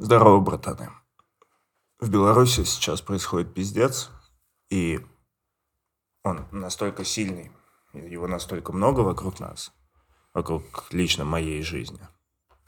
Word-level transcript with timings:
Здорово, 0.00 0.38
братаны. 0.38 0.90
В 1.98 2.08
Беларуси 2.08 2.62
сейчас 2.62 3.00
происходит 3.00 3.52
пиздец, 3.52 4.10
и 4.70 5.00
он 6.22 6.46
настолько 6.52 7.04
сильный, 7.04 7.50
его 7.92 8.28
настолько 8.28 8.72
много 8.72 9.00
вокруг 9.00 9.40
нас, 9.40 9.72
вокруг 10.34 10.86
лично 10.92 11.24
моей 11.24 11.62
жизни. 11.62 11.98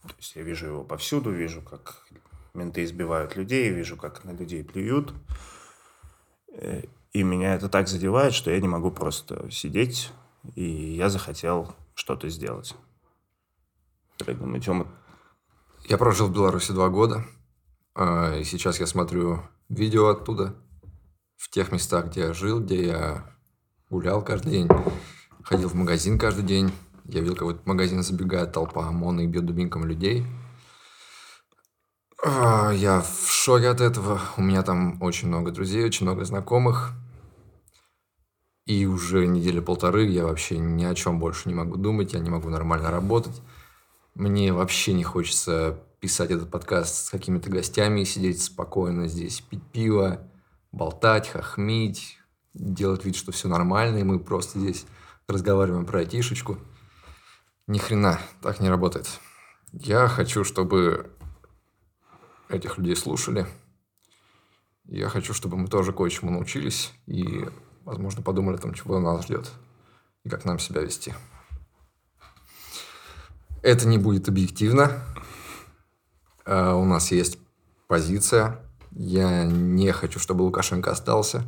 То 0.03 0.15
есть 0.19 0.35
я 0.35 0.43
вижу 0.43 0.67
его 0.67 0.83
повсюду, 0.83 1.31
вижу, 1.31 1.63
как 1.63 2.05
менты 2.53 2.83
избивают 2.83 3.37
людей, 3.37 3.71
вижу, 3.71 3.97
как 3.97 4.25
на 4.25 4.33
людей 4.33 4.65
плюют. 4.65 5.15
Э, 6.53 6.83
и 7.13 7.23
меня 7.23 7.55
это 7.55 7.69
так 7.69 7.87
задевает, 7.87 8.35
что 8.35 8.51
я 8.51 8.61
не 8.61 8.67
могу 8.67 8.91
просто 8.91 9.49
сидеть, 9.53 10.11
и 10.57 10.65
я 10.65 11.09
захотел 11.09 11.77
что-то 11.95 12.29
сделать. 12.29 12.75
Как 14.19 14.37
думаете, 14.37 14.73
я 15.91 15.99
прожил 15.99 16.29
в 16.29 16.33
Беларуси 16.33 16.71
два 16.71 16.89
года, 16.89 17.25
а, 17.97 18.39
и 18.39 18.45
сейчас 18.45 18.79
я 18.79 18.87
смотрю 18.87 19.43
видео 19.69 20.07
оттуда, 20.07 20.55
в 21.37 21.51
тех 21.51 21.73
местах, 21.73 22.07
где 22.07 22.21
я 22.21 22.33
жил, 22.33 22.61
где 22.61 22.87
я 22.87 23.25
гулял 23.91 24.23
каждый 24.23 24.53
день, 24.53 24.69
ходил 25.43 25.69
в 25.69 25.75
магазин 25.75 26.17
каждый 26.17 26.45
день. 26.45 26.71
Я 27.07 27.23
видел, 27.23 27.35
как 27.35 27.43
в 27.43 27.51
этот 27.51 27.67
магазин 27.67 28.05
забегает 28.05 28.53
толпа 28.53 28.87
ОМОНа 28.87 29.23
и 29.23 29.27
бьет 29.27 29.47
дубинком 29.47 29.85
людей. 29.85 30.25
А, 32.23 32.71
я 32.71 33.01
в 33.01 33.29
шоке 33.29 33.69
от 33.69 33.81
этого. 33.81 34.21
У 34.37 34.43
меня 34.43 34.63
там 34.63 35.03
очень 35.03 35.27
много 35.27 35.51
друзей, 35.51 35.85
очень 35.85 36.07
много 36.07 36.25
знакомых. 36.25 36.93
И 38.65 38.87
уже 38.87 39.27
недели 39.27 39.59
полторы 39.59 40.05
я 40.05 40.25
вообще 40.25 40.57
ни 40.59 40.85
о 40.85 40.95
чем 40.95 41.19
больше 41.19 41.49
не 41.49 41.55
могу 41.57 41.77
думать, 41.77 42.13
я 42.13 42.21
не 42.21 42.31
могу 42.31 42.49
нормально 42.49 42.93
работать. 42.93 43.43
Мне 44.15 44.53
вообще 44.53 44.93
не 44.93 45.05
хочется 45.05 45.79
писать 46.01 46.31
этот 46.31 46.51
подкаст 46.51 47.07
с 47.07 47.11
какими-то 47.11 47.51
гостями, 47.51 48.05
сидеть 48.05 48.43
спокойно 48.43 49.07
здесь, 49.07 49.41
пить 49.41 49.63
пиво, 49.73 50.27
болтать, 50.73 51.29
хохмить, 51.29 52.19
делать 52.55 53.05
вид, 53.05 53.17
что 53.17 53.33
все 53.33 53.49
нормально, 53.49 53.99
и 53.99 54.03
мы 54.05 54.19
просто 54.19 54.59
здесь 54.59 54.87
разговариваем 55.29 55.87
про 55.87 56.01
айтишечку. 56.01 56.59
Ни 57.67 57.79
хрена, 57.79 58.19
так 58.43 58.61
не 58.61 58.69
работает. 58.69 59.07
Я 59.73 60.09
хочу, 60.09 60.43
чтобы 60.43 61.13
этих 62.49 62.79
людей 62.79 62.97
слушали. 62.97 63.47
Я 64.87 65.09
хочу, 65.09 65.33
чтобы 65.35 65.57
мы 65.57 65.69
тоже 65.69 65.93
кое-чему 65.93 66.33
научились 66.33 66.93
и, 67.07 67.47
возможно, 67.85 68.23
подумали 68.23 68.57
о 68.57 68.61
том, 68.61 68.75
чего 68.75 68.99
нас 68.99 69.25
ждет 69.25 69.53
и 70.25 70.29
как 70.29 70.45
нам 70.45 70.59
себя 70.59 70.81
вести. 70.83 71.15
Это 73.63 73.87
не 73.87 73.99
будет 73.99 74.29
объективно. 74.29 75.03
Uh, 76.47 76.81
у 76.81 76.85
нас 76.85 77.13
есть 77.13 77.39
позиция. 77.89 78.59
Я 78.93 79.45
не 79.45 79.93
хочу, 79.93 80.19
чтобы 80.19 80.43
Лукашенко 80.43 80.91
остался. 80.91 81.45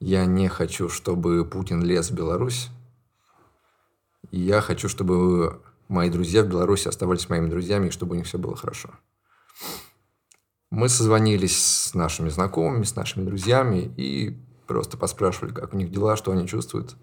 Я 0.00 0.24
не 0.24 0.48
хочу, 0.48 0.88
чтобы 0.88 1.44
Путин 1.44 1.82
лез 1.82 2.10
в 2.10 2.14
Беларусь. 2.14 2.70
я 4.30 4.60
хочу, 4.62 4.88
чтобы 4.88 5.60
мои 5.88 6.08
друзья 6.08 6.42
в 6.42 6.48
Беларуси 6.48 6.88
оставались 6.88 7.28
моими 7.28 7.50
друзьями, 7.50 7.88
и 7.88 7.90
чтобы 7.90 8.14
у 8.14 8.16
них 8.16 8.26
все 8.26 8.38
было 8.38 8.56
хорошо. 8.56 8.90
Мы 10.70 10.88
созвонились 10.88 11.58
с 11.62 11.94
нашими 11.94 12.30
знакомыми, 12.30 12.84
с 12.84 12.96
нашими 12.96 13.24
друзьями 13.24 13.92
и 13.96 14.38
просто 14.66 14.96
поспрашивали, 14.96 15.52
как 15.52 15.74
у 15.74 15.76
них 15.76 15.90
дела, 15.90 16.16
что 16.16 16.32
они 16.32 16.46
чувствуют. 16.46 16.96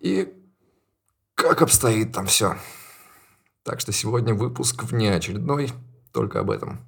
И 0.00 0.34
как 1.48 1.62
обстоит 1.62 2.12
там 2.12 2.26
все. 2.26 2.56
Так 3.62 3.80
что 3.80 3.92
сегодня 3.92 4.34
выпуск 4.34 4.82
внеочередной, 4.82 5.70
только 6.12 6.40
об 6.40 6.50
этом. 6.50 6.80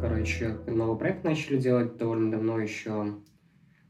Короче, 0.00 0.56
новый 0.66 0.98
проект 0.98 1.24
начали 1.24 1.58
делать 1.58 1.96
довольно 1.98 2.30
давно 2.30 2.58
еще 2.58 3.14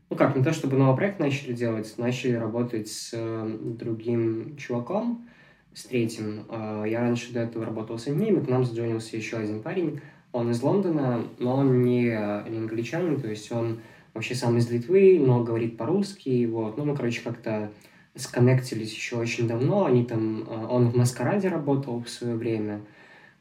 ну 0.08 0.16
как, 0.16 0.36
не 0.36 0.42
то 0.42 0.52
чтобы 0.52 0.76
новый 0.76 0.96
проект 0.96 1.18
начали 1.18 1.52
делать, 1.52 1.94
начали 1.98 2.34
работать 2.34 2.88
с 2.88 3.10
э, 3.12 3.58
другим 3.60 4.56
чуваком, 4.56 5.26
с 5.74 5.84
третьим. 5.84 6.44
Э, 6.48 6.84
я 6.86 7.00
раньше 7.00 7.32
до 7.32 7.40
этого 7.40 7.64
работал 7.64 7.98
с 7.98 8.06
одним, 8.06 8.38
и 8.38 8.44
к 8.44 8.48
нам 8.48 8.64
заджонился 8.64 9.16
еще 9.16 9.38
один 9.38 9.62
парень. 9.62 10.00
Он 10.32 10.50
из 10.50 10.62
Лондона, 10.62 11.24
но 11.38 11.56
он 11.56 11.82
не, 11.82 12.04
не 12.04 12.58
англичанин, 12.58 13.20
то 13.20 13.28
есть 13.28 13.50
он 13.50 13.80
вообще 14.14 14.34
сам 14.34 14.56
из 14.58 14.70
Литвы, 14.70 15.18
но 15.18 15.42
говорит 15.42 15.76
по-русски, 15.76 16.46
вот. 16.46 16.76
Ну, 16.76 16.84
мы, 16.84 16.94
короче, 16.94 17.22
как-то 17.22 17.72
сконнектились 18.14 18.94
еще 18.94 19.16
очень 19.16 19.48
давно, 19.48 19.86
они 19.86 20.04
там, 20.04 20.46
э, 20.48 20.66
он 20.66 20.88
в 20.88 20.96
Маскараде 20.96 21.48
работал 21.48 22.00
в 22.00 22.08
свое 22.08 22.36
время, 22.36 22.80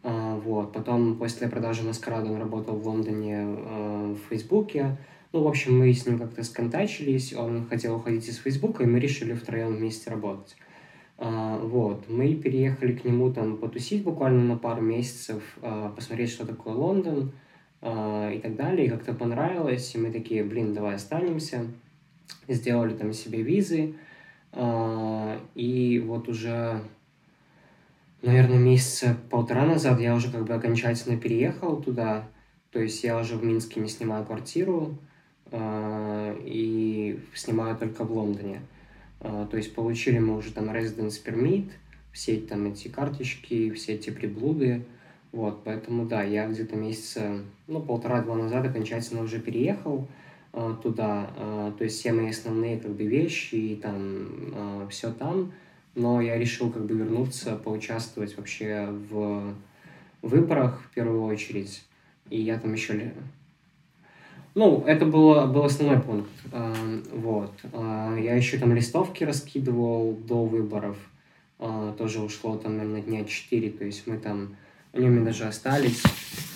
вот, 0.04 0.72
потом 0.72 1.16
после 1.18 1.48
продажи 1.48 1.82
Маскарада 1.82 2.32
он 2.32 2.40
работал 2.40 2.76
в 2.76 2.88
Лондоне 2.88 3.44
в 3.44 4.18
Фейсбуке, 4.30 4.98
ну, 5.36 5.44
в 5.44 5.48
общем, 5.50 5.78
мы 5.78 5.94
с 5.94 6.06
ним 6.06 6.18
как-то 6.18 6.44
сконтачились, 6.44 7.34
он 7.34 7.68
хотел 7.68 7.98
уходить 7.98 8.26
из 8.30 8.38
Фейсбука, 8.38 8.84
и 8.84 8.86
мы 8.86 9.02
решили 9.02 9.34
втроем 9.34 9.76
вместе 9.76 10.10
работать. 10.10 10.56
А, 11.18 11.60
вот, 11.60 12.08
мы 12.08 12.36
переехали 12.36 12.94
к 12.94 13.04
нему 13.04 13.34
там 13.34 13.58
потусить 13.58 14.06
буквально 14.06 14.46
на 14.46 14.58
пару 14.58 14.82
месяцев, 14.82 15.44
а, 15.62 15.90
посмотреть, 15.90 16.30
что 16.30 16.48
такое 16.48 16.74
Лондон 16.74 17.34
а, 17.82 18.32
и 18.32 18.40
так 18.40 18.56
далее, 18.56 18.88
и 18.88 18.90
как-то 18.90 19.14
понравилось, 19.14 19.94
и 19.94 19.98
мы 19.98 20.10
такие, 20.10 20.42
блин, 20.46 20.74
давай 20.74 20.96
останемся, 20.96 21.68
сделали 22.48 22.96
там 22.96 23.12
себе 23.12 23.42
визы, 23.42 23.96
а, 24.54 25.38
и 25.54 26.00
вот 26.00 26.30
уже, 26.30 26.80
наверное, 28.22 28.58
месяца 28.58 29.18
полтора 29.30 29.66
назад 29.66 30.00
я 30.00 30.16
уже 30.16 30.32
как 30.32 30.46
бы 30.46 30.54
окончательно 30.54 31.18
переехал 31.18 31.82
туда, 31.82 32.30
то 32.72 32.80
есть 32.80 33.04
я 33.04 33.20
уже 33.20 33.36
в 33.36 33.44
Минске 33.44 33.82
не 33.82 33.90
снимаю 33.90 34.24
квартиру, 34.24 34.98
и 35.52 37.20
снимаю 37.34 37.78
только 37.78 38.04
в 38.04 38.12
Лондоне. 38.12 38.62
А, 39.22 39.46
то 39.48 39.58
есть 39.58 39.74
получили 39.74 40.20
мы 40.20 40.38
уже 40.38 40.52
там 40.52 40.70
residence 40.70 41.24
permit, 41.24 41.70
все 42.12 42.38
там 42.38 42.68
эти 42.68 42.88
карточки, 42.88 43.72
все 43.72 43.94
эти 43.94 44.10
приблуды. 44.10 44.86
Вот, 45.32 45.64
поэтому 45.64 46.06
да, 46.06 46.24
я 46.24 46.48
где-то 46.48 46.76
месяца, 46.76 47.42
ну, 47.68 47.82
полтора-два 47.82 48.36
назад 48.36 48.66
окончательно 48.66 49.22
уже 49.22 49.40
переехал 49.40 50.08
э, 50.54 50.76
туда. 50.82 51.30
То 51.78 51.84
есть 51.84 52.00
все 52.00 52.14
мои 52.14 52.30
основные 52.30 52.80
как 52.80 52.92
бы 52.92 53.04
вещи 53.06 53.56
и 53.56 53.76
там 53.76 54.88
все 54.90 55.12
там. 55.12 55.52
Но 55.94 56.22
я 56.22 56.38
решил 56.38 56.72
как 56.72 56.86
бы 56.86 56.96
вернуться, 56.96 57.56
поучаствовать 57.58 58.38
вообще 58.38 58.88
в 59.10 59.54
выборах 60.22 60.82
в 60.82 60.94
первую 60.94 61.24
очередь. 61.24 61.84
И 62.30 62.40
я 62.42 62.58
там 62.58 62.74
еще 62.74 63.14
ну, 64.56 64.86
это 64.88 65.06
было, 65.06 65.46
был 65.48 65.66
основной 65.66 66.00
пункт. 66.00 66.32
Эм, 66.54 67.04
вот. 67.12 67.52
Э, 67.74 68.18
я 68.22 68.36
еще 68.36 68.58
там 68.58 68.74
листовки 68.74 69.26
раскидывал 69.26 70.14
до 70.14 70.46
выборов. 70.46 70.98
Э, 71.60 71.94
тоже 71.98 72.22
ушло 72.22 72.58
там, 72.58 72.78
наверное, 72.78 73.02
дня 73.02 73.26
4. 73.26 73.70
То 73.72 73.84
есть 73.84 74.08
мы 74.08 74.18
там... 74.18 74.56
Они 74.94 75.08
у 75.08 75.10
меня 75.10 75.26
даже 75.26 75.44
остались, 75.44 76.02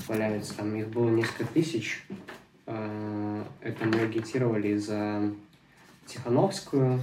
валяются. 0.08 0.56
Там 0.56 0.74
их 0.76 0.88
было 0.88 1.10
несколько 1.10 1.44
тысяч. 1.44 2.06
Это 2.66 3.86
мы 3.86 4.00
агитировали 4.00 4.78
за 4.78 5.34
Тихановскую, 6.06 7.02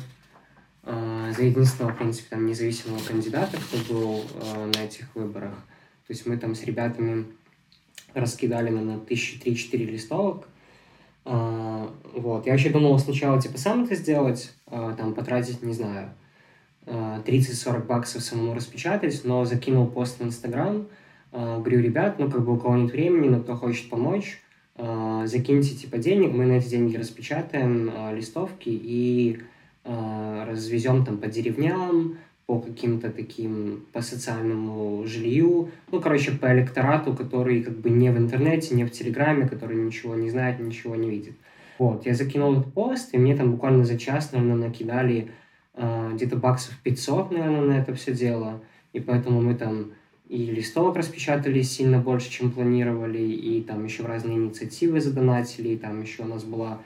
за 0.82 1.42
единственного, 1.42 1.92
в 1.92 1.98
принципе, 1.98 2.28
там 2.30 2.46
независимого 2.46 3.00
кандидата, 3.00 3.58
кто 3.58 3.92
был 3.92 4.24
на 4.72 4.84
этих 4.84 5.14
выборах. 5.14 5.54
То 6.06 6.12
есть 6.12 6.24
мы 6.24 6.38
там 6.38 6.54
с 6.54 6.62
ребятами 6.62 7.26
раскидали, 8.14 8.70
наверное, 8.70 8.98
тысячи 9.00 9.38
три-четыре 9.38 9.84
листовок, 9.84 10.48
а, 11.26 11.90
вот. 12.14 12.46
Я 12.46 12.52
вообще 12.52 12.70
думал 12.70 12.98
сначала, 12.98 13.40
типа, 13.42 13.58
сам 13.58 13.84
это 13.84 13.96
сделать, 13.96 14.54
а, 14.66 14.94
там, 14.94 15.12
потратить, 15.12 15.62
не 15.62 15.74
знаю, 15.74 16.10
30-40 16.86 17.76
а, 17.76 17.80
баксов 17.80 18.22
самому 18.22 18.54
распечатать, 18.54 19.22
но 19.24 19.44
закинул 19.44 19.88
пост 19.88 20.20
в 20.20 20.24
Инстаграм, 20.24 20.86
говорю, 21.32 21.80
ребят, 21.80 22.18
ну, 22.18 22.30
как 22.30 22.44
бы 22.44 22.54
у 22.54 22.56
кого 22.56 22.76
нет 22.76 22.92
времени, 22.92 23.28
но 23.28 23.40
кто 23.40 23.56
хочет 23.56 23.90
помочь, 23.90 24.40
закиньте, 24.78 25.74
типа, 25.74 25.98
денег, 25.98 26.32
мы 26.32 26.46
на 26.46 26.52
эти 26.52 26.68
деньги 26.68 26.96
распечатаем 26.96 28.14
листовки 28.14 28.68
и 28.68 29.42
развезем 29.84 31.04
там 31.04 31.18
по 31.18 31.26
деревням, 31.26 32.18
по 32.46 32.60
каким-то 32.60 33.10
таким, 33.10 33.84
по 33.92 34.02
социальному 34.02 35.04
жилью, 35.04 35.70
ну, 35.90 36.00
короче, 36.00 36.30
по 36.30 36.46
электорату, 36.52 37.12
который 37.14 37.62
как 37.62 37.76
бы 37.78 37.90
не 37.90 38.10
в 38.10 38.16
интернете, 38.16 38.74
не 38.74 38.84
в 38.84 38.92
Телеграме, 38.92 39.48
который 39.48 39.76
ничего 39.76 40.14
не 40.14 40.30
знает, 40.30 40.60
ничего 40.60 40.94
не 40.94 41.10
видит. 41.10 41.34
Вот, 41.78 42.06
я 42.06 42.14
закинул 42.14 42.52
этот 42.52 42.72
пост, 42.72 43.12
и 43.12 43.18
мне 43.18 43.36
там 43.36 43.50
буквально 43.50 43.84
за 43.84 43.98
час, 43.98 44.32
наверное, 44.32 44.68
накидали 44.68 45.30
э, 45.74 46.10
где-то 46.14 46.36
баксов 46.36 46.78
500, 46.84 47.32
наверное, 47.32 47.62
на 47.62 47.72
это 47.80 47.94
все 47.94 48.14
дело, 48.14 48.60
и 48.92 49.00
поэтому 49.00 49.42
мы 49.42 49.56
там 49.56 49.90
и 50.28 50.46
листовок 50.46 50.96
распечатали 50.96 51.62
сильно 51.62 51.98
больше, 51.98 52.30
чем 52.30 52.50
планировали, 52.50 53.22
и 53.22 53.62
там 53.62 53.84
еще 53.84 54.04
разные 54.04 54.36
инициативы 54.36 55.00
задонатили, 55.00 55.70
и 55.70 55.76
там 55.76 56.00
еще 56.00 56.22
у 56.22 56.26
нас 56.26 56.44
была 56.44 56.80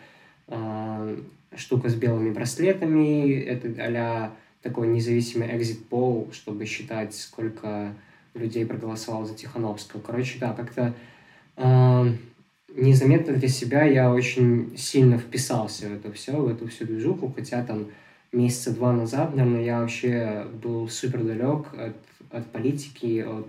э, 0.49 1.17
штука 1.55 1.89
с 1.91 1.95
белыми 1.95 2.31
браслетами, 2.31 3.33
это 3.41 3.69
а 3.79 4.33
такой 4.63 4.89
независимый 4.89 5.49
exit 5.49 5.81
poll, 5.89 6.33
чтобы 6.33 6.67
считать, 6.67 7.15
сколько 7.15 7.95
людей 8.35 8.67
проголосовало 8.67 9.27
за 9.27 9.35
Тихановского. 9.35 10.01
Короче, 10.01 10.39
да, 10.39 10.53
как-то 10.53 10.95
э, 11.57 12.05
незаметно 12.77 13.35
для 13.35 13.49
себя 13.49 13.85
я 13.85 14.13
очень 14.13 14.77
сильно 14.77 15.19
вписался 15.19 15.89
в 15.89 15.95
это 15.95 16.13
все, 16.13 16.33
в 16.33 16.49
эту 16.49 16.69
всю 16.69 16.85
движуху, 16.85 17.33
хотя 17.35 17.65
там 17.65 17.87
месяца 18.33 18.73
два 18.75 18.93
назад, 18.93 19.35
наверное, 19.35 19.65
я 19.65 19.81
вообще 19.81 20.47
был 20.63 20.89
супер 20.89 21.25
далек 21.25 21.73
от, 21.75 21.97
от 22.31 22.47
политики, 22.53 23.21
от 23.21 23.49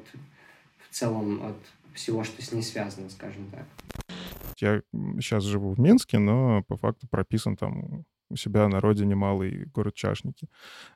в 0.90 0.94
целом 0.94 1.42
от 1.44 1.58
всего, 1.94 2.24
что 2.24 2.42
с 2.42 2.52
ней 2.52 2.64
связано, 2.64 3.10
скажем 3.10 3.50
так. 3.52 3.66
Я 4.60 4.82
сейчас 5.20 5.44
живу 5.44 5.74
в 5.74 5.80
Минске, 5.80 6.20
но 6.20 6.64
по 6.68 6.78
факту 6.78 7.08
прописан 7.10 7.56
там 7.56 8.06
у 8.32 8.36
себя 8.36 8.68
на 8.68 8.80
родине 8.80 9.16
малый 9.16 9.66
город 9.74 9.96
Чашники. 9.96 10.48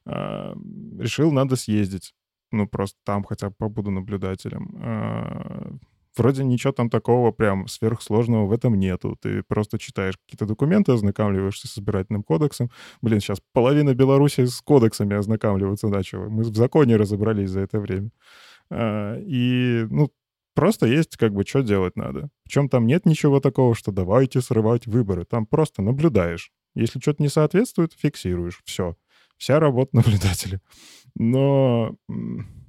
А, 0.06 0.56
решил, 1.00 1.32
надо 1.32 1.56
съездить. 1.56 2.14
Ну, 2.52 2.68
просто 2.68 2.98
там 3.04 3.24
хотя 3.24 3.50
бы 3.50 3.56
побуду 3.58 3.92
наблюдателем. 3.92 4.76
А, 4.82 5.74
вроде 6.18 6.44
ничего 6.44 6.74
там 6.74 6.90
такого 6.90 7.32
прям 7.32 7.68
сверхсложного 7.68 8.46
в 8.46 8.52
этом 8.52 8.76
нету. 8.76 9.18
Ты 9.22 9.44
просто 9.44 9.78
читаешь 9.78 10.18
какие-то 10.18 10.46
документы, 10.46 10.94
ознакомливаешься 10.94 11.68
с 11.68 11.78
избирательным 11.78 12.24
кодексом. 12.24 12.70
Блин, 13.02 13.20
сейчас 13.20 13.42
половина 13.54 13.94
Беларуси 13.94 14.46
с 14.46 14.62
кодексами 14.62 15.16
ознакомливаться 15.16 15.88
начала. 15.88 16.30
Мы 16.30 16.44
в 16.44 16.56
законе 16.56 16.96
разобрались 16.96 17.50
за 17.50 17.62
это 17.62 17.80
время. 17.80 18.10
А, 18.70 19.18
и, 19.20 19.86
ну, 19.90 20.12
просто 20.54 20.88
есть 20.88 21.18
как 21.18 21.34
бы 21.34 21.44
что 21.46 21.62
делать 21.62 21.96
надо. 21.96 22.30
Причем 22.44 22.70
там 22.70 22.86
нет 22.86 23.06
ничего 23.06 23.40
такого, 23.40 23.76
что 23.76 23.92
давайте 23.92 24.42
срывать 24.42 24.88
выборы. 24.88 25.26
Там 25.26 25.46
просто 25.46 25.82
наблюдаешь. 25.82 26.52
Если 26.75 27.00
что-то 27.00 27.24
не 27.24 27.30
соответствует, 27.30 27.94
фиксируешь. 27.94 28.62
Все. 28.66 28.95
Вся 29.38 29.60
работа 29.60 29.89
наблюдателя. 29.95 30.62
Но 31.16 31.95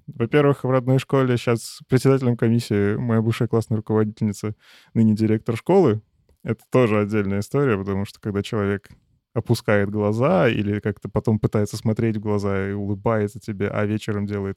во-первых, 0.07 0.63
в 0.63 0.71
родной 0.71 0.99
школе 0.99 1.37
сейчас 1.37 1.81
председателем 1.89 2.37
комиссии 2.37 2.97
моя 2.97 3.21
бывшая 3.21 3.49
классная 3.49 3.77
руководительница, 3.77 4.55
ныне 4.95 5.15
директор 5.15 5.57
школы. 5.57 6.01
Это 6.45 6.63
тоже 6.71 7.01
отдельная 7.01 7.41
история, 7.41 7.77
потому 7.77 8.05
что 8.05 8.21
когда 8.21 8.43
человек 8.43 8.89
опускает 9.35 9.91
глаза 9.91 10.49
или 10.49 10.81
как-то 10.81 11.09
потом 11.09 11.39
пытается 11.41 11.77
смотреть 11.77 12.17
в 12.17 12.21
глаза 12.21 12.71
и 12.71 12.73
улыбается 12.73 13.41
тебе, 13.41 13.69
а 13.69 13.85
вечером 13.85 14.27
делает, 14.27 14.57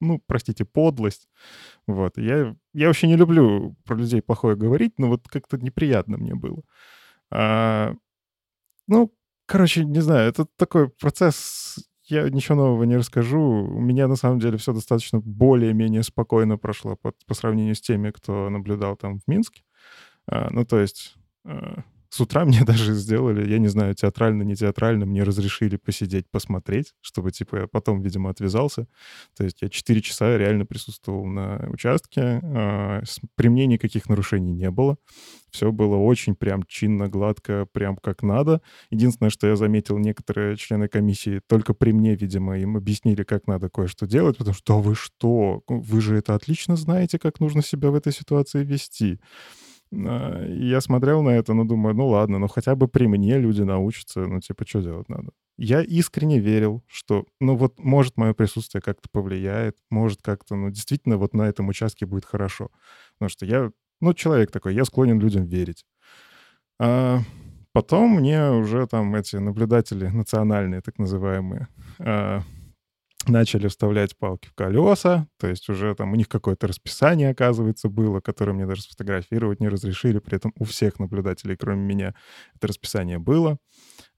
ну, 0.00 0.20
простите, 0.26 0.64
подлость. 0.64 1.28
Вот. 1.86 2.18
Я, 2.18 2.56
я 2.74 2.88
вообще 2.88 3.06
не 3.06 3.16
люблю 3.16 3.76
про 3.84 3.96
людей 3.96 4.20
плохое 4.20 4.56
говорить, 4.56 4.98
но 4.98 5.08
вот 5.08 5.28
как-то 5.28 5.58
неприятно 5.58 6.18
мне 6.18 6.34
было. 6.34 6.62
А, 7.30 7.94
ну, 8.88 9.14
короче, 9.46 9.84
не 9.84 10.00
знаю, 10.00 10.28
это 10.28 10.46
такой 10.56 10.88
процесс 10.88 11.78
я 12.08 12.28
ничего 12.30 12.56
нового 12.56 12.84
не 12.84 12.96
расскажу. 12.96 13.40
У 13.40 13.80
меня 13.80 14.08
на 14.08 14.16
самом 14.16 14.38
деле 14.38 14.56
все 14.56 14.72
достаточно 14.72 15.20
более-менее 15.20 16.02
спокойно 16.02 16.56
прошло 16.56 16.96
по, 16.96 17.12
по 17.26 17.34
сравнению 17.34 17.74
с 17.74 17.80
теми, 17.82 18.10
кто 18.10 18.48
наблюдал 18.48 18.96
там 18.96 19.18
в 19.18 19.28
Минске. 19.28 19.62
А, 20.26 20.48
ну, 20.50 20.64
то 20.64 20.80
есть 20.80 21.16
а, 21.44 21.82
с 22.08 22.20
утра 22.20 22.44
мне 22.46 22.64
даже 22.64 22.94
сделали, 22.94 23.48
я 23.48 23.58
не 23.58 23.68
знаю, 23.68 23.94
театрально, 23.94 24.42
не 24.42 24.56
театрально, 24.56 25.06
мне 25.06 25.22
разрешили 25.22 25.76
посидеть, 25.76 26.30
посмотреть, 26.30 26.94
чтобы, 27.00 27.30
типа, 27.30 27.56
я 27.56 27.66
потом, 27.66 28.00
видимо, 28.00 28.30
отвязался. 28.30 28.86
То 29.36 29.44
есть 29.44 29.60
я 29.60 29.68
4 29.68 30.00
часа 30.00 30.36
реально 30.36 30.64
присутствовал 30.64 31.26
на 31.26 31.68
участке. 31.70 32.40
А, 32.42 33.02
при 33.34 33.48
мне 33.48 33.66
никаких 33.66 34.08
нарушений 34.08 34.52
не 34.52 34.70
было. 34.70 34.96
Все 35.50 35.72
было 35.72 35.96
очень 35.96 36.34
прям 36.34 36.62
чинно, 36.66 37.08
гладко, 37.08 37.66
прям 37.72 37.96
как 37.96 38.22
надо. 38.22 38.60
Единственное, 38.90 39.30
что 39.30 39.46
я 39.46 39.56
заметил, 39.56 39.98
некоторые 39.98 40.56
члены 40.56 40.88
комиссии 40.88 41.40
только 41.48 41.74
при 41.74 41.92
мне, 41.92 42.14
видимо, 42.14 42.58
им 42.58 42.76
объяснили, 42.76 43.22
как 43.24 43.46
надо 43.46 43.68
кое-что 43.70 44.06
делать, 44.06 44.36
потому 44.38 44.54
что 44.54 44.74
«Да 44.74 44.80
вы 44.80 44.94
что? 44.94 45.62
Вы 45.68 46.00
же 46.00 46.16
это 46.16 46.34
отлично 46.34 46.76
знаете, 46.76 47.18
как 47.18 47.40
нужно 47.40 47.62
себя 47.62 47.90
в 47.90 47.94
этой 47.94 48.12
ситуации 48.12 48.64
вести». 48.64 49.20
А, 49.92 50.44
я 50.46 50.80
смотрел 50.80 51.22
на 51.22 51.30
это, 51.30 51.54
ну, 51.54 51.64
думаю, 51.64 51.94
ну 51.94 52.08
ладно, 52.08 52.38
ну 52.38 52.48
хотя 52.48 52.74
бы 52.74 52.88
при 52.88 53.06
мне 53.06 53.38
люди 53.38 53.62
научатся, 53.62 54.26
ну, 54.26 54.40
типа, 54.40 54.66
что 54.66 54.80
делать 54.82 55.08
надо? 55.08 55.30
Я 55.56 55.82
искренне 55.82 56.38
верил, 56.38 56.84
что, 56.86 57.24
ну, 57.40 57.56
вот, 57.56 57.80
может, 57.80 58.16
мое 58.16 58.32
присутствие 58.34 58.80
как-то 58.80 59.08
повлияет, 59.10 59.76
может, 59.90 60.22
как-то, 60.22 60.54
ну, 60.56 60.70
действительно, 60.70 61.16
вот 61.16 61.34
на 61.34 61.42
этом 61.48 61.68
участке 61.68 62.06
будет 62.06 62.24
хорошо. 62.24 62.70
Потому 63.14 63.28
что 63.30 63.44
я, 63.46 63.70
ну, 64.00 64.14
человек 64.14 64.50
такой, 64.50 64.74
я 64.74 64.84
склонен 64.84 65.20
людям 65.20 65.44
верить. 65.44 65.84
А 66.80 67.20
потом 67.72 68.16
мне 68.16 68.50
уже 68.50 68.86
там 68.86 69.14
эти 69.14 69.36
наблюдатели 69.36 70.06
национальные, 70.06 70.80
так 70.80 70.98
называемые, 70.98 71.68
а, 71.98 72.42
начали 73.26 73.68
вставлять 73.68 74.16
палки 74.16 74.48
в 74.48 74.54
колеса, 74.54 75.26
то 75.38 75.48
есть 75.48 75.68
уже 75.68 75.94
там 75.94 76.12
у 76.12 76.16
них 76.16 76.28
какое-то 76.28 76.66
расписание, 76.66 77.30
оказывается, 77.30 77.88
было, 77.88 78.20
которое 78.20 78.52
мне 78.52 78.66
даже 78.66 78.82
сфотографировать 78.82 79.60
не 79.60 79.68
разрешили, 79.68 80.18
при 80.18 80.36
этом 80.36 80.52
у 80.58 80.64
всех 80.64 80.98
наблюдателей, 80.98 81.56
кроме 81.56 81.82
меня, 81.82 82.14
это 82.54 82.68
расписание 82.68 83.18
было. 83.18 83.58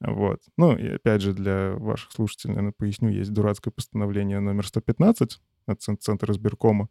Вот. 0.00 0.40
Ну, 0.56 0.76
и 0.76 0.94
опять 0.94 1.22
же, 1.22 1.32
для 1.32 1.72
ваших 1.72 2.12
слушателей, 2.12 2.54
наверное, 2.54 2.74
поясню, 2.76 3.10
есть 3.10 3.32
дурацкое 3.32 3.72
постановление 3.72 4.40
номер 4.40 4.66
115 4.66 5.40
от 5.66 5.82
Центра 5.82 6.32
избиркома, 6.32 6.88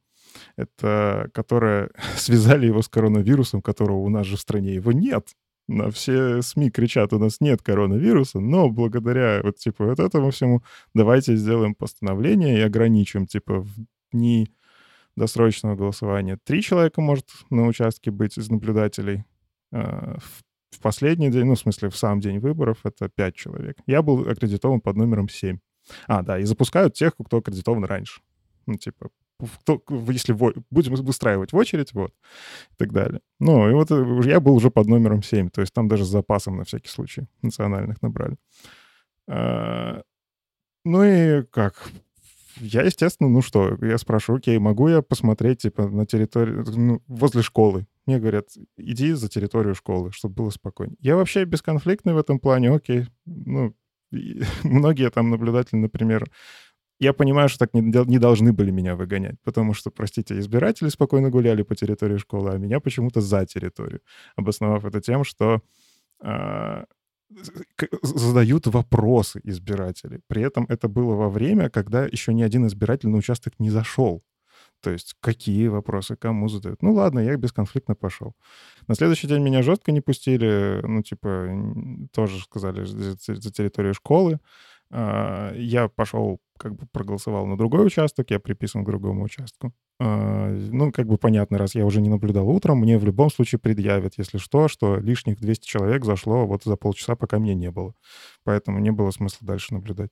это 0.55 1.29
которое 1.33 1.91
связали 2.15 2.67
его 2.67 2.81
с 2.81 2.89
коронавирусом, 2.89 3.61
которого 3.61 3.97
у 3.97 4.09
нас 4.09 4.25
же 4.25 4.37
в 4.37 4.41
стране 4.41 4.75
его 4.75 4.91
нет 4.91 5.35
на 5.69 5.91
все 5.91 6.41
СМИ 6.41 6.71
кричат, 6.71 7.13
у 7.13 7.19
нас 7.19 7.39
нет 7.39 7.61
коронавируса, 7.61 8.39
но 8.39 8.69
благодаря 8.69 9.39
вот, 9.43 9.57
типа, 9.57 9.85
вот 9.85 9.99
этому 9.99 10.31
всему 10.31 10.63
давайте 10.95 11.35
сделаем 11.35 11.75
постановление 11.75 12.57
и 12.57 12.61
ограничим, 12.61 13.27
типа, 13.27 13.59
в 13.59 13.69
дни 14.11 14.49
досрочного 15.15 15.75
голосования 15.75 16.39
три 16.43 16.63
человека 16.63 17.01
может 17.01 17.27
на 17.51 17.67
участке 17.67 18.09
быть 18.09 18.37
из 18.37 18.49
наблюдателей. 18.49 19.25
А, 19.71 20.17
в 20.71 20.79
последний 20.81 21.29
день, 21.29 21.45
ну, 21.45 21.55
в 21.55 21.59
смысле, 21.59 21.89
в 21.89 21.95
сам 21.95 22.19
день 22.19 22.39
выборов 22.39 22.79
это 22.83 23.09
пять 23.09 23.35
человек. 23.35 23.77
Я 23.85 24.01
был 24.01 24.27
аккредитован 24.27 24.81
под 24.81 24.95
номером 24.95 25.29
7. 25.29 25.59
А, 26.07 26.23
да, 26.23 26.39
и 26.39 26.43
запускают 26.45 26.93
тех, 26.93 27.13
кто 27.15 27.37
аккредитован 27.37 27.83
раньше. 27.83 28.21
Ну, 28.65 28.75
типа, 28.75 29.09
кто, 29.39 29.81
если 30.09 30.33
в, 30.33 30.53
будем 30.69 30.95
выстраивать 30.95 31.53
в 31.53 31.57
очередь, 31.57 31.93
вот, 31.93 32.11
и 32.71 32.75
так 32.77 32.91
далее. 32.91 33.21
Ну, 33.39 33.69
и 33.69 33.73
вот 33.73 33.91
э, 33.91 34.21
я 34.25 34.39
был 34.39 34.55
уже 34.55 34.69
под 34.69 34.87
номером 34.87 35.23
7, 35.23 35.49
то 35.49 35.61
есть 35.61 35.73
там 35.73 35.87
даже 35.87 36.05
с 36.05 36.09
запасом 36.09 36.57
на 36.57 36.65
всякий 36.65 36.89
случай 36.89 37.27
национальных 37.41 38.01
набрали. 38.01 38.37
А, 39.27 40.01
ну 40.83 41.03
и 41.03 41.43
как? 41.43 41.89
Я, 42.57 42.81
естественно, 42.81 43.29
ну 43.29 43.41
что, 43.41 43.77
я 43.81 43.97
спрашиваю, 43.97 44.39
окей, 44.39 44.57
могу 44.57 44.89
я 44.89 45.01
посмотреть, 45.01 45.61
типа, 45.61 45.87
на 45.87 46.05
территории, 46.05 46.63
ну, 46.75 47.01
возле 47.07 47.41
школы? 47.41 47.85
Мне 48.05 48.19
говорят, 48.19 48.47
иди 48.75 49.13
за 49.13 49.29
территорию 49.29 49.75
школы, 49.75 50.11
чтобы 50.11 50.35
было 50.35 50.49
спокойнее. 50.49 50.97
Я 50.99 51.15
вообще 51.15 51.45
бесконфликтный 51.45 52.13
в 52.13 52.17
этом 52.17 52.39
плане, 52.39 52.71
окей. 52.71 53.05
Ну, 53.25 53.73
многие 54.63 55.09
там 55.09 55.29
наблюдатели, 55.29 55.77
например, 55.77 56.29
я 56.99 57.13
понимаю, 57.13 57.49
что 57.49 57.59
так 57.59 57.73
не, 57.73 57.81
не 57.81 58.19
должны 58.19 58.53
были 58.53 58.71
меня 58.71 58.95
выгонять, 58.95 59.35
потому 59.43 59.73
что, 59.73 59.89
простите, 59.89 60.37
избиратели 60.39 60.89
спокойно 60.89 61.29
гуляли 61.29 61.63
по 61.63 61.75
территории 61.75 62.17
школы, 62.17 62.51
а 62.51 62.57
меня 62.57 62.79
почему-то 62.79 63.21
за 63.21 63.45
территорию, 63.45 64.01
обосновав 64.35 64.85
это 64.85 65.01
тем, 65.01 65.23
что 65.23 65.61
э, 66.21 66.83
задают 68.01 68.67
вопросы 68.67 69.39
избиратели. 69.43 70.21
При 70.27 70.41
этом 70.41 70.65
это 70.69 70.87
было 70.87 71.15
во 71.15 71.29
время, 71.29 71.69
когда 71.69 72.05
еще 72.05 72.33
ни 72.33 72.41
один 72.41 72.67
избиратель 72.67 73.09
на 73.09 73.17
участок 73.17 73.53
не 73.59 73.69
зашел. 73.69 74.23
То 74.81 74.91
есть 74.91 75.15
какие 75.19 75.67
вопросы, 75.67 76.15
кому 76.15 76.47
задают. 76.47 76.81
Ну 76.81 76.93
ладно, 76.93 77.19
я 77.19 77.35
бесконфликтно 77.35 77.95
пошел. 77.95 78.33
На 78.87 78.95
следующий 78.95 79.27
день 79.27 79.41
меня 79.41 79.61
жестко 79.61 79.91
не 79.91 80.01
пустили, 80.01 80.81
ну 80.83 81.01
типа 81.03 81.49
тоже 82.13 82.39
сказали 82.41 82.85
за, 82.85 83.11
за 83.11 83.51
территорию 83.51 83.93
школы. 83.93 84.39
А, 84.91 85.53
я 85.55 85.87
пошел, 85.87 86.39
как 86.57 86.75
бы 86.75 86.87
проголосовал 86.91 87.45
на 87.45 87.57
другой 87.57 87.85
участок, 87.85 88.31
я 88.31 88.39
приписан 88.39 88.83
к 88.83 88.87
другому 88.87 89.23
участку. 89.23 89.73
А, 89.99 90.49
ну, 90.49 90.91
как 90.91 91.07
бы 91.07 91.17
понятно, 91.17 91.57
раз 91.57 91.75
я 91.75 91.85
уже 91.85 92.01
не 92.01 92.09
наблюдал 92.09 92.49
утром, 92.49 92.79
мне 92.79 92.97
в 92.97 93.03
любом 93.03 93.29
случае 93.29 93.59
предъявят, 93.59 94.13
если 94.17 94.37
что, 94.37 94.67
что 94.67 94.97
лишних 94.97 95.39
200 95.39 95.67
человек 95.67 96.05
зашло 96.05 96.47
вот 96.47 96.63
за 96.63 96.75
полчаса, 96.75 97.15
пока 97.15 97.37
меня 97.37 97.53
не 97.53 97.69
было. 97.69 97.93
Поэтому 98.43 98.79
не 98.79 98.91
было 98.91 99.11
смысла 99.11 99.45
дальше 99.45 99.73
наблюдать. 99.73 100.11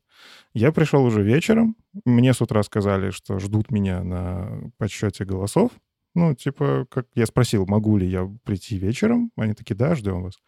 Я 0.53 0.71
пришел 0.71 1.03
уже 1.03 1.23
вечером, 1.23 1.75
мне 2.05 2.33
с 2.33 2.41
утра 2.41 2.61
сказали, 2.63 3.11
что 3.11 3.39
ждут 3.39 3.71
меня 3.71 4.03
на 4.03 4.71
подсчете 4.77 5.25
голосов, 5.25 5.71
Ну, 6.17 6.33
типа, 6.33 6.87
как 6.89 7.05
я 7.13 7.27
спросил, 7.27 7.67
могу 7.67 7.95
ли 7.95 8.07
я 8.07 8.27
прийти 8.43 8.79
вечером? 8.79 9.31
Они 9.35 9.53
такие, 9.53 9.75
да, 9.75 9.93
ждем 9.93 10.23
вас. 10.23 10.39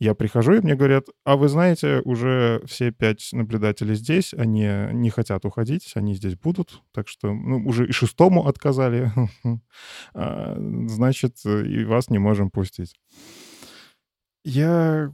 Я 0.00 0.16
прихожу, 0.16 0.54
и 0.54 0.60
мне 0.60 0.74
говорят, 0.74 1.06
а 1.24 1.36
вы 1.36 1.46
знаете, 1.46 2.00
уже 2.04 2.60
все 2.66 2.90
пять 2.90 3.28
наблюдателей 3.30 3.94
здесь, 3.94 4.34
они 4.34 4.68
не 4.92 5.10
хотят 5.10 5.44
уходить, 5.44 5.92
они 5.94 6.16
здесь 6.16 6.34
будут, 6.34 6.82
так 6.92 7.06
что, 7.06 7.32
ну, 7.32 7.64
уже 7.64 7.86
и 7.86 7.92
шестому 7.92 8.48
отказали, 8.48 9.12
а, 10.12 10.56
значит, 10.88 11.36
и 11.46 11.84
вас 11.84 12.10
не 12.10 12.18
можем 12.18 12.50
пустить. 12.50 12.96
Я 14.44 15.12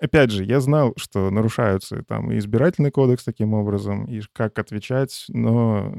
опять 0.00 0.32
же, 0.32 0.44
я 0.44 0.58
знал, 0.58 0.92
что 0.96 1.30
нарушаются 1.30 2.02
там 2.02 2.32
и 2.32 2.38
избирательный 2.38 2.90
кодекс 2.90 3.22
таким 3.22 3.54
образом, 3.54 4.06
и 4.06 4.22
как 4.32 4.58
отвечать, 4.58 5.26
но, 5.28 5.94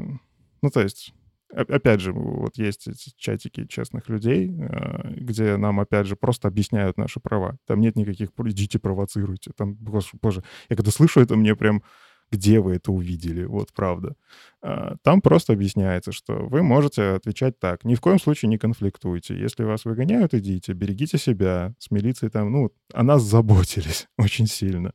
ну, 0.61 0.69
то 0.69 0.81
есть 0.81 1.13
Опять 1.49 2.01
же, 2.01 2.11
вот 2.11 2.57
есть 2.57 2.87
эти 2.87 3.11
чатики 3.17 3.65
честных 3.67 4.09
людей, 4.09 4.53
а, 4.59 5.09
где 5.15 5.57
нам, 5.57 5.79
опять 5.79 6.07
же, 6.07 6.15
просто 6.15 6.47
объясняют 6.47 6.97
наши 6.97 7.19
права. 7.19 7.57
Там 7.65 7.79
нет 7.79 7.95
никаких 7.95 8.29
«идите 8.37 8.79
провоцируйте». 8.79 9.51
Там, 9.55 9.75
боже, 9.75 10.43
я 10.69 10.75
когда 10.75 10.91
слышу 10.91 11.21
это, 11.21 11.35
мне 11.35 11.55
прям 11.55 11.83
где 12.31 12.59
вы 12.59 12.75
это 12.75 12.91
увидели, 12.91 13.45
вот 13.45 13.71
правда. 13.73 14.15
А, 14.61 14.95
там 15.03 15.21
просто 15.21 15.53
объясняется, 15.53 16.11
что 16.11 16.33
вы 16.33 16.61
можете 16.61 17.03
отвечать 17.03 17.59
так. 17.59 17.85
Ни 17.85 17.95
в 17.95 18.01
коем 18.01 18.19
случае 18.19 18.49
не 18.49 18.57
конфликтуйте. 18.57 19.39
Если 19.39 19.63
вас 19.63 19.85
выгоняют, 19.85 20.33
идите, 20.33 20.73
берегите 20.73 21.17
себя. 21.17 21.73
С 21.79 21.89
милицией 21.91 22.29
там, 22.29 22.51
ну, 22.51 22.71
о 22.93 23.03
нас 23.03 23.23
заботились 23.23 24.07
очень 24.17 24.47
сильно. 24.47 24.93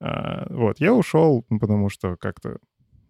А, 0.00 0.46
вот, 0.50 0.80
я 0.80 0.94
ушел, 0.94 1.44
потому 1.48 1.90
что 1.90 2.16
как-то 2.16 2.58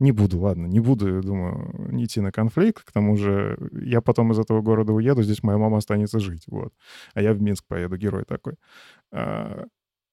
не 0.01 0.13
буду, 0.13 0.41
ладно, 0.41 0.67
не 0.67 0.81
буду, 0.81 1.23
думаю, 1.23 1.91
идти 2.03 2.21
на 2.21 2.33
конфликт. 2.33 2.83
К 2.85 2.93
тому 2.93 3.17
же 3.17 3.59
я 3.73 4.01
потом 4.01 4.33
из 4.33 4.39
этого 4.39 4.63
города 4.63 4.93
уеду, 4.93 5.23
здесь 5.23 5.43
моя 5.43 5.59
мама 5.59 5.77
останется 5.77 6.19
жить, 6.19 6.45
вот. 6.49 6.73
А 7.15 7.23
я 7.23 7.33
в 7.35 7.41
Минск 7.41 7.67
поеду, 7.67 7.97
герой 7.97 8.25
такой. 8.25 8.55
А, 9.13 9.67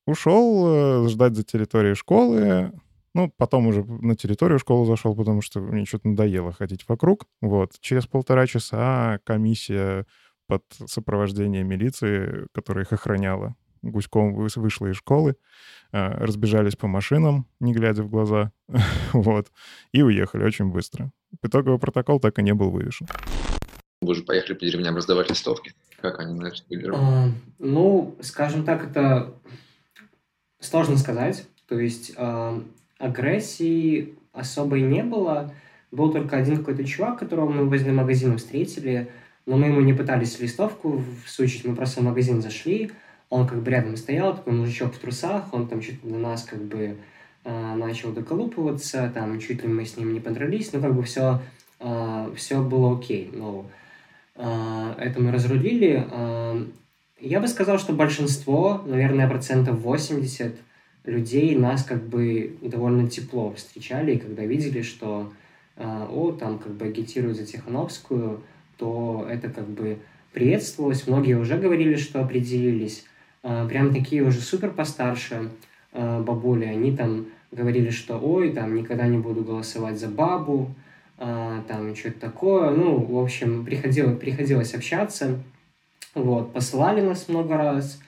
ушел 0.05 1.05
э, 1.05 1.09
ждать 1.09 1.35
за 1.35 1.43
территорией 1.43 1.95
школы. 1.95 2.71
Ну, 3.13 3.31
потом 3.37 3.67
уже 3.67 3.83
на 3.83 4.15
территорию 4.15 4.59
школы 4.59 4.85
зашел, 4.85 5.15
потому 5.15 5.41
что 5.41 5.59
мне 5.59 5.85
что-то 5.85 6.09
надоело 6.09 6.51
ходить 6.51 6.87
вокруг. 6.87 7.25
Вот. 7.41 7.71
Через 7.79 8.05
полтора 8.05 8.45
часа 8.45 9.19
комиссия 9.23 10.05
под 10.47 10.63
сопровождение 10.85 11.63
милиции, 11.63 12.47
которая 12.53 12.85
их 12.85 12.93
охраняла, 12.93 13.55
гуськом 13.81 14.33
вышла 14.33 14.87
из 14.87 14.95
школы, 14.95 15.35
а, 15.91 16.11
разбежались 16.13 16.75
по 16.75 16.87
машинам, 16.87 17.47
не 17.59 17.73
глядя 17.73 18.03
в 18.03 18.09
глаза, 18.09 18.51
вот, 19.13 19.51
и 19.91 20.01
уехали 20.01 20.43
очень 20.43 20.71
быстро. 20.71 21.11
Итоговый 21.43 21.79
протокол 21.79 22.19
так 22.19 22.39
и 22.39 22.43
не 22.43 22.53
был 22.53 22.69
вывешен. 22.69 23.07
Вы 24.01 24.15
же 24.15 24.23
поехали 24.23 24.53
по 24.53 24.65
деревням 24.65 24.95
раздавать 24.95 25.29
листовки. 25.29 25.73
Как 25.99 26.19
они 26.19 26.33
на 26.33 26.47
это 26.47 26.57
реагировали? 26.69 27.33
Ну, 27.57 28.15
скажем 28.21 28.63
так, 28.63 28.83
это 28.83 29.33
сложно 30.59 30.97
сказать. 30.97 31.47
То 31.67 31.79
есть 31.79 32.13
а, 32.15 32.61
агрессии 32.99 34.15
особой 34.33 34.81
не 34.81 35.03
было. 35.03 35.53
Был 35.91 36.11
только 36.11 36.37
один 36.37 36.57
какой-то 36.57 36.85
чувак, 36.85 37.19
которого 37.19 37.49
мы 37.49 37.65
возле 37.67 37.91
магазина 37.91 38.37
встретили, 38.37 39.09
но 39.45 39.57
мы 39.57 39.67
ему 39.67 39.81
не 39.81 39.93
пытались 39.93 40.39
листовку 40.39 41.03
всучить, 41.25 41.65
мы 41.65 41.75
просто 41.75 42.01
в 42.01 42.03
магазин 42.03 42.41
зашли, 42.41 42.91
он 43.29 43.47
как 43.47 43.61
бы 43.61 43.71
рядом 43.71 43.97
стоял, 43.97 44.35
такой 44.35 44.53
мужичок 44.53 44.93
в 44.93 44.99
трусах, 44.99 45.53
он 45.53 45.67
там 45.67 45.81
чуть 45.81 46.03
на 46.03 46.17
нас 46.17 46.43
как 46.43 46.61
бы 46.63 46.97
э, 47.43 47.75
начал 47.75 48.11
доколупываться, 48.11 49.11
там 49.13 49.39
чуть 49.39 49.61
ли 49.63 49.67
мы 49.67 49.85
с 49.85 49.97
ним 49.97 50.13
не 50.13 50.19
подрались, 50.19 50.71
но 50.73 50.79
как 50.79 50.95
бы 50.95 51.03
все, 51.03 51.41
э, 51.79 52.33
все 52.35 52.61
было 52.61 52.97
окей. 52.97 53.29
Ну, 53.33 53.65
э, 54.35 54.93
это 54.97 55.21
мы 55.21 55.31
разрулили. 55.31 56.07
Э, 56.09 56.65
я 57.19 57.39
бы 57.39 57.47
сказал, 57.47 57.79
что 57.79 57.93
большинство, 57.93 58.83
наверное, 58.85 59.27
процентов 59.27 59.79
80 59.79 60.55
людей 61.05 61.55
нас 61.55 61.83
как 61.83 62.03
бы 62.07 62.57
довольно 62.61 63.09
тепло 63.09 63.53
встречали, 63.53 64.13
и 64.13 64.19
когда 64.19 64.43
видели, 64.43 64.81
что 64.81 65.33
э, 65.75 66.07
о, 66.09 66.31
там 66.31 66.59
как 66.59 66.73
бы 66.73 66.85
агитируют 66.85 67.37
за 67.37 67.45
Тихановскую, 67.45 68.41
то 68.77 69.27
это 69.29 69.49
как 69.49 69.67
бы 69.67 69.97
приветствовалось. 70.33 71.07
Многие 71.07 71.33
уже 71.33 71.57
говорили, 71.57 71.95
что 71.95 72.21
определились. 72.21 73.05
А, 73.49 73.65
прям 73.65 73.93
такие 73.93 74.23
уже 74.23 74.41
супер 74.41 74.71
постарше 74.71 75.49
а, 75.93 76.21
бабули, 76.21 76.65
они 76.65 76.95
там 76.95 77.27
говорили, 77.51 77.91
что 77.91 78.17
ой, 78.17 78.51
там 78.51 78.75
никогда 78.75 79.07
не 79.07 79.17
буду 79.17 79.41
голосовать 79.41 79.97
за 79.97 80.09
бабу, 80.09 80.75
а, 81.17 81.63
там 81.65 81.95
что-то 81.95 82.19
такое. 82.19 82.71
Ну, 82.71 82.97
в 82.99 83.17
общем, 83.17 83.63
приходилось, 83.63 84.19
приходилось 84.19 84.73
общаться. 84.73 85.39
Вот, 86.13 86.51
посылали 86.51 86.99
нас 86.99 87.29
много 87.29 87.55
раз. 87.55 88.01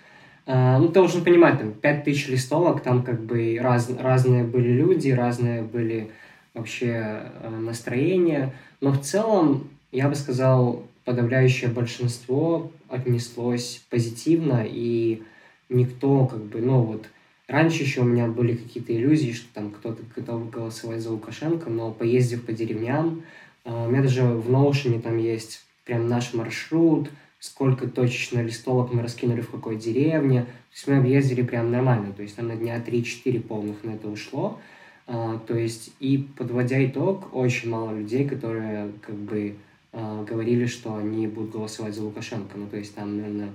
Ну, 0.46 0.88
ты 0.88 0.93
должен 0.96 1.24
понимать, 1.24 1.60
там, 1.60 1.74
5000 1.74 2.29
листовок, 2.29 2.81
там 2.81 3.03
как 3.03 3.22
бы 3.22 3.60
раз, 3.62 3.88
разные 4.00 4.43
были 4.43 4.69
люди, 4.69 5.12
разные 5.12 5.62
были 5.62 6.10
вообще 6.55 7.31
настроения. 7.48 8.55
Но 8.81 8.91
в 8.91 9.00
целом, 9.00 9.69
я 9.91 10.10
бы 10.10 10.15
сказал, 10.15 10.88
подавляющее 11.06 11.70
большинство 11.70 12.72
отнеслось 12.88 13.84
позитивно, 13.89 14.65
и 14.68 15.24
никто 15.70 16.25
как 16.25 16.44
бы, 16.46 16.62
ну 16.62 16.82
вот, 16.82 17.08
раньше 17.48 17.84
еще 17.84 18.01
у 18.01 18.06
меня 18.06 18.27
были 18.27 18.56
какие-то 18.56 18.96
иллюзии, 18.96 19.32
что 19.32 19.53
там 19.53 19.72
кто-то 19.72 20.03
готов 20.15 20.50
голосовать 20.50 21.01
за 21.01 21.12
Лукашенко, 21.12 21.70
но 21.70 21.91
поездив 21.91 22.46
по 22.46 22.53
деревням, 22.53 23.24
а, 23.65 23.88
у 23.88 23.91
меня 23.91 24.01
даже 24.01 24.24
в 24.24 24.50
Notion 24.50 25.01
там 25.01 25.18
есть 25.18 25.65
прям 25.86 26.08
наш 26.08 26.34
маршрут, 26.34 27.10
сколько 27.39 27.88
точечно 27.88 28.41
листовок 28.41 28.94
мы 28.94 29.01
раскинули 29.01 29.41
в 29.41 29.50
какой 29.50 29.77
деревне. 29.77 30.41
То 30.44 30.75
есть 30.75 30.88
мы 30.88 30.98
объездили 30.98 31.41
прям 31.41 31.72
нормально, 31.72 32.13
то 32.13 32.22
есть 32.22 32.36
там 32.36 32.48
на 32.48 32.56
дня 32.56 32.77
3-4 32.77 33.41
полных 33.41 33.84
на 33.84 33.91
это 33.91 34.08
ушло. 34.08 34.60
А, 35.08 35.39
то 35.39 35.58
есть 35.58 35.91
и 36.00 36.18
подводя 36.38 36.86
итог, 36.86 37.34
очень 37.34 37.70
мало 37.70 37.98
людей, 37.98 38.27
которые 38.27 38.91
как 39.01 39.15
бы 39.15 39.56
а, 39.91 40.24
говорили, 40.24 40.65
что 40.65 40.96
они 40.96 41.27
будут 41.27 41.51
голосовать 41.51 41.96
за 41.96 42.03
Лукашенко. 42.03 42.58
Ну, 42.58 42.67
то 42.67 42.77
есть 42.77 42.93
там, 42.96 43.17
наверное, 43.17 43.50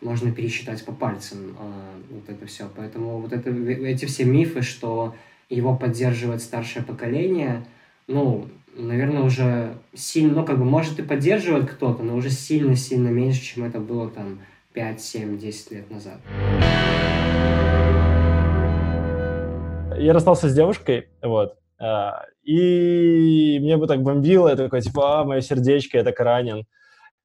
можно 0.00 0.32
пересчитать 0.32 0.84
по 0.84 0.92
пальцам 0.92 1.56
а, 1.58 1.94
вот 2.10 2.28
это 2.28 2.46
все. 2.46 2.68
Поэтому 2.74 3.20
вот 3.20 3.32
это, 3.32 3.50
эти 3.50 4.04
все 4.06 4.24
мифы, 4.24 4.62
что 4.62 5.14
его 5.48 5.76
поддерживает 5.76 6.42
старшее 6.42 6.84
поколение, 6.84 7.64
ну, 8.06 8.48
наверное, 8.76 9.22
уже 9.22 9.76
сильно, 9.94 10.34
ну, 10.34 10.44
как 10.44 10.58
бы, 10.58 10.64
может 10.64 10.98
и 10.98 11.02
поддерживает 11.02 11.70
кто-то, 11.70 12.02
но 12.02 12.16
уже 12.16 12.30
сильно-сильно 12.30 13.08
меньше, 13.08 13.42
чем 13.42 13.64
это 13.64 13.78
было 13.78 14.10
там 14.10 14.40
5, 14.72 15.00
7, 15.00 15.38
10 15.38 15.70
лет 15.70 15.90
назад. 15.90 16.20
Я 19.96 20.12
расстался 20.12 20.48
с 20.48 20.54
девушкой, 20.54 21.08
вот, 21.22 21.56
и 21.80 23.58
мне 23.60 23.76
бы 23.76 23.86
так 23.86 24.02
бомбило, 24.02 24.48
я 24.48 24.56
такой, 24.56 24.80
типа, 24.80 25.20
а, 25.20 25.24
мое 25.24 25.40
сердечко, 25.40 25.98
я 25.98 26.04
так 26.04 26.18
ранен. 26.20 26.64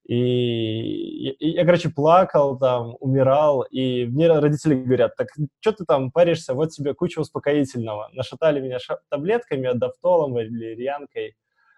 И, 0.06 1.30
и 1.30 1.50
я, 1.52 1.66
короче, 1.66 1.90
плакал 1.90 2.58
там, 2.58 2.96
умирал, 3.00 3.62
и 3.62 4.06
мне 4.06 4.28
родители 4.28 4.74
говорят, 4.74 5.16
так 5.16 5.28
что 5.60 5.72
ты 5.72 5.86
там 5.86 6.12
паришься, 6.12 6.56
вот 6.56 6.72
тебе 6.72 6.96
куча 6.96 7.20
успокоительного. 7.20 8.10
Нашатали 8.14 8.60
меня 8.60 8.80
таблетками, 9.10 9.68
адаптолом 9.68 10.40
или 10.40 10.74
рьянкой. 10.74 11.36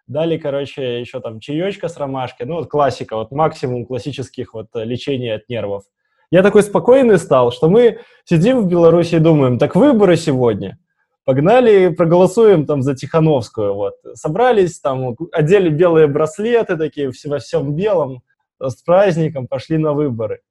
Дали, 0.07 0.37
короче, 0.37 1.01
еще 1.01 1.19
там 1.19 1.41
чаечка 1.41 1.89
с 1.89 1.97
ромашкой, 1.97 2.47
ну 2.47 2.55
вот 2.55 2.69
классика, 2.69 3.17
вот 3.17 3.31
максимум 3.31 3.85
классических 3.85 4.53
вот 4.53 4.67
лечений 4.75 5.29
от 5.29 5.49
нервов. 5.49 5.83
Я 6.31 6.41
такой 6.41 6.63
спокойный 6.63 7.17
стал, 7.17 7.51
что 7.51 7.69
мы 7.69 7.99
сидим 8.23 8.61
в 8.61 8.67
Беларуси 8.69 9.15
и 9.15 9.19
думаем, 9.19 9.59
так 9.59 9.75
выборы 9.75 10.15
сегодня– 10.15 10.77
погнали, 11.25 11.89
проголосуем 11.89 12.65
там 12.65 12.81
за 12.81 12.95
Тихановскую, 12.95 13.73
вот. 13.73 13.95
Собрались, 14.13 14.79
там, 14.79 15.15
одели 15.31 15.69
белые 15.69 16.07
браслеты 16.07 16.77
такие, 16.77 17.11
во 17.25 17.39
всем 17.39 17.75
белом, 17.75 18.23
с 18.59 18.75
праздником, 18.83 19.47
пошли 19.47 19.77
на 19.77 19.93
выборы. 19.93 20.41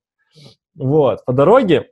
Вот, 0.75 1.25
по 1.25 1.33
дороге 1.33 1.91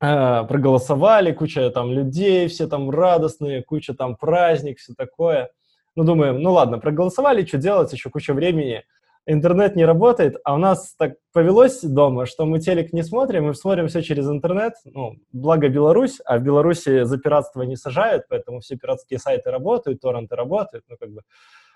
э, 0.00 0.44
проголосовали, 0.44 1.32
куча 1.32 1.70
там 1.70 1.92
людей, 1.92 2.48
все 2.48 2.66
там 2.66 2.90
радостные, 2.90 3.62
куча 3.62 3.94
там 3.94 4.16
праздник, 4.16 4.78
все 4.78 4.94
такое. 4.94 5.50
Ну, 5.96 6.04
думаем, 6.04 6.42
ну 6.42 6.52
ладно, 6.52 6.78
проголосовали, 6.78 7.46
что 7.46 7.58
делать, 7.58 7.92
еще 7.92 8.10
куча 8.10 8.34
времени 8.34 8.84
интернет 9.26 9.76
не 9.76 9.84
работает, 9.84 10.36
а 10.44 10.54
у 10.54 10.58
нас 10.58 10.94
так 10.98 11.14
повелось 11.32 11.82
дома, 11.82 12.26
что 12.26 12.46
мы 12.46 12.60
телек 12.60 12.92
не 12.92 13.02
смотрим, 13.02 13.46
мы 13.46 13.54
смотрим 13.54 13.88
все 13.88 14.02
через 14.02 14.28
интернет. 14.28 14.74
Ну, 14.84 15.16
благо 15.32 15.68
Беларусь, 15.68 16.20
а 16.24 16.38
в 16.38 16.42
Беларуси 16.42 17.04
за 17.04 17.18
пиратство 17.18 17.62
не 17.62 17.76
сажают, 17.76 18.24
поэтому 18.28 18.60
все 18.60 18.76
пиратские 18.76 19.18
сайты 19.18 19.50
работают, 19.50 20.00
торренты 20.00 20.36
работают, 20.36 20.84
ну, 20.88 20.96
как 20.98 21.10
бы, 21.10 21.22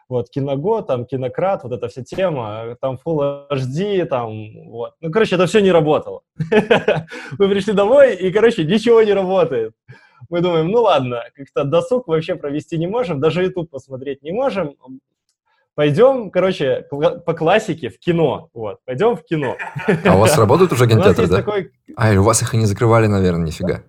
вот, 0.09 0.31
Киного, 0.31 0.83
там, 0.83 1.05
Кинократ, 1.05 1.65
вот 1.65 1.73
эта 1.73 1.89
вся 1.89 2.03
тема, 2.03 2.77
там, 2.81 2.99
Full 3.05 3.49
HD, 3.51 4.05
там, 4.07 4.69
вот. 4.69 4.95
Ну, 5.01 5.11
короче, 5.11 5.35
это 5.35 5.47
все 5.47 5.61
не 5.61 5.73
работало. 5.73 6.23
Мы 7.39 7.49
пришли 7.49 7.73
домой, 7.73 8.15
и, 8.15 8.31
короче, 8.31 8.65
ничего 8.65 9.03
не 9.03 9.13
работает. 9.13 9.73
Мы 10.31 10.41
думаем, 10.41 10.69
ну 10.69 10.83
ладно, 10.83 11.25
как-то 11.35 11.65
досуг 11.65 12.09
вообще 12.09 12.35
провести 12.35 12.77
не 12.77 12.87
можем, 12.87 13.21
даже 13.21 13.45
YouTube 13.45 13.71
посмотреть 13.71 14.23
не 14.23 14.33
можем, 14.33 14.77
пойдем, 15.79 16.33
короче, 16.33 16.85
по 16.91 17.35
классике 17.35 17.89
в 17.89 18.01
кино, 18.01 18.51
вот, 18.53 18.79
пойдем 18.85 19.15
в 19.15 19.23
кино. 19.23 19.57
А 20.05 20.17
у 20.17 20.19
вас 20.19 20.37
работают 20.37 20.73
уже 20.73 20.89
кинотеатры, 20.89 21.29
да? 21.29 21.37
Такой... 21.37 21.71
А, 21.97 22.11
у 22.15 22.25
вас 22.25 22.43
их 22.43 22.53
и 22.53 22.57
не 22.57 22.67
закрывали, 22.67 23.07
наверное, 23.07 23.47
нифига. 23.47 23.85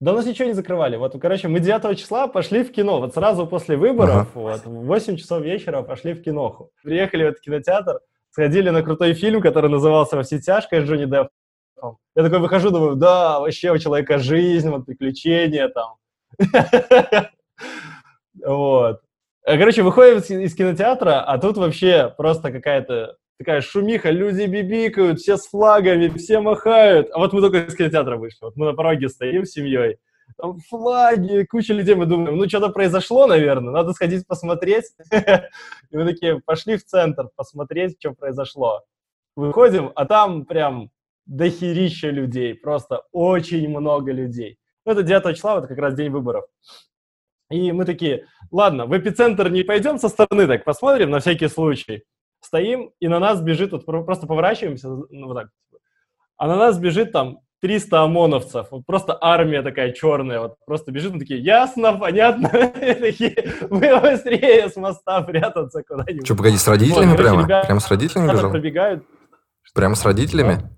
Да 0.00 0.12
у 0.12 0.16
нас 0.16 0.24
ничего 0.24 0.48
не 0.48 0.54
закрывали. 0.54 0.96
Вот, 0.96 1.20
короче, 1.20 1.48
мы 1.48 1.60
9 1.60 1.98
числа 1.98 2.28
пошли 2.28 2.64
в 2.64 2.72
кино. 2.72 2.98
Вот 2.98 3.12
сразу 3.12 3.46
после 3.46 3.76
выборов, 3.76 4.28
ага. 4.34 4.40
вот, 4.40 4.64
в 4.64 4.86
8 4.86 5.18
часов 5.18 5.42
вечера 5.42 5.82
пошли 5.82 6.14
в 6.14 6.22
киноху. 6.22 6.70
Приехали 6.82 7.24
в 7.24 7.26
этот 7.26 7.42
кинотеатр, 7.42 8.00
сходили 8.30 8.70
на 8.70 8.82
крутой 8.82 9.12
фильм, 9.12 9.42
который 9.42 9.68
назывался 9.68 10.16
«Во 10.16 10.22
все 10.22 10.40
тяжкое» 10.40 10.80
с 10.80 10.88
Джонни 10.88 11.04
Деппом. 11.04 11.98
Я 12.16 12.22
такой 12.22 12.38
выхожу, 12.38 12.70
думаю, 12.70 12.96
да, 12.96 13.38
вообще 13.38 13.70
у 13.70 13.76
человека 13.76 14.16
жизнь, 14.16 14.70
вот 14.70 14.86
приключения 14.86 15.68
там. 15.68 15.96
Вот. 18.42 19.00
Э, 19.44 19.58
короче, 19.58 19.82
выходим 19.82 20.18
из 20.18 20.54
кинотеатра, 20.54 21.22
а 21.22 21.38
тут 21.38 21.56
вообще 21.56 22.12
просто 22.16 22.52
какая-то 22.52 23.16
такая 23.38 23.62
шумиха, 23.62 24.10
люди 24.10 24.42
бибикают, 24.42 25.18
все 25.18 25.38
с 25.38 25.46
флагами, 25.48 26.08
все 26.08 26.40
махают. 26.40 27.08
А 27.12 27.18
вот 27.18 27.32
мы 27.32 27.40
только 27.40 27.60
из 27.60 27.74
кинотеатра 27.74 28.16
вышли. 28.18 28.38
Вот 28.42 28.56
мы 28.56 28.66
на 28.66 28.74
пороге 28.74 29.08
стоим 29.08 29.46
с 29.46 29.52
семьей. 29.52 29.96
Там 30.36 30.58
флаги, 30.68 31.44
куча 31.44 31.72
людей, 31.72 31.94
мы 31.94 32.04
думаем, 32.04 32.36
ну 32.36 32.48
что-то 32.48 32.68
произошло, 32.68 33.26
наверное, 33.26 33.72
надо 33.72 33.92
сходить 33.92 34.26
посмотреть. 34.26 34.84
И 35.90 35.96
мы 35.96 36.04
такие 36.04 36.40
пошли 36.40 36.76
в 36.76 36.84
центр 36.84 37.30
посмотреть, 37.34 37.96
что 37.98 38.12
произошло. 38.12 38.82
Выходим, 39.36 39.90
а 39.94 40.04
там 40.04 40.44
прям 40.44 40.90
дохерища 41.24 42.10
людей, 42.10 42.54
просто 42.54 43.04
очень 43.10 43.68
много 43.70 44.12
людей. 44.12 44.58
Ну, 44.84 44.92
это 44.92 45.02
9 45.02 45.36
числа, 45.36 45.56
вот 45.56 45.66
как 45.66 45.78
раз 45.78 45.94
день 45.94 46.10
выборов. 46.10 46.44
И 47.50 47.72
мы 47.72 47.84
такие, 47.84 48.26
ладно, 48.50 48.86
в 48.86 48.96
эпицентр 48.96 49.48
не 49.50 49.64
пойдем 49.64 49.98
со 49.98 50.08
стороны, 50.08 50.46
так 50.46 50.64
посмотрим 50.64 51.10
на 51.10 51.18
всякий 51.18 51.48
случай. 51.48 52.04
Стоим, 52.40 52.92
и 53.00 53.08
на 53.08 53.18
нас 53.18 53.42
бежит, 53.42 53.72
вот 53.72 53.84
просто 53.84 54.26
поворачиваемся, 54.26 54.88
ну, 54.88 55.26
вот 55.26 55.34
так, 55.34 55.48
а 56.38 56.46
на 56.46 56.56
нас 56.56 56.78
бежит 56.78 57.12
там 57.12 57.40
300 57.60 58.02
ОМОНовцев, 58.04 58.68
вот 58.70 58.86
просто 58.86 59.18
армия 59.20 59.60
такая 59.60 59.92
черная, 59.92 60.40
вот 60.40 60.54
просто 60.64 60.90
бежит, 60.90 61.12
мы 61.12 61.18
такие, 61.18 61.40
ясно, 61.40 61.92
понятно, 61.92 62.48
такие, 62.50 63.36
вы 63.68 64.00
быстрее 64.00 64.70
с 64.70 64.76
моста 64.76 65.20
прятаться 65.20 65.82
куда-нибудь. 65.82 66.24
Что, 66.24 66.36
погоди, 66.36 66.56
с 66.56 66.66
родителями 66.66 67.14
прямо? 67.14 67.46
Прямо 67.46 67.80
с 67.80 67.90
родителями 67.90 68.32
бежал? 68.32 68.50
Пробегают. 68.50 69.04
Прямо 69.74 69.94
с 69.94 70.04
родителями? 70.04 70.70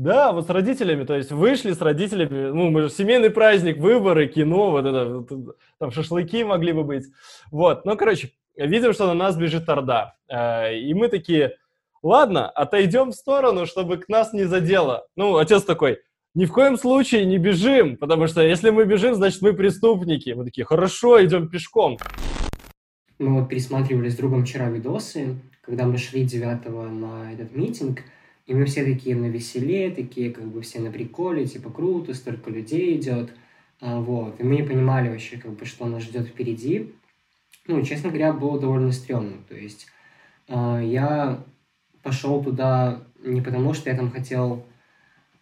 Да, 0.00 0.32
вот 0.32 0.46
с 0.46 0.48
родителями, 0.48 1.04
то 1.04 1.14
есть 1.14 1.30
вышли 1.30 1.74
с 1.74 1.80
родителями, 1.82 2.48
ну, 2.52 2.70
мы 2.70 2.84
же 2.84 2.88
семейный 2.88 3.28
праздник, 3.28 3.76
выборы, 3.76 4.28
кино, 4.28 4.70
вот 4.70 4.86
это, 4.86 5.54
там 5.78 5.90
шашлыки 5.90 6.42
могли 6.42 6.72
бы 6.72 6.84
быть. 6.84 7.04
Вот, 7.50 7.84
ну, 7.84 7.98
короче, 7.98 8.30
видим, 8.56 8.94
что 8.94 9.06
на 9.08 9.12
нас 9.12 9.36
бежит 9.36 9.68
Орда. 9.68 10.14
Э, 10.26 10.74
и 10.74 10.94
мы 10.94 11.08
такие, 11.08 11.58
ладно, 12.02 12.48
отойдем 12.48 13.10
в 13.10 13.14
сторону, 13.14 13.66
чтобы 13.66 13.98
к 13.98 14.08
нас 14.08 14.32
не 14.32 14.44
задело. 14.44 15.06
Ну, 15.16 15.36
отец 15.36 15.64
такой, 15.64 15.98
ни 16.34 16.46
в 16.46 16.52
коем 16.52 16.78
случае 16.78 17.26
не 17.26 17.36
бежим, 17.36 17.98
потому 17.98 18.26
что 18.26 18.40
если 18.40 18.70
мы 18.70 18.86
бежим, 18.86 19.14
значит, 19.14 19.42
мы 19.42 19.52
преступники. 19.52 20.30
Мы 20.30 20.46
такие, 20.46 20.64
хорошо, 20.64 21.22
идем 21.22 21.50
пешком. 21.50 21.98
Мы 23.18 23.38
вот 23.38 23.50
пересматривали 23.50 24.08
с 24.08 24.16
другом 24.16 24.46
вчера 24.46 24.70
видосы, 24.70 25.36
когда 25.60 25.84
мы 25.84 25.98
шли 25.98 26.24
9 26.24 26.70
на 26.70 27.34
этот 27.34 27.54
митинг– 27.54 28.00
и 28.50 28.54
мы 28.54 28.64
все 28.64 28.84
такие 28.84 29.14
навеселе, 29.14 29.92
такие 29.92 30.32
как 30.32 30.44
бы 30.44 30.60
все 30.62 30.80
на 30.80 30.90
приколе, 30.90 31.46
типа 31.46 31.70
круто, 31.70 32.14
столько 32.14 32.50
людей 32.50 32.98
идет. 32.98 33.30
А, 33.80 34.00
вот. 34.00 34.40
И 34.40 34.42
мы 34.42 34.56
не 34.56 34.64
понимали 34.64 35.08
вообще, 35.08 35.38
как 35.38 35.52
бы, 35.52 35.64
что 35.64 35.86
нас 35.86 36.02
ждет 36.02 36.26
впереди. 36.26 36.92
Ну, 37.68 37.80
честно 37.84 38.08
говоря, 38.08 38.32
было 38.32 38.58
довольно 38.58 38.90
стрёмно. 38.90 39.36
То 39.48 39.54
есть 39.54 39.86
а, 40.48 40.80
я 40.80 41.44
пошел 42.02 42.42
туда 42.42 43.04
не 43.22 43.40
потому, 43.40 43.72
что 43.72 43.88
я 43.88 43.96
там 43.96 44.10
хотел 44.10 44.66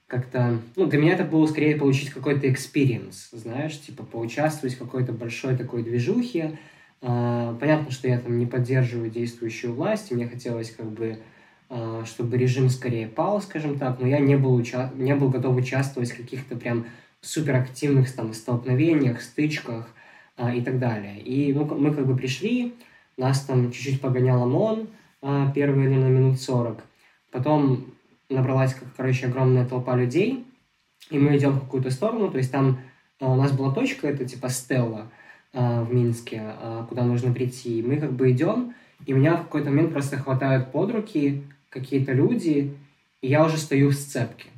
как-то... 0.07 0.61
Ну, 0.77 0.85
для 0.85 0.99
меня 0.99 1.15
это 1.15 1.25
было 1.25 1.47
скорее 1.47 1.77
получить 1.77 2.11
какой-то 2.11 2.53
experience, 2.53 3.31
знаешь, 3.33 3.81
типа 3.81 4.05
поучаствовать 4.05 4.75
в 4.75 4.81
какой-то 4.81 5.15
большой 5.15 5.57
такой 5.57 5.83
движухе. 5.83 6.59
А, 7.01 7.57
понятно, 7.59 7.91
что 7.91 8.07
я 8.07 8.19
там 8.19 8.39
не 8.39 8.45
поддерживаю 8.45 9.09
действующую 9.09 9.73
власть, 9.73 10.13
и 10.13 10.15
мне 10.15 10.29
хотелось 10.29 10.73
как 10.73 10.91
бы 10.91 11.21
чтобы 12.07 12.39
режим 12.39 12.71
скорее 12.71 13.07
пал, 13.07 13.43
скажем 13.43 13.79
так, 13.79 14.01
но 14.01 14.07
я 14.07 14.21
не 14.21 14.37
был, 14.37 14.55
уча- 14.55 14.91
не 14.97 15.15
был 15.15 15.29
готов 15.29 15.57
участвовать 15.57 16.11
в 16.11 16.17
каких-то 16.17 16.57
прям 16.57 16.87
суперактивных 17.21 18.13
там 18.15 18.33
столкновениях, 18.33 19.21
стычках 19.21 19.89
а, 20.37 20.55
и 20.55 20.61
так 20.61 20.79
далее. 20.79 21.21
И 21.21 21.53
ну, 21.53 21.65
мы 21.65 21.93
как 21.93 22.07
бы 22.07 22.17
пришли, 22.17 22.75
нас 23.17 23.41
там 23.41 23.73
чуть-чуть 23.73 24.01
погонял 24.01 24.43
ОМОН 24.43 24.89
а, 25.23 25.51
первые, 25.53 25.89
наверное, 25.89 26.11
минут 26.11 26.41
40. 26.41 26.83
Потом 27.33 27.93
набралась, 28.31 28.77
короче, 28.97 29.27
огромная 29.27 29.67
толпа 29.67 29.97
людей, 29.97 30.47
и 31.11 31.19
мы 31.19 31.37
идем 31.37 31.53
в 31.53 31.61
какую-то 31.61 31.91
сторону, 31.91 32.31
то 32.31 32.39
есть 32.39 32.53
там 32.53 32.79
а, 33.21 33.33
у 33.33 33.35
нас 33.35 33.53
была 33.53 33.75
точка, 33.75 34.07
это 34.09 34.25
типа 34.25 34.49
Стелла 34.49 35.11
а, 35.53 35.83
в 35.83 35.93
Минске, 35.93 36.41
а, 36.45 36.87
куда 36.89 37.03
нужно 37.03 37.33
прийти. 37.33 37.81
И 37.81 37.83
мы 37.83 37.97
как 37.97 38.13
бы 38.13 38.31
идем, 38.31 38.75
и 39.07 39.13
меня 39.13 39.37
в 39.37 39.45
какой-то 39.45 39.71
момент 39.71 39.93
просто 39.93 40.19
хватают 40.19 40.71
под 40.71 40.93
руки, 40.93 41.43
какие-то 41.71 42.13
люди, 42.13 42.75
и 43.21 43.29
я 43.29 43.45
уже 43.45 43.59
стою 43.59 43.91
в 43.91 43.95
сцепке. 43.95 44.49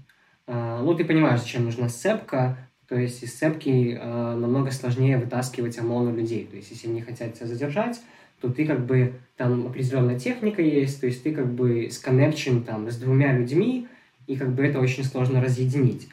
А, 0.46 0.82
ну, 0.82 0.94
ты 0.94 1.04
понимаешь, 1.04 1.40
зачем 1.40 1.64
нужна 1.64 1.88
сцепка, 1.88 2.58
то 2.88 2.96
есть 2.96 3.22
из 3.22 3.34
сцепки 3.34 3.98
а, 4.00 4.36
намного 4.36 4.70
сложнее 4.70 5.18
вытаскивать 5.18 5.78
ОМОНу 5.78 6.16
людей. 6.16 6.46
То 6.50 6.56
есть 6.56 6.70
если 6.70 6.88
они 6.88 7.02
хотят 7.02 7.34
тебя 7.34 7.46
задержать, 7.46 8.00
то 8.40 8.48
ты 8.48 8.66
как 8.66 8.86
бы, 8.86 9.12
там 9.36 9.66
определенная 9.66 10.18
техника 10.18 10.62
есть, 10.62 11.00
то 11.00 11.06
есть 11.06 11.22
ты 11.22 11.32
как 11.32 11.52
бы 11.52 11.88
сконнекчен 11.90 12.64
там 12.64 12.90
с 12.90 12.96
двумя 12.96 13.32
людьми, 13.32 13.86
и 14.26 14.36
как 14.36 14.54
бы 14.54 14.64
это 14.64 14.80
очень 14.80 15.04
сложно 15.04 15.42
разъединить. 15.42 16.08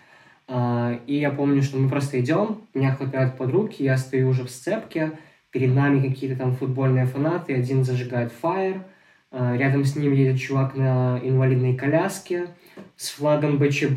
А, 0.47 0.99
и 1.07 1.15
я 1.15 1.31
помню, 1.31 1.61
что 1.61 1.77
мы 1.77 1.89
просто 1.89 2.19
идем, 2.19 2.61
меня 2.73 2.93
хватают 2.95 3.37
под 3.37 3.51
руки, 3.51 3.83
я 3.83 3.97
стою 3.97 4.29
уже 4.29 4.43
в 4.43 4.49
сцепке, 4.49 5.13
перед 5.51 5.73
нами 5.73 6.07
какие-то 6.07 6.37
там 6.37 6.55
футбольные 6.55 7.05
фанаты, 7.05 7.53
один 7.53 7.83
зажигает 7.83 8.31
фаер, 8.31 8.83
рядом 9.31 9.83
с 9.85 9.95
ним 9.95 10.13
едет 10.13 10.39
чувак 10.39 10.75
на 10.75 11.19
инвалидной 11.23 11.75
коляске 11.75 12.47
с 12.95 13.09
флагом 13.09 13.57
БЧБ. 13.57 13.95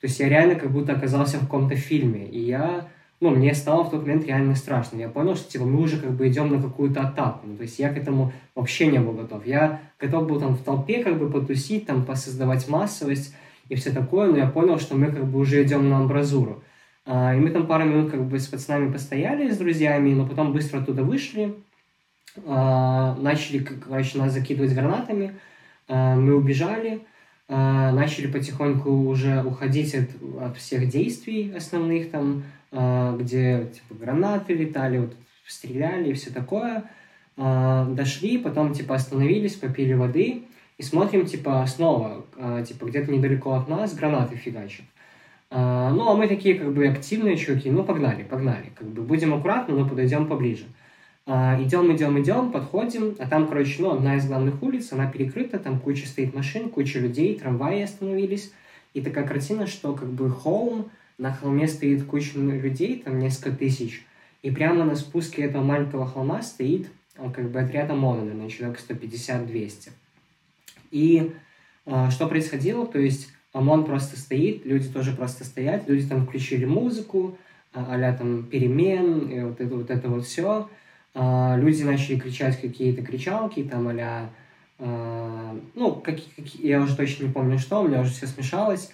То 0.00 0.04
есть 0.06 0.20
я 0.20 0.28
реально 0.28 0.54
как 0.54 0.70
будто 0.70 0.92
оказался 0.92 1.38
в 1.38 1.40
каком-то 1.40 1.74
фильме. 1.74 2.26
И 2.26 2.38
я, 2.38 2.88
ну, 3.20 3.30
мне 3.30 3.52
стало 3.54 3.82
в 3.82 3.90
тот 3.90 4.02
момент 4.02 4.26
реально 4.26 4.54
страшно. 4.54 4.98
Я 4.98 5.08
понял, 5.08 5.34
что, 5.34 5.50
типа, 5.50 5.64
мы 5.64 5.80
уже 5.80 5.98
как 5.98 6.12
бы 6.12 6.28
идем 6.28 6.50
на 6.54 6.62
какую-то 6.62 7.00
атаку. 7.00 7.46
Ну, 7.46 7.56
то 7.56 7.62
есть 7.62 7.78
я 7.78 7.92
к 7.92 7.96
этому 7.96 8.32
вообще 8.54 8.86
не 8.86 9.00
был 9.00 9.12
готов. 9.12 9.44
Я 9.44 9.80
готов 9.98 10.28
был 10.28 10.38
там 10.38 10.54
в 10.54 10.62
толпе 10.62 11.02
как 11.02 11.18
бы 11.18 11.30
потусить, 11.30 11.86
там 11.86 12.04
посоздавать 12.04 12.68
массовость 12.68 13.34
и 13.68 13.74
все 13.74 13.90
такое, 13.90 14.30
но 14.30 14.38
я 14.38 14.46
понял, 14.46 14.78
что 14.78 14.94
мы 14.94 15.10
как 15.10 15.26
бы 15.26 15.40
уже 15.40 15.62
идем 15.62 15.88
на 15.88 15.98
амбразуру. 15.98 16.62
А, 17.04 17.34
и 17.34 17.38
мы 17.38 17.50
там 17.50 17.66
пару 17.66 17.84
минут 17.84 18.10
как 18.10 18.22
бы 18.24 18.38
с 18.38 18.46
пацанами 18.46 18.92
постояли, 18.92 19.50
с 19.50 19.58
друзьями, 19.58 20.12
но 20.12 20.26
потом 20.26 20.52
быстро 20.52 20.80
оттуда 20.80 21.02
вышли, 21.02 21.54
начали, 22.46 23.58
короче, 23.58 24.18
нас 24.18 24.32
закидывать 24.32 24.74
гранатами, 24.74 25.34
а, 25.88 26.16
мы 26.16 26.34
убежали, 26.34 27.00
а, 27.48 27.92
начали 27.92 28.26
потихоньку 28.26 28.90
уже 28.90 29.42
уходить 29.42 29.94
от, 29.94 30.08
от 30.40 30.56
всех 30.58 30.88
действий 30.88 31.52
основных 31.56 32.10
там, 32.10 32.44
где 32.70 33.66
типа 33.72 33.94
гранаты 33.98 34.52
летали, 34.52 34.98
вот, 34.98 35.16
стреляли 35.46 36.10
и 36.10 36.12
все 36.12 36.30
такое. 36.30 36.84
Дошли, 37.38 38.36
потом 38.36 38.74
типа 38.74 38.96
остановились, 38.96 39.54
попили 39.54 39.94
воды 39.94 40.42
и 40.76 40.82
смотрим 40.82 41.24
типа 41.24 41.64
снова, 41.66 42.26
типа 42.66 42.84
где-то 42.84 43.10
недалеко 43.10 43.54
от 43.54 43.68
нас 43.68 43.94
гранаты 43.94 44.36
фигачат. 44.36 44.84
Ну, 45.50 46.10
а 46.10 46.14
мы 46.14 46.28
такие 46.28 46.56
как 46.56 46.74
бы 46.74 46.86
активные 46.88 47.38
чуваки, 47.38 47.70
ну, 47.70 47.84
погнали, 47.84 48.22
погнали. 48.22 48.70
Как 48.74 48.86
бы 48.86 49.00
будем 49.00 49.32
аккуратно, 49.32 49.74
но 49.74 49.88
подойдем 49.88 50.26
поближе. 50.26 50.66
А, 51.30 51.62
идем, 51.62 51.94
идем, 51.94 52.18
идем, 52.18 52.50
подходим, 52.50 53.14
а 53.18 53.28
там, 53.28 53.48
короче, 53.48 53.82
ну, 53.82 53.90
одна 53.90 54.16
из 54.16 54.26
главных 54.26 54.62
улиц, 54.62 54.94
она 54.94 55.12
перекрыта, 55.12 55.58
там 55.58 55.78
куча 55.78 56.06
стоит 56.06 56.34
машин, 56.34 56.70
куча 56.70 57.00
людей, 57.00 57.38
трамваи 57.38 57.82
остановились. 57.82 58.50
И 58.94 59.02
такая 59.02 59.26
картина, 59.26 59.66
что 59.66 59.92
как 59.92 60.08
бы 60.08 60.30
холм, 60.30 60.90
на 61.18 61.30
холме 61.30 61.68
стоит 61.68 62.04
куча 62.06 62.38
людей, 62.38 63.02
там 63.04 63.18
несколько 63.18 63.50
тысяч, 63.50 64.06
и 64.42 64.50
прямо 64.50 64.86
на 64.86 64.94
спуске 64.96 65.42
этого 65.42 65.62
маленького 65.62 66.06
холма 66.06 66.40
стоит 66.40 66.88
а, 67.18 67.30
как 67.30 67.50
бы 67.50 67.60
отряд 67.60 67.90
ОМОНа, 67.90 68.22
наверное, 68.22 68.48
человек 68.48 68.80
150-200. 68.88 69.90
И 70.92 71.32
э, 71.84 72.10
что 72.10 72.26
происходило? 72.26 72.86
То 72.86 72.98
есть 72.98 73.28
ОМОН 73.52 73.84
просто 73.84 74.18
стоит, 74.18 74.64
люди 74.64 74.88
тоже 74.88 75.12
просто 75.12 75.44
стоят, 75.44 75.90
люди 75.90 76.08
там 76.08 76.24
включили 76.24 76.64
музыку, 76.64 77.36
а 77.74 78.12
там 78.14 78.44
перемен, 78.44 79.28
и 79.28 79.42
вот 79.42 79.60
это 79.60 79.74
вот, 79.74 79.90
это 79.90 80.08
вот 80.08 80.24
все. 80.24 80.70
А, 81.14 81.56
люди 81.56 81.82
начали 81.82 82.18
кричать 82.18 82.60
какие-то 82.60 83.02
кричалки, 83.02 83.62
там, 83.64 83.88
а 83.90 84.30
ну, 85.74 85.94
как, 85.96 86.18
как, 86.36 86.54
я 86.54 86.80
уже 86.80 86.96
точно 86.96 87.24
не 87.24 87.32
помню 87.32 87.58
что, 87.58 87.80
у 87.80 87.88
меня 87.88 88.00
уже 88.00 88.12
все 88.12 88.28
смешалось. 88.28 88.92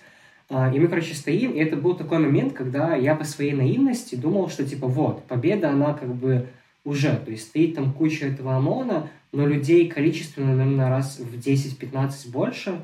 А, 0.51 0.71
и 0.73 0.79
мы, 0.79 0.89
короче, 0.89 1.15
стоим, 1.15 1.53
и 1.53 1.59
это 1.59 1.77
был 1.77 1.95
такой 1.95 2.19
момент, 2.19 2.53
когда 2.53 2.95
я 2.95 3.15
по 3.15 3.25
своей 3.25 3.53
наивности 3.53 4.15
думал, 4.15 4.49
что, 4.49 4.65
типа, 4.65 4.87
вот, 4.87 5.25
победа, 5.25 5.71
она 5.71 5.95
как 5.95 6.15
бы 6.15 6.49
уже. 6.85 7.17
То 7.17 7.31
есть 7.31 7.49
стоит 7.49 7.75
там 7.75 7.93
куча 7.93 8.27
этого 8.27 8.57
ОМОНа, 8.57 9.09
но 9.33 9.47
людей 9.47 9.89
количественно, 9.89 10.55
наверное, 10.55 10.91
раз 10.91 11.19
в 11.19 11.35
10-15 11.37 12.31
больше. 12.31 12.83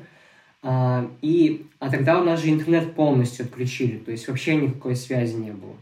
А, 0.63 1.09
и, 1.21 1.65
а 1.79 1.89
тогда 1.89 2.19
у 2.19 2.23
нас 2.23 2.41
же 2.41 2.49
интернет 2.49 2.93
полностью 2.93 3.45
отключили, 3.45 3.97
то 3.97 4.11
есть 4.11 4.27
вообще 4.27 4.55
никакой 4.55 4.95
связи 4.95 5.35
не 5.35 5.51
было. 5.51 5.75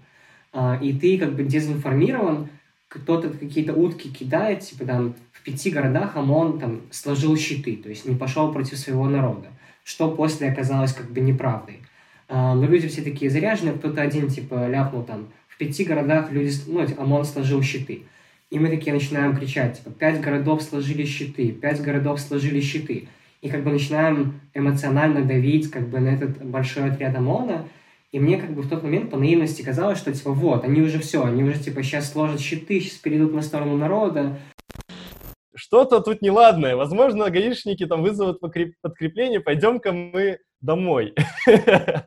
И 0.81 0.97
ты 0.97 1.19
как 1.19 1.35
бы 1.35 1.43
дезинформирован, 1.43 2.49
кто-то 2.89 3.29
какие-то 3.29 3.73
утки 3.73 4.09
кидает, 4.09 4.61
типа 4.61 4.85
там 4.85 5.15
в 5.31 5.43
пяти 5.43 5.69
городах 5.69 6.17
ОМОН 6.17 6.59
там 6.59 6.81
сложил 6.91 7.37
щиты, 7.37 7.77
то 7.77 7.87
есть 7.87 8.05
не 8.05 8.15
пошел 8.15 8.51
против 8.51 8.77
своего 8.77 9.07
народа, 9.07 9.47
что 9.83 10.11
после 10.11 10.49
оказалось 10.49 10.91
как 10.91 11.09
бы 11.11 11.21
неправдой. 11.21 11.81
А, 12.27 12.55
но 12.55 12.65
люди 12.65 12.87
все 12.87 13.01
такие 13.01 13.31
заряженные, 13.31 13.75
кто-то 13.75 14.01
один 14.01 14.27
типа 14.27 14.67
ляпнул 14.67 15.03
там, 15.03 15.29
в 15.47 15.57
пяти 15.57 15.85
городах 15.85 16.31
люди, 16.31 16.51
ну, 16.67 16.85
ОМОН 16.97 17.25
сложил 17.25 17.61
щиты. 17.61 18.03
И 18.49 18.57
мы 18.57 18.69
такие 18.69 18.93
начинаем 18.93 19.37
кричать, 19.37 19.77
типа, 19.77 19.91
пять 19.91 20.21
городов 20.21 20.63
сложили 20.63 21.05
щиты, 21.05 21.51
пять 21.51 21.81
городов 21.81 22.19
сложили 22.19 22.59
щиты. 22.59 23.07
И 23.41 23.49
как 23.49 23.63
бы 23.63 23.71
начинаем 23.71 24.41
эмоционально 24.55 25.23
давить 25.23 25.69
как 25.69 25.87
бы 25.87 25.99
на 25.99 26.09
этот 26.09 26.43
большой 26.43 26.89
отряд 26.89 27.15
ОМОНа, 27.15 27.67
и 28.11 28.19
мне 28.19 28.37
как 28.37 28.51
бы 28.51 28.63
в 28.63 28.69
тот 28.69 28.81
момент 28.81 29.11
по 29.11 29.17
наивности 29.17 29.61
казалось, 29.61 29.99
что 29.99 30.11
типа 30.11 30.31
вот, 30.31 30.63
они 30.63 30.81
уже 30.81 30.99
все, 30.99 31.23
они 31.23 31.43
уже 31.43 31.59
типа 31.59 31.83
сейчас 31.83 32.11
сложат 32.11 32.39
щиты, 32.39 32.79
сейчас 32.79 32.97
перейдут 32.97 33.33
на 33.33 33.41
сторону 33.41 33.77
народа. 33.77 34.39
Что-то 35.53 35.99
тут 35.99 36.21
неладное. 36.21 36.75
Возможно, 36.75 37.29
гаишники 37.29 37.85
там 37.85 38.01
вызовут 38.01 38.39
подкрепление, 38.39 39.41
пойдем-ка 39.41 39.91
мы 39.91 40.39
домой. 40.61 41.13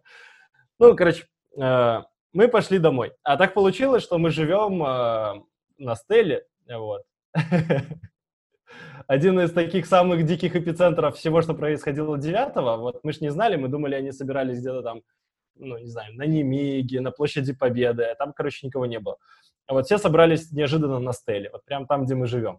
Ну, 0.78 0.96
короче, 0.96 1.26
э, 1.56 2.02
мы 2.32 2.48
пошли 2.48 2.80
домой. 2.80 3.12
А 3.22 3.36
так 3.36 3.54
получилось, 3.54 4.02
что 4.02 4.18
мы 4.18 4.30
живем 4.30 4.82
э, 4.82 5.44
на 5.78 5.94
Стеле, 5.94 6.44
вот. 6.68 7.02
Один 9.06 9.38
из 9.38 9.52
таких 9.52 9.86
самых 9.86 10.24
диких 10.24 10.56
эпицентров 10.56 11.16
всего, 11.16 11.40
что 11.40 11.54
происходило 11.54 12.18
9 12.18 12.80
вот 12.80 13.04
мы 13.04 13.12
ж 13.12 13.20
не 13.20 13.30
знали, 13.30 13.54
мы 13.54 13.68
думали, 13.68 13.94
они 13.94 14.10
собирались 14.10 14.58
где-то 14.58 14.82
там 14.82 15.02
ну, 15.56 15.78
не 15.78 15.88
знаю, 15.88 16.14
на 16.14 16.24
Немиге, 16.24 17.00
на 17.00 17.10
площади 17.10 17.52
Победы, 17.52 18.04
а 18.04 18.14
там, 18.14 18.32
короче, 18.32 18.66
никого 18.66 18.86
не 18.86 18.98
было. 18.98 19.16
А 19.66 19.74
вот 19.74 19.86
все 19.86 19.98
собрались 19.98 20.50
неожиданно 20.52 20.98
на 20.98 21.12
стеле, 21.12 21.50
вот 21.52 21.64
прям 21.64 21.86
там, 21.86 22.04
где 22.04 22.14
мы 22.14 22.26
живем. 22.26 22.58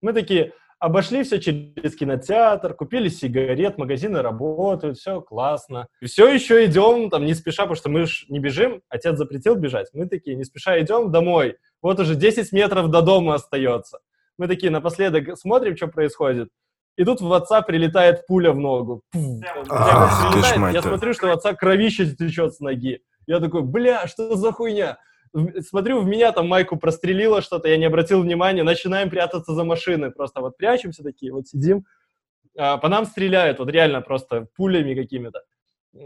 Мы 0.00 0.12
такие 0.12 0.52
обошли 0.78 1.22
все 1.22 1.40
через 1.40 1.96
кинотеатр, 1.96 2.74
купили 2.74 3.08
сигарет, 3.08 3.78
магазины 3.78 4.22
работают, 4.22 4.98
все 4.98 5.20
классно. 5.20 5.88
И 6.00 6.06
все 6.06 6.28
еще 6.28 6.64
идем, 6.66 7.10
там, 7.10 7.24
не 7.24 7.34
спеша, 7.34 7.62
потому 7.62 7.76
что 7.76 7.88
мы 7.88 8.06
же 8.06 8.26
не 8.28 8.38
бежим, 8.38 8.82
отец 8.88 9.16
запретил 9.16 9.54
бежать. 9.56 9.88
Мы 9.92 10.06
такие, 10.06 10.36
не 10.36 10.44
спеша 10.44 10.78
идем 10.80 11.10
домой. 11.10 11.56
Вот 11.80 12.00
уже 12.00 12.14
10 12.14 12.52
метров 12.52 12.90
до 12.90 13.02
дома 13.02 13.34
остается. 13.34 14.00
Мы 14.36 14.48
такие 14.48 14.70
напоследок 14.70 15.38
смотрим, 15.38 15.76
что 15.76 15.86
происходит. 15.86 16.48
И 16.96 17.04
тут 17.04 17.20
в 17.20 17.32
отца 17.32 17.62
прилетает 17.62 18.26
пуля 18.26 18.52
в 18.52 18.58
ногу. 18.58 19.02
Ах, 19.68 20.32
прилетает. 20.32 20.74
Я 20.74 20.82
смотрю, 20.82 21.14
что 21.14 21.28
у 21.28 21.30
отца 21.30 21.54
кровище 21.54 22.06
течет 22.06 22.54
с 22.54 22.60
ноги. 22.60 23.00
Я 23.26 23.40
такой, 23.40 23.62
бля, 23.62 24.06
что 24.06 24.36
за 24.36 24.52
хуйня? 24.52 24.98
Смотрю, 25.68 26.00
в 26.00 26.06
меня 26.06 26.30
там 26.30 26.46
майку 26.46 26.76
прострелило 26.76 27.42
что-то, 27.42 27.68
я 27.68 27.76
не 27.76 27.86
обратил 27.86 28.22
внимания, 28.22 28.62
начинаем 28.62 29.10
прятаться 29.10 29.52
за 29.52 29.64
машины, 29.64 30.12
просто 30.12 30.40
вот 30.40 30.56
прячемся 30.56 31.02
такие, 31.02 31.32
вот 31.32 31.48
сидим, 31.48 31.86
а, 32.56 32.76
по 32.76 32.88
нам 32.88 33.04
стреляют, 33.04 33.58
вот 33.58 33.68
реально 33.68 34.00
просто 34.00 34.46
пулями 34.56 34.94
какими-то. 34.94 35.42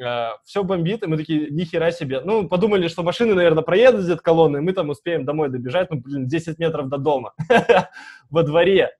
А, 0.02 0.38
все 0.44 0.64
бомбит, 0.64 1.02
и 1.02 1.06
мы 1.06 1.18
такие, 1.18 1.50
нихера 1.50 1.90
себе. 1.90 2.20
Ну, 2.20 2.48
подумали, 2.48 2.88
что 2.88 3.02
машины, 3.02 3.34
наверное, 3.34 3.62
проедут 3.62 4.20
колонны, 4.20 4.58
и 4.58 4.60
мы 4.60 4.72
там 4.72 4.88
успеем 4.88 5.26
домой 5.26 5.50
добежать, 5.50 5.90
ну, 5.90 6.00
блин, 6.00 6.26
10 6.26 6.58
метров 6.58 6.88
до 6.88 6.96
дома 6.96 7.34
во 8.30 8.42
дворе. 8.42 8.92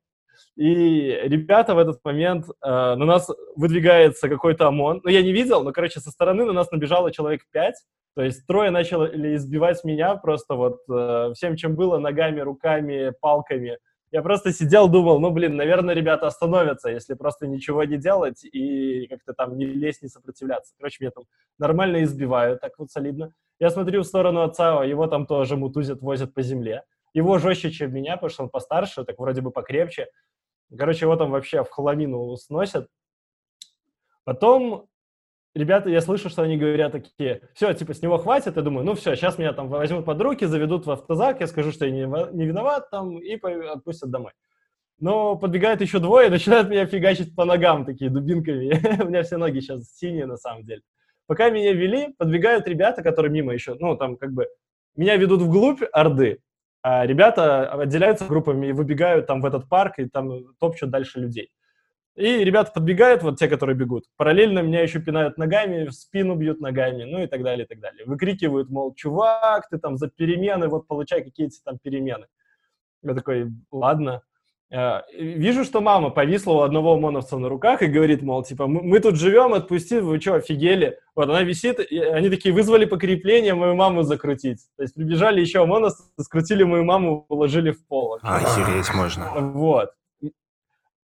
И 0.58 1.16
ребята 1.22 1.76
в 1.76 1.78
этот 1.78 2.04
момент, 2.04 2.46
э, 2.48 2.68
на 2.68 2.96
нас 2.96 3.30
выдвигается 3.54 4.28
какой-то 4.28 4.66
ОМОН. 4.66 5.02
Ну, 5.04 5.08
я 5.08 5.22
не 5.22 5.30
видел, 5.30 5.62
но, 5.62 5.70
короче, 5.70 6.00
со 6.00 6.10
стороны 6.10 6.44
на 6.44 6.52
нас 6.52 6.72
набежало 6.72 7.12
человек 7.12 7.42
пять. 7.52 7.76
То 8.16 8.22
есть 8.22 8.44
трое 8.44 8.72
начали 8.72 9.36
избивать 9.36 9.84
меня 9.84 10.16
просто 10.16 10.56
вот 10.56 10.80
э, 10.90 11.30
всем, 11.34 11.54
чем 11.54 11.76
было, 11.76 11.98
ногами, 11.98 12.40
руками, 12.40 13.12
палками. 13.20 13.78
Я 14.10 14.22
просто 14.22 14.52
сидел, 14.52 14.88
думал, 14.88 15.20
ну, 15.20 15.30
блин, 15.30 15.54
наверное, 15.54 15.94
ребята 15.94 16.26
остановятся, 16.26 16.88
если 16.88 17.14
просто 17.14 17.46
ничего 17.46 17.84
не 17.84 17.96
делать 17.96 18.44
и 18.44 19.06
как-то 19.06 19.34
там 19.34 19.56
не 19.56 19.64
лезть, 19.64 20.02
не 20.02 20.08
сопротивляться. 20.08 20.74
Короче, 20.76 20.96
меня 20.98 21.12
там 21.12 21.24
нормально 21.60 22.02
избивают, 22.02 22.60
так 22.60 22.72
вот 22.78 22.90
солидно. 22.90 23.32
Я 23.60 23.70
смотрю 23.70 24.02
в 24.02 24.06
сторону 24.06 24.42
отца, 24.42 24.82
его 24.82 25.06
там 25.06 25.24
тоже 25.24 25.56
мутузят, 25.56 26.00
возят 26.00 26.34
по 26.34 26.42
земле. 26.42 26.82
Его 27.14 27.38
жестче, 27.38 27.70
чем 27.70 27.92
меня, 27.92 28.14
потому 28.16 28.30
что 28.30 28.42
он 28.42 28.50
постарше, 28.50 29.04
так 29.04 29.18
вроде 29.20 29.40
бы 29.40 29.52
покрепче. 29.52 30.08
Короче, 30.76 31.06
его 31.06 31.16
там 31.16 31.30
вообще 31.30 31.64
в 31.64 31.70
хламину 31.70 32.36
сносят. 32.36 32.88
Потом 34.24 34.88
ребята, 35.54 35.90
я 35.90 36.00
слышу, 36.00 36.28
что 36.28 36.42
они 36.42 36.56
говорят 36.56 36.92
такие, 36.92 37.42
все, 37.54 37.72
типа, 37.72 37.94
с 37.94 38.02
него 38.02 38.18
хватит, 38.18 38.56
я 38.56 38.62
думаю, 38.62 38.84
ну 38.84 38.94
все, 38.94 39.14
сейчас 39.14 39.38
меня 39.38 39.52
там 39.52 39.68
возьмут 39.68 40.04
под 40.04 40.20
руки, 40.20 40.44
заведут 40.46 40.86
в 40.86 40.90
автозак, 40.90 41.40
я 41.40 41.46
скажу, 41.46 41.72
что 41.72 41.84
я 41.86 41.90
не, 41.90 42.36
не 42.36 42.46
виноват 42.46 42.90
там, 42.90 43.18
и 43.18 43.34
отпустят 43.36 44.10
домой. 44.10 44.32
Но 45.00 45.36
подбегают 45.36 45.80
еще 45.80 46.00
двое 46.00 46.26
и 46.26 46.30
начинают 46.30 46.68
меня 46.68 46.86
фигачить 46.86 47.34
по 47.34 47.44
ногам 47.44 47.84
такие 47.84 48.10
дубинками. 48.10 49.02
У 49.02 49.08
меня 49.08 49.22
все 49.22 49.36
ноги 49.36 49.60
сейчас 49.60 49.94
синие 49.96 50.26
на 50.26 50.36
самом 50.36 50.64
деле. 50.64 50.82
Пока 51.26 51.50
меня 51.50 51.72
вели, 51.72 52.14
подбегают 52.16 52.66
ребята, 52.66 53.02
которые 53.02 53.30
мимо 53.30 53.52
еще, 53.52 53.74
ну, 53.74 53.96
там 53.96 54.16
как 54.16 54.32
бы, 54.32 54.48
меня 54.96 55.16
ведут 55.16 55.42
вглубь 55.42 55.82
Орды, 55.92 56.40
а 56.82 57.06
ребята 57.06 57.70
отделяются 57.72 58.26
группами 58.26 58.68
и 58.68 58.72
выбегают 58.72 59.26
там 59.26 59.40
в 59.40 59.46
этот 59.46 59.68
парк, 59.68 59.98
и 59.98 60.08
там 60.08 60.54
топчут 60.58 60.90
дальше 60.90 61.20
людей. 61.20 61.50
И 62.18 62.44
ребята 62.44 62.72
подбегают, 62.72 63.22
вот 63.22 63.38
те, 63.38 63.46
которые 63.46 63.76
бегут. 63.76 64.06
Параллельно 64.16 64.58
меня 64.58 64.82
еще 64.82 65.00
пинают 65.00 65.38
ногами, 65.38 65.86
в 65.86 65.92
спину 65.92 66.34
бьют 66.34 66.60
ногами, 66.60 67.04
ну 67.04 67.22
и 67.22 67.28
так 67.28 67.44
далее, 67.44 67.64
и 67.64 67.68
так 67.68 67.78
далее. 67.78 68.04
Выкрикивают, 68.06 68.70
мол, 68.70 68.92
чувак, 68.94 69.68
ты 69.70 69.78
там 69.78 69.96
за 69.96 70.08
перемены, 70.08 70.66
вот 70.66 70.88
получай 70.88 71.22
какие-то 71.22 71.54
там 71.64 71.78
перемены. 71.78 72.26
Я 73.02 73.14
такой, 73.14 73.52
ладно. 73.70 74.22
Э, 74.70 75.00
вижу, 75.18 75.64
что 75.64 75.80
мама 75.80 76.10
повисла 76.10 76.52
у 76.52 76.60
одного 76.60 76.94
ОМОНовца 76.94 77.38
на 77.38 77.48
руках 77.48 77.82
и 77.82 77.86
говорит, 77.86 78.22
мол, 78.22 78.42
типа, 78.42 78.66
мы 78.66 79.00
тут 79.00 79.16
живем, 79.16 79.54
отпусти, 79.54 79.98
вы 79.98 80.20
что, 80.20 80.34
офигели? 80.34 80.98
Вот 81.14 81.30
она 81.30 81.42
висит, 81.42 81.80
и 81.80 81.98
они 81.98 82.28
такие 82.28 82.54
вызвали 82.54 82.84
покрепление 82.84 83.54
мою 83.54 83.74
маму 83.74 84.02
закрутить. 84.02 84.60
То 84.76 84.82
есть 84.82 84.94
прибежали 84.94 85.40
еще 85.40 85.62
ОМОНовцы, 85.62 86.04
скрутили 86.20 86.64
мою 86.64 86.84
маму, 86.84 87.24
уложили 87.28 87.70
в 87.70 87.86
пол. 87.86 88.18
Охереть 88.22 88.92
можно. 88.94 89.30
Вот. 89.34 89.90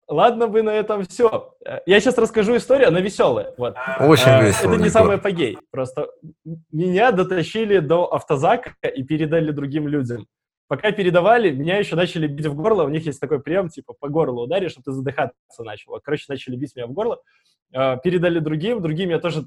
Ладно 0.07 0.47
бы 0.47 0.61
на 0.61 0.71
этом 0.71 1.05
все. 1.05 1.53
Я 1.85 1.99
сейчас 2.01 2.17
расскажу 2.17 2.57
историю, 2.57 2.89
она 2.89 2.99
веселая. 2.99 3.53
Вот. 3.57 3.75
Очень 3.99 4.29
а, 4.29 4.41
веселая. 4.41 4.75
Это 4.75 4.83
не 4.83 4.89
самый 4.89 5.15
апогей. 5.15 5.57
Просто 5.71 6.09
меня 6.71 7.11
дотащили 7.11 7.77
до 7.77 8.11
автозака 8.11 8.73
и 8.83 9.03
передали 9.03 9.51
другим 9.51 9.87
людям. 9.87 10.27
Пока 10.71 10.93
передавали, 10.93 11.51
меня 11.51 11.79
еще 11.79 11.97
начали 11.97 12.27
бить 12.27 12.45
в 12.45 12.55
горло. 12.55 12.85
У 12.85 12.87
них 12.87 13.05
есть 13.05 13.19
такой 13.19 13.41
прием, 13.41 13.67
типа, 13.67 13.91
по 13.91 14.07
горлу 14.07 14.43
ударишь, 14.43 14.71
чтобы 14.71 14.85
ты 14.85 14.93
задыхаться 14.93 15.63
начал. 15.65 15.99
Короче, 16.01 16.27
начали 16.29 16.55
бить 16.55 16.77
меня 16.77 16.87
в 16.87 16.93
горло. 16.93 17.21
А, 17.73 17.97
передали 17.97 18.39
другим, 18.39 18.81
другим 18.81 19.09
я 19.09 19.19
тоже... 19.19 19.43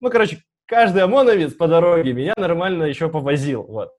Ну, 0.00 0.08
короче, 0.08 0.38
каждый 0.64 1.02
ОМОНовец 1.02 1.52
по 1.52 1.68
дороге 1.68 2.14
меня 2.14 2.32
нормально 2.38 2.84
еще 2.84 3.10
повозил, 3.10 3.64
вот. 3.64 3.92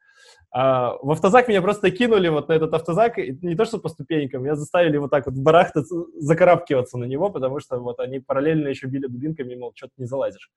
А 0.50 0.98
в 1.04 1.12
автозак 1.12 1.48
меня 1.48 1.62
просто 1.62 1.92
кинули 1.92 2.30
вот 2.30 2.48
на 2.48 2.54
этот 2.54 2.74
автозак, 2.74 3.20
не 3.20 3.54
то 3.54 3.66
что 3.66 3.78
по 3.78 3.90
ступенькам, 3.90 4.42
меня 4.42 4.56
заставили 4.56 4.98
вот 4.98 5.12
так 5.12 5.28
вот 5.28 5.36
барахтаться, 5.36 5.96
закарабкиваться 6.18 6.98
на 6.98 7.06
него, 7.06 7.30
потому 7.30 7.60
что 7.60 7.78
вот 7.78 8.00
они 8.00 8.18
параллельно 8.18 8.68
еще 8.70 8.88
били 8.88 9.06
дубинками, 9.06 9.54
мол, 9.54 9.74
что-то 9.76 9.94
не 9.98 10.08
залазишь. 10.08 10.50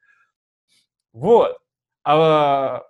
Вот. 1.13 1.59
А 2.05 2.85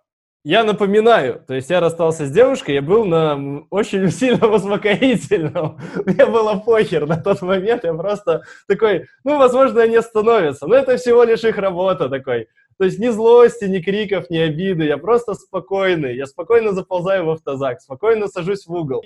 я 0.48 0.62
напоминаю, 0.62 1.42
то 1.44 1.54
есть 1.54 1.68
я 1.70 1.80
расстался 1.80 2.24
с 2.24 2.30
девушкой, 2.30 2.76
я 2.76 2.82
был 2.82 3.04
на 3.04 3.64
очень 3.70 4.08
сильно 4.12 4.46
успокоительном. 4.46 5.80
Мне 6.06 6.24
было 6.24 6.54
похер 6.54 7.04
на 7.04 7.16
тот 7.16 7.42
момент, 7.42 7.82
я 7.82 7.92
просто 7.94 8.44
такой, 8.68 9.08
ну, 9.24 9.38
возможно, 9.38 9.82
они 9.82 9.96
остановятся, 9.96 10.68
но 10.68 10.76
это 10.76 10.98
всего 10.98 11.24
лишь 11.24 11.42
их 11.42 11.58
работа 11.58 12.08
такой. 12.08 12.46
То 12.78 12.84
есть 12.84 13.00
ни 13.00 13.08
злости, 13.08 13.64
ни 13.64 13.80
криков, 13.80 14.30
ни 14.30 14.38
обиды, 14.38 14.84
я 14.84 14.98
просто 14.98 15.34
спокойный, 15.34 16.14
я 16.14 16.26
спокойно 16.26 16.70
заползаю 16.70 17.24
в 17.24 17.30
автозак, 17.30 17.80
спокойно 17.80 18.28
сажусь 18.28 18.66
в 18.66 18.72
угол. 18.72 19.04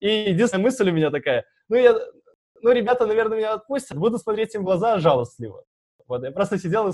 И 0.00 0.30
единственная 0.30 0.64
мысль 0.64 0.90
у 0.90 0.92
меня 0.92 1.10
такая, 1.10 1.46
ну, 1.70 1.76
я, 1.76 1.98
ну, 2.60 2.70
ребята, 2.70 3.06
наверное, 3.06 3.38
меня 3.38 3.54
отпустят, 3.54 3.96
буду 3.96 4.18
смотреть 4.18 4.54
им 4.54 4.60
в 4.60 4.64
глаза 4.64 4.98
жалостливо. 4.98 5.64
Вот, 6.06 6.22
я 6.22 6.32
просто 6.32 6.58
сидел 6.58 6.86
и 6.88 6.92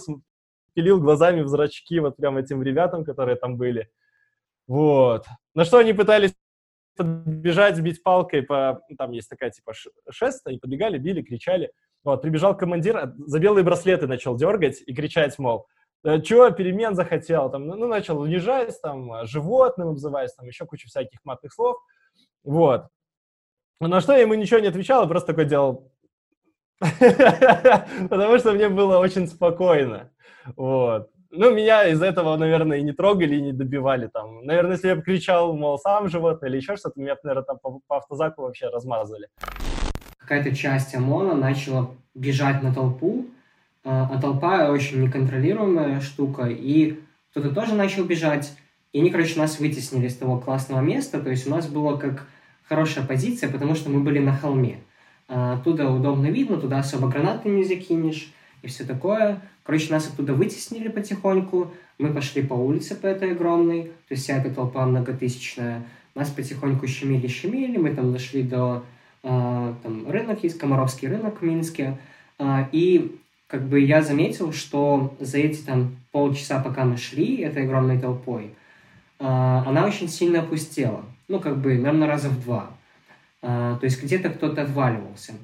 пилил 0.78 1.00
глазами 1.00 1.40
в 1.40 1.48
зрачки 1.48 1.98
вот 1.98 2.16
прям 2.16 2.38
этим 2.38 2.62
ребятам, 2.62 3.04
которые 3.04 3.34
там 3.34 3.56
были. 3.56 3.90
Вот. 4.68 5.26
На 5.56 5.64
что 5.64 5.78
они 5.78 5.92
пытались 5.92 6.32
подбежать, 6.96 7.74
сбить 7.74 8.00
палкой 8.00 8.42
по... 8.42 8.80
Там 8.96 9.10
есть 9.10 9.28
такая 9.28 9.50
типа 9.50 9.72
шест, 10.08 10.46
они 10.46 10.58
подбегали, 10.58 10.96
били, 10.98 11.22
кричали. 11.22 11.72
Вот, 12.04 12.22
прибежал 12.22 12.56
командир, 12.56 12.96
а, 12.96 13.12
за 13.26 13.40
белые 13.40 13.64
браслеты 13.64 14.06
начал 14.06 14.36
дергать 14.36 14.80
и 14.86 14.94
кричать, 14.94 15.36
мол, 15.40 15.66
«Э, 16.04 16.20
чего 16.20 16.48
перемен 16.50 16.94
захотел, 16.94 17.50
там, 17.50 17.66
ну, 17.66 17.88
начал 17.88 18.20
унижать, 18.20 18.80
там, 18.80 19.26
животным 19.26 19.88
обзываясь, 19.88 20.32
там, 20.34 20.46
еще 20.46 20.64
кучу 20.64 20.86
всяких 20.86 21.18
матных 21.24 21.52
слов. 21.52 21.76
Вот. 22.44 22.86
На 23.80 24.00
что 24.00 24.12
я 24.12 24.20
ему 24.20 24.34
ничего 24.34 24.60
не 24.60 24.68
отвечал, 24.68 25.02
я 25.02 25.08
просто 25.08 25.32
такой 25.32 25.46
делал... 25.46 25.90
Потому 26.80 28.38
что 28.38 28.52
мне 28.52 28.68
было 28.68 28.98
очень 28.98 29.26
спокойно. 29.26 30.12
Вот. 30.56 31.10
Ну, 31.30 31.54
меня 31.54 31.86
из 31.86 32.00
этого, 32.00 32.36
наверное, 32.36 32.78
и 32.78 32.82
не 32.82 32.92
трогали, 32.92 33.36
и 33.36 33.42
не 33.42 33.52
добивали 33.52 34.06
там. 34.06 34.44
Наверное, 34.46 34.72
если 34.72 34.88
я 34.88 34.96
бы 34.96 35.02
кричал, 35.02 35.54
мол, 35.54 35.78
сам 35.78 36.08
животное 36.08 36.48
или 36.48 36.56
еще 36.56 36.76
что-то, 36.76 36.98
меня, 36.98 37.16
наверное, 37.22 37.44
там 37.44 37.58
по, 37.58 37.80
по 37.86 37.98
автозаку 37.98 38.42
вообще 38.42 38.68
размазали. 38.68 39.28
Какая-то 40.18 40.56
часть 40.56 40.94
ОМОНа 40.94 41.34
начала 41.34 41.90
бежать 42.14 42.62
на 42.62 42.72
толпу, 42.72 43.26
а, 43.84 44.08
а 44.12 44.20
толпа 44.20 44.70
очень 44.70 45.02
неконтролируемая 45.02 46.00
штука, 46.00 46.46
и 46.48 46.98
кто-то 47.30 47.54
тоже 47.54 47.74
начал 47.74 48.04
бежать, 48.04 48.56
и 48.92 49.00
они, 49.00 49.10
короче, 49.10 49.38
нас 49.38 49.60
вытеснили 49.60 50.08
с 50.08 50.16
того 50.16 50.38
классного 50.38 50.80
места, 50.80 51.20
то 51.20 51.28
есть 51.28 51.46
у 51.46 51.50
нас 51.50 51.68
было 51.68 51.96
как 51.96 52.26
хорошая 52.68 53.06
позиция, 53.06 53.50
потому 53.50 53.74
что 53.74 53.90
мы 53.90 54.00
были 54.00 54.18
на 54.18 54.34
холме. 54.34 54.78
А, 55.28 55.54
оттуда 55.54 55.90
удобно 55.90 56.26
видно, 56.28 56.58
туда 56.58 56.78
особо 56.78 57.08
гранаты 57.08 57.50
не 57.50 57.64
закинешь 57.64 58.32
и 58.62 58.66
все 58.66 58.84
такое. 58.84 59.40
Короче, 59.68 59.92
нас 59.92 60.08
оттуда 60.08 60.32
вытеснили 60.32 60.88
потихоньку, 60.88 61.74
мы 61.98 62.14
пошли 62.14 62.42
по 62.42 62.54
улице 62.54 62.94
по 62.94 63.06
этой 63.06 63.32
огромной, 63.32 63.82
то 63.82 64.14
есть 64.14 64.22
вся 64.22 64.38
эта 64.38 64.48
толпа 64.48 64.86
многотысячная. 64.86 65.84
Нас 66.14 66.30
потихоньку 66.30 66.86
щемили-щемили, 66.86 67.76
мы 67.76 67.94
там 67.94 68.10
дошли 68.10 68.42
до 68.42 68.82
э, 69.22 69.74
там, 69.82 70.10
рынок 70.10 70.42
есть, 70.42 70.58
Комаровский 70.58 71.08
рынок 71.08 71.42
в 71.42 71.44
Минске, 71.44 71.98
э, 72.38 72.64
и 72.72 73.20
как 73.46 73.68
бы 73.68 73.80
я 73.80 74.00
заметил, 74.00 74.54
что 74.54 75.14
за 75.20 75.36
эти 75.36 75.60
там 75.60 75.96
полчаса, 76.12 76.62
пока 76.62 76.86
мы 76.86 76.96
шли 76.96 77.42
этой 77.42 77.64
огромной 77.64 78.00
толпой, 78.00 78.44
э, 78.44 79.24
она 79.26 79.84
очень 79.84 80.08
сильно 80.08 80.40
опустела 80.40 81.04
ну, 81.28 81.40
как 81.40 81.58
бы, 81.58 81.74
наверное, 81.76 82.08
раза 82.08 82.30
в 82.30 82.42
два. 82.42 82.70
А, 83.42 83.76
то 83.76 83.84
есть 83.84 84.02
где-то 84.02 84.30
кто-то 84.30 84.62
отваливался. 84.62 85.34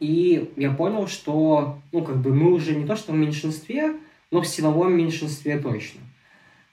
И 0.00 0.52
я 0.56 0.70
понял, 0.70 1.06
что, 1.06 1.78
ну, 1.92 2.02
как 2.02 2.16
бы 2.16 2.34
мы 2.34 2.52
уже 2.52 2.74
не 2.74 2.86
то, 2.86 2.96
что 2.96 3.12
в 3.12 3.16
меньшинстве, 3.16 3.94
но 4.30 4.40
в 4.40 4.46
силовом 4.46 4.94
меньшинстве 4.96 5.58
точно. 5.58 6.00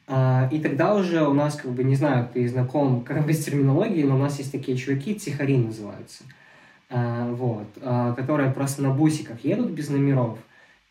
А, 0.07 0.49
и 0.51 0.59
тогда 0.59 0.95
уже 0.95 1.27
у 1.27 1.33
нас, 1.33 1.55
как 1.55 1.71
бы, 1.71 1.83
не 1.83 1.95
знаю, 1.95 2.27
ты 2.33 2.47
знаком 2.47 3.01
как 3.05 3.25
бы 3.25 3.33
с 3.33 3.43
терминологией, 3.43 4.03
но 4.03 4.15
у 4.15 4.19
нас 4.19 4.37
есть 4.39 4.51
такие 4.51 4.77
чуваки, 4.77 5.15
тихари 5.15 5.57
называются, 5.57 6.23
а, 6.89 7.31
вот, 7.31 7.67
а, 7.81 8.13
которые 8.13 8.51
просто 8.51 8.81
на 8.81 8.91
бусиках 8.91 9.43
едут 9.43 9.71
без 9.71 9.89
номеров. 9.89 10.39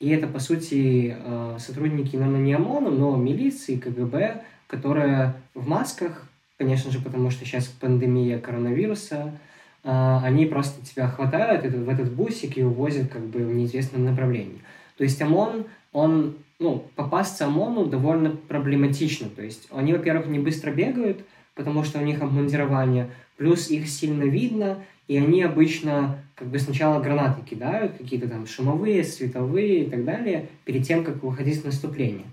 И 0.01 0.11
это, 0.11 0.29
по 0.29 0.39
сути, 0.39 1.17
сотрудники, 1.59 2.15
наверное, 2.15 2.41
не 2.41 2.55
ОМОНа, 2.55 2.91
но 2.91 3.17
милиции, 3.17 3.77
КГБ, 3.77 4.45
которые 4.69 5.35
в 5.55 5.67
масках 5.67 6.29
конечно 6.59 6.91
же, 6.91 7.01
потому 7.01 7.31
что 7.31 7.45
сейчас 7.45 7.67
пандемия 7.67 8.39
коронавируса, 8.39 9.39
они 9.83 10.47
просто 10.47 10.85
тебя 10.85 11.09
хватают 11.09 11.65
в 11.65 11.89
этот 11.89 12.13
бусик 12.13 12.59
и 12.59 12.63
увозят 12.63 13.11
как 13.11 13.23
бы 13.23 13.45
в 13.45 13.55
неизвестном 13.55 14.05
направлении. 14.05 14.61
То 14.97 15.05
есть 15.05 15.21
ОМОН, 15.23 15.67
он, 15.93 16.37
ну, 16.59 16.85
попасться 16.97 17.47
ОМОНу 17.47 17.87
довольно 17.87 18.31
проблематично. 18.31 19.29
То 19.29 19.43
есть 19.43 19.69
они, 19.71 19.93
во-первых, 19.93 20.27
не 20.27 20.39
быстро 20.39 20.73
бегают, 20.73 21.25
потому 21.55 21.85
что 21.85 21.99
у 21.99 22.03
них 22.03 22.21
обмундирование, 22.21 23.09
плюс 23.37 23.71
их 23.71 23.89
сильно 23.89 24.25
видно, 24.25 24.79
и 25.07 25.17
они 25.17 25.43
обычно 25.43 26.19
как 26.35 26.49
бы 26.49 26.59
сначала 26.59 27.01
гранаты 27.03 27.43
кидают, 27.43 27.93
какие-то 27.99 28.29
там 28.29 28.47
шумовые, 28.47 29.03
световые 29.05 29.85
и 29.85 29.91
так 29.91 30.05
далее, 30.05 30.49
перед 30.65 30.87
тем, 30.87 31.03
как 31.03 31.23
выходить 31.23 31.63
в 31.63 31.65
наступление. 31.65 32.27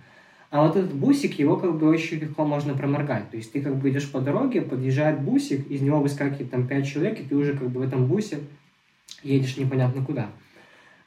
А 0.55 0.61
вот 0.61 0.77
этот 0.77 0.93
бусик, 0.93 1.37
его 1.37 1.57
как 1.57 1.77
бы 1.77 1.89
очень 1.89 2.17
легко 2.17 2.45
можно 2.45 2.75
проморгать. 2.75 3.29
То 3.29 3.35
есть 3.35 3.51
ты 3.51 3.61
как 3.61 3.75
бы 3.75 3.89
идешь 3.89 4.09
по 4.09 4.21
дороге, 4.21 4.61
подъезжает 4.61 5.19
бусик, 5.19 5.69
из 5.69 5.81
него 5.81 5.99
выскакивает 5.99 6.49
там 6.49 6.65
пять 6.65 6.87
человек, 6.87 7.19
и 7.19 7.23
ты 7.23 7.35
уже 7.35 7.57
как 7.57 7.67
бы 7.67 7.81
в 7.81 7.83
этом 7.83 8.05
бусе 8.05 8.39
едешь 9.21 9.57
непонятно 9.57 10.05
куда. 10.05 10.29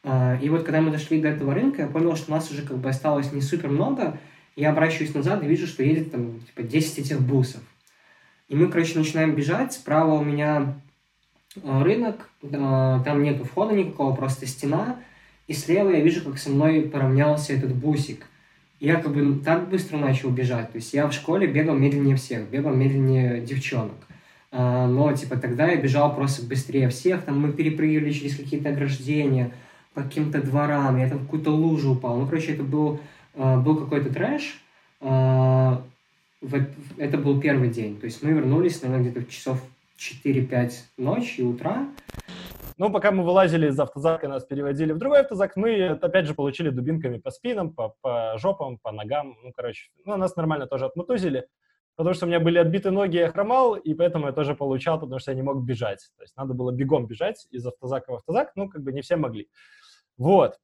А, 0.04 0.38
и 0.42 0.50
вот 0.50 0.64
когда 0.64 0.82
мы 0.82 0.90
дошли 0.90 1.22
до 1.22 1.28
этого 1.28 1.54
рынка, 1.54 1.80
я 1.80 1.88
понял, 1.88 2.14
что 2.14 2.30
нас 2.30 2.50
уже 2.50 2.61
как 2.61 2.76
бы 2.76 2.90
осталось 2.90 3.32
не 3.32 3.40
супер 3.40 3.70
много. 3.70 4.18
Я 4.54 4.72
оборачиваюсь 4.72 5.14
назад 5.14 5.42
и 5.42 5.46
вижу, 5.46 5.66
что 5.66 5.82
едет 5.82 6.11
там 6.11 6.40
типа 6.40 6.64
10 6.64 6.98
этих 6.98 7.18
бусов. 7.22 7.62
И 8.48 8.54
мы, 8.54 8.68
короче, 8.68 8.98
начинаем 8.98 9.34
бежать. 9.34 9.72
Справа 9.72 10.12
у 10.12 10.22
меня 10.22 10.74
а, 11.64 11.82
рынок, 11.82 12.28
там 12.42 13.22
нету 13.22 13.44
входа 13.44 13.74
никакого, 13.74 14.14
просто 14.14 14.44
стена. 14.44 14.96
И 15.46 15.54
слева 15.54 15.88
я 15.88 16.02
вижу, 16.02 16.22
как 16.22 16.37
со 16.37 16.50
мной 16.50 16.82
поравнялся 16.82 17.54
этот 17.54 17.74
бусик– 17.74 18.26
я 18.80 18.96
как 18.96 19.12
бы 19.12 19.40
так 19.40 19.68
быстро 19.68 19.98
начал 19.98 20.30
бежать. 20.30 20.70
То 20.70 20.76
есть 20.76 20.92
я 20.94 21.06
в 21.06 21.12
школе 21.12 21.46
бегал 21.46 21.76
медленнее 21.76 22.16
всех, 22.16 22.48
бегал 22.48 22.74
медленнее 22.74 23.40
девчонок. 23.40 23.96
А, 24.50 24.86
но, 24.86 25.12
типа, 25.12 25.36
тогда 25.36 25.68
я 25.68 25.76
бежал 25.76 26.14
просто 26.14 26.46
быстрее 26.46 26.88
всех. 26.88 27.24
Там 27.24 27.40
мы 27.40 27.52
перепрыгивали 27.52 28.12
через 28.12 28.36
какие-то 28.36 28.70
ограждения, 28.70 29.52
по 29.94 30.02
каким-то 30.02 30.40
дворам. 30.40 30.96
Я 30.96 31.08
там 31.08 31.18
в 31.18 31.22
какую-то 31.22 31.50
лужу 31.50 31.92
упал. 31.92 32.18
Ну, 32.18 32.26
короче, 32.26 32.52
это 32.52 32.62
был, 32.62 33.00
а, 33.34 33.58
был 33.58 33.76
какой-то 33.76 34.12
трэш. 34.12 34.60
А, 35.00 35.82
это 36.96 37.18
был 37.18 37.40
первый 37.40 37.68
день. 37.68 37.98
То 37.98 38.04
есть 38.04 38.22
мы 38.22 38.30
вернулись, 38.30 38.80
наверное, 38.82 39.10
где-то 39.10 39.26
в 39.26 39.30
часов 39.30 39.60
4-5 39.98 40.72
ночи, 40.96 41.40
утра. 41.40 41.88
Ну, 42.78 42.92
пока 42.92 43.10
мы 43.10 43.24
вылазили 43.24 43.66
из 43.66 43.80
автозака, 43.80 44.28
нас 44.28 44.44
переводили 44.44 44.92
в 44.92 44.98
другой 44.98 45.22
автозак, 45.22 45.56
мы, 45.56 45.88
опять 45.88 46.26
же, 46.26 46.34
получили 46.34 46.70
дубинками 46.70 47.18
по 47.18 47.30
спинам, 47.30 47.74
по, 47.74 47.96
по 48.02 48.38
жопам, 48.38 48.78
по 48.78 48.92
ногам. 48.92 49.36
Ну, 49.42 49.52
короче, 49.52 49.90
ну, 50.04 50.16
нас 50.16 50.36
нормально 50.36 50.68
тоже 50.68 50.86
отмутузили, 50.86 51.48
потому 51.96 52.14
что 52.14 52.26
у 52.26 52.28
меня 52.28 52.38
были 52.38 52.56
отбиты 52.56 52.92
ноги, 52.92 53.16
я 53.16 53.32
хромал, 53.32 53.74
и 53.74 53.94
поэтому 53.94 54.26
я 54.26 54.32
тоже 54.32 54.54
получал, 54.54 55.00
потому 55.00 55.18
что 55.18 55.32
я 55.32 55.34
не 55.34 55.42
мог 55.42 55.60
бежать. 55.64 56.08
То 56.16 56.22
есть 56.22 56.36
надо 56.36 56.54
было 56.54 56.70
бегом 56.70 57.08
бежать 57.08 57.48
из 57.50 57.66
автозака 57.66 58.12
в 58.12 58.14
автозак, 58.14 58.52
ну, 58.54 58.68
как 58.68 58.82
бы 58.84 58.92
не 58.92 59.02
все 59.02 59.16
могли. 59.16 59.48
Вот. 60.16 60.60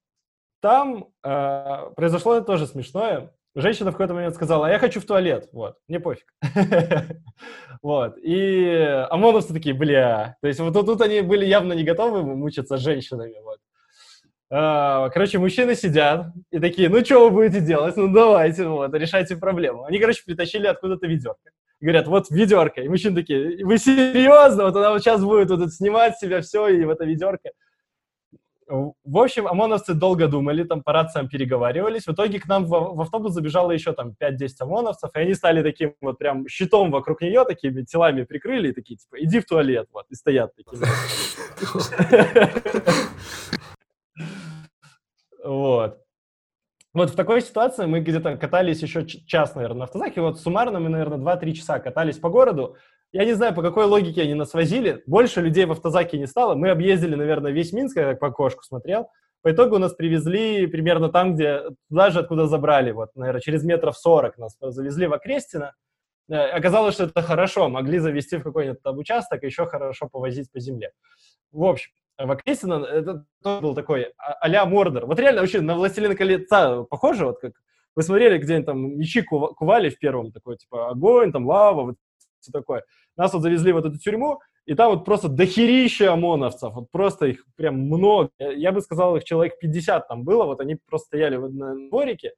Там 0.61 1.09
э, 1.25 1.91
произошло 1.97 2.41
тоже 2.43 2.69
смешное 2.69 3.35
женщина 3.55 3.91
в 3.91 3.95
какой-то 3.95 4.15
момент 4.15 4.35
сказала, 4.35 4.67
а 4.67 4.71
я 4.71 4.79
хочу 4.79 5.01
в 5.01 5.05
туалет, 5.05 5.49
вот, 5.53 5.77
мне 5.89 6.01
пофиг. 6.01 6.27
вот, 7.83 8.17
и 8.19 9.07
ОМОНовцы 9.11 9.53
такие, 9.53 9.75
бля, 9.75 10.37
то 10.41 10.49
есть 10.49 10.61
вот 10.61 10.73
тут 10.73 11.01
они 11.01 11.21
были 11.21 11.45
явно 11.45 11.73
не 11.73 11.85
готовы 11.85 12.23
мучиться 12.23 12.77
женщинами, 12.77 13.35
вот. 13.43 13.59
А, 14.51 15.09
короче, 15.11 15.39
мужчины 15.39 15.75
сидят 15.75 16.27
и 16.51 16.59
такие, 16.59 16.89
ну, 16.89 17.05
что 17.05 17.29
вы 17.29 17.31
будете 17.31 17.61
делать? 17.61 17.97
Ну, 17.97 18.13
давайте, 18.13 18.69
вот, 18.69 18.95
решайте 18.95 19.37
проблему. 19.37 19.85
Они, 19.85 19.99
короче, 19.99 20.23
притащили 20.25 20.67
откуда-то 20.67 21.07
ведерко. 21.07 21.51
Говорят, 21.81 22.07
вот 22.07 22.31
ведерко. 22.31 22.81
И 22.81 22.89
мужчины 22.89 23.17
такие, 23.17 23.65
вы 23.65 23.79
серьезно? 23.79 24.65
Вот 24.65 24.77
она 24.77 24.91
вот 24.91 25.03
сейчас 25.03 25.25
будет 25.25 25.51
вот 25.51 25.73
снимать 25.73 26.19
себя 26.19 26.41
все 26.41 26.69
и 26.69 26.85
в 26.85 26.91
это 26.91 27.05
ведерко. 27.05 27.51
В 28.67 29.19
общем, 29.19 29.47
ОМОНовцы 29.47 29.95
долго 29.95 30.27
думали, 30.27 30.65
там 30.65 30.83
по 30.83 30.93
рациям 30.93 31.29
переговаривались. 31.29 32.07
В 32.07 32.13
итоге 32.13 32.41
к 32.41 32.47
нам 32.47 32.65
в, 32.65 32.69
в 32.69 33.01
автобус 33.01 33.33
забежало 33.33 33.73
еще 33.73 33.93
там 33.93 34.15
5-10 34.21 34.49
ОМОНовцев, 34.61 35.11
и 35.15 35.19
они 35.19 35.35
стали 35.35 35.63
таким 35.63 35.95
вот 36.01 36.19
прям 36.19 36.49
щитом 36.49 36.91
вокруг 36.91 37.21
нее, 37.21 37.45
такими 37.45 37.83
телами 37.83 38.25
прикрыли, 38.25 38.69
и 38.69 38.73
такие, 38.73 38.97
типа, 38.97 39.23
иди 39.23 39.41
в 39.41 39.47
туалет, 39.47 39.89
вот, 39.93 40.07
и 40.11 40.15
стоят 40.15 40.53
такими. 40.55 40.85
Вот. 45.45 45.99
Вот 46.95 47.11
в 47.11 47.17
такой 47.17 47.43
ситуации 47.43 47.87
мы 47.87 48.01
где-то 48.01 48.37
катались 48.37 48.81
еще 48.81 49.05
час, 49.05 49.57
наверное, 49.57 49.81
на 49.81 49.85
автозаке. 49.85 50.21
Вот 50.21 50.41
суммарно 50.41 50.79
мы, 50.79 50.89
наверное, 50.89 51.19
2-3 51.19 51.53
часа 51.53 51.81
катались 51.81 52.19
по 52.19 52.31
городу. 52.31 52.77
Я 53.15 53.25
не 53.25 53.35
знаю, 53.35 53.55
по 53.55 53.63
какой 53.63 53.85
логике 53.85 54.23
они 54.23 54.35
нас 54.35 54.55
возили. 54.55 55.05
Больше 55.07 55.41
людей 55.41 55.67
в 55.67 55.71
автозаке 55.71 56.19
не 56.19 56.27
стало. 56.27 56.57
Мы 56.57 56.71
объездили, 56.71 57.15
наверное, 57.15 57.53
весь 57.53 57.73
Минск, 57.73 57.97
я 57.97 58.17
по 58.17 58.33
кошку 58.33 58.65
смотрел. 58.65 59.09
По 59.41 59.53
итогу 59.53 59.79
нас 59.79 59.95
привезли 59.95 60.67
примерно 60.67 61.11
там, 61.11 61.37
где, 61.37 61.61
туда 61.89 62.11
же, 62.11 62.19
откуда 62.19 62.49
забрали. 62.49 62.91
Вот, 62.91 63.11
наверное, 63.15 63.41
через 63.41 63.63
метров 63.63 63.97
40 63.97 64.37
нас 64.39 64.57
завезли 64.59 65.07
в 65.07 65.13
Окрестино. 65.13 65.75
Э, 66.29 66.39
оказалось, 66.57 66.95
что 66.95 67.05
это 67.05 67.23
хорошо. 67.23 67.69
Могли 67.69 68.01
завести 68.01 68.37
в 68.37 68.43
какой-нибудь 68.43 68.83
там 68.83 68.99
участок, 68.99 69.45
еще 69.45 69.65
хорошо 69.67 70.09
повозить 70.09 70.51
по 70.51 70.59
земле. 70.59 70.91
В 71.53 71.63
общем, 71.63 71.93
в 72.19 72.29
Окрестино 72.29 72.85
это 72.85 73.27
был 73.45 73.77
такой 73.77 74.13
а- 74.19 74.33
а-ля 74.41 74.67
Мордор. 74.67 75.07
Вот 75.07 75.21
реально 75.21 75.43
вообще 75.43 75.61
на 75.61 75.77
«Властелина 75.77 76.17
колеца» 76.17 76.83
похоже, 76.83 77.27
вот 77.27 77.39
как 77.39 77.53
вы 77.95 78.03
смотрели, 78.03 78.39
где 78.39 78.57
они 78.57 78.65
там 78.65 78.99
мечи 78.99 79.23
кували 79.23 79.89
в 79.89 80.01
первом, 80.01 80.33
такой, 80.33 80.57
типа, 80.57 80.89
огонь, 80.91 81.31
там, 81.31 81.47
лава, 81.47 81.83
вот 81.83 81.95
все 82.45 82.53
такое. 82.53 82.85
Нас 83.17 83.33
вот 83.33 83.43
завезли 83.43 83.73
в 83.73 83.79
эту 83.79 83.97
тюрьму, 83.99 84.39
и 84.67 84.75
там 84.75 84.93
вот 84.93 85.05
просто 85.05 85.29
дохерища 85.29 86.13
ОМОНовцев, 86.13 86.75
вот 86.75 86.91
просто 86.91 87.27
их 87.27 87.45
прям 87.57 87.79
много. 87.81 88.31
Я 88.39 88.73
бы 88.73 88.81
сказал, 88.81 89.17
их 89.17 89.25
человек 89.25 89.59
50 89.59 90.09
там 90.09 90.25
было, 90.25 90.45
вот 90.45 90.61
они 90.61 90.77
просто 90.89 91.07
стояли 91.07 91.37
на 91.37 91.89
дворике, 91.89 92.33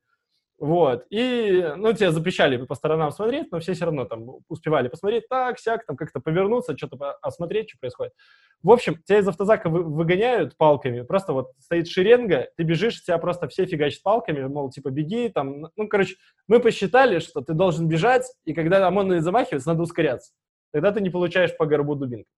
вот, 0.59 1.05
и, 1.11 1.73
ну, 1.77 1.92
тебя 1.92 2.12
запрещали 2.12 2.57
по 2.57 2.75
сторонам 2.75 3.11
смотреть, 3.11 3.53
но 3.53 3.61
все 3.61 3.75
все 3.75 3.85
равно 3.85 4.07
там 4.07 4.38
успевали 4.49 4.88
посмотреть 4.88 5.29
так, 5.29 5.59
сяк, 5.59 5.85
там 5.85 5.97
как-то 5.97 6.19
повернуться, 6.19 6.77
что-то 6.77 7.12
осмотреть, 7.21 7.69
что 7.69 7.79
происходит. 7.79 8.14
В 8.62 8.71
общем, 8.71 8.97
тебя 9.05 9.19
из 9.19 9.29
автозака 9.29 9.69
вы, 9.69 9.83
выгоняют 9.83 10.57
палками, 10.57 11.03
просто 11.03 11.35
вот 11.35 11.53
стоит 11.59 11.88
шеренга, 11.88 12.49
ты 12.57 12.62
бежишь, 12.62 13.03
тебя 13.03 13.19
просто 13.19 13.49
все 13.49 13.66
фигачат 13.66 14.03
палками, 14.03 14.47
мол, 14.47 14.71
типа, 14.71 14.90
беги, 14.90 15.29
там, 15.29 15.66
ну, 15.77 15.88
короче, 15.88 16.16
мы 16.49 16.59
посчитали, 16.59 17.19
что 17.19 17.42
ты 17.42 17.53
должен 17.53 17.87
бежать, 17.87 18.25
и 18.47 18.55
когда 18.55 18.87
ОМОН 18.87 19.21
замахивается, 19.21 19.69
надо 19.69 19.83
ускоряться. 19.83 20.33
тогда 20.73 20.90
ты 20.90 21.03
не 21.03 21.11
получаешь 21.11 21.55
по 21.55 21.66
горбу 21.66 21.97
дубинкой. 21.97 22.33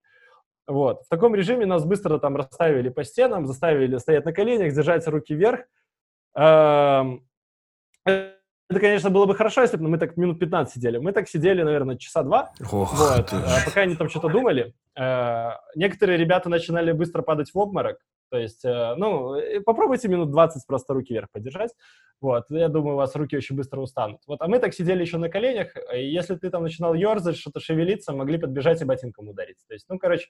Вот. 0.66 1.02
В 1.04 1.08
таком 1.08 1.34
режиме 1.36 1.66
нас 1.66 1.84
быстро 1.84 2.18
там 2.18 2.36
расставили 2.36 2.88
по 2.88 3.04
стенам, 3.04 3.46
заставили 3.46 3.96
стоять 3.96 4.24
на 4.24 4.32
коленях, 4.32 4.74
держать 4.74 5.06
руки 5.06 5.34
вверх. 5.34 5.60
Эм, 6.36 7.27
это, 8.70 8.80
конечно, 8.80 9.10
было 9.10 9.24
бы 9.24 9.34
хорошо, 9.34 9.62
если 9.62 9.78
бы 9.78 9.88
мы 9.88 9.98
так 9.98 10.16
минут 10.16 10.38
15 10.38 10.74
сидели. 10.74 10.98
Мы 10.98 11.12
так 11.12 11.28
сидели, 11.28 11.62
наверное, 11.62 11.96
часа 11.96 12.22
два, 12.22 12.52
Ох, 12.60 12.92
вот, 12.98 13.32
а 13.32 13.64
пока 13.64 13.82
они 13.82 13.96
там 13.96 14.08
что-то 14.08 14.28
думали. 14.28 14.74
Э, 14.98 15.52
Некоторые 15.74 16.18
ребята 16.18 16.48
начинали 16.50 16.92
быстро 16.92 17.22
падать 17.22 17.50
в 17.52 17.58
обморок. 17.58 17.98
То 18.30 18.36
есть, 18.36 18.64
э, 18.64 18.94
ну, 18.96 19.36
э, 19.36 19.60
попробуйте 19.60 20.08
минут 20.08 20.30
20 20.30 20.66
просто 20.66 20.92
руки 20.92 21.14
вверх 21.14 21.30
подержать. 21.32 21.70
Вот, 22.20 22.44
я 22.50 22.68
думаю, 22.68 22.94
у 22.94 22.98
вас 22.98 23.16
руки 23.16 23.36
очень 23.36 23.56
быстро 23.56 23.80
устанут. 23.80 24.20
Вот, 24.26 24.42
а 24.42 24.48
мы 24.48 24.58
так 24.58 24.74
сидели 24.74 25.00
еще 25.00 25.16
на 25.16 25.30
коленях, 25.30 25.68
и 25.94 26.04
если 26.04 26.34
ты 26.34 26.50
там 26.50 26.62
начинал 26.62 26.92
ерзать, 26.92 27.36
что-то 27.36 27.60
шевелиться, 27.60 28.12
могли 28.12 28.38
подбежать 28.38 28.82
и 28.82 28.84
ботинком 28.84 29.28
ударить. 29.28 29.56
То 29.66 29.72
есть, 29.72 29.86
ну, 29.88 29.98
короче, 29.98 30.26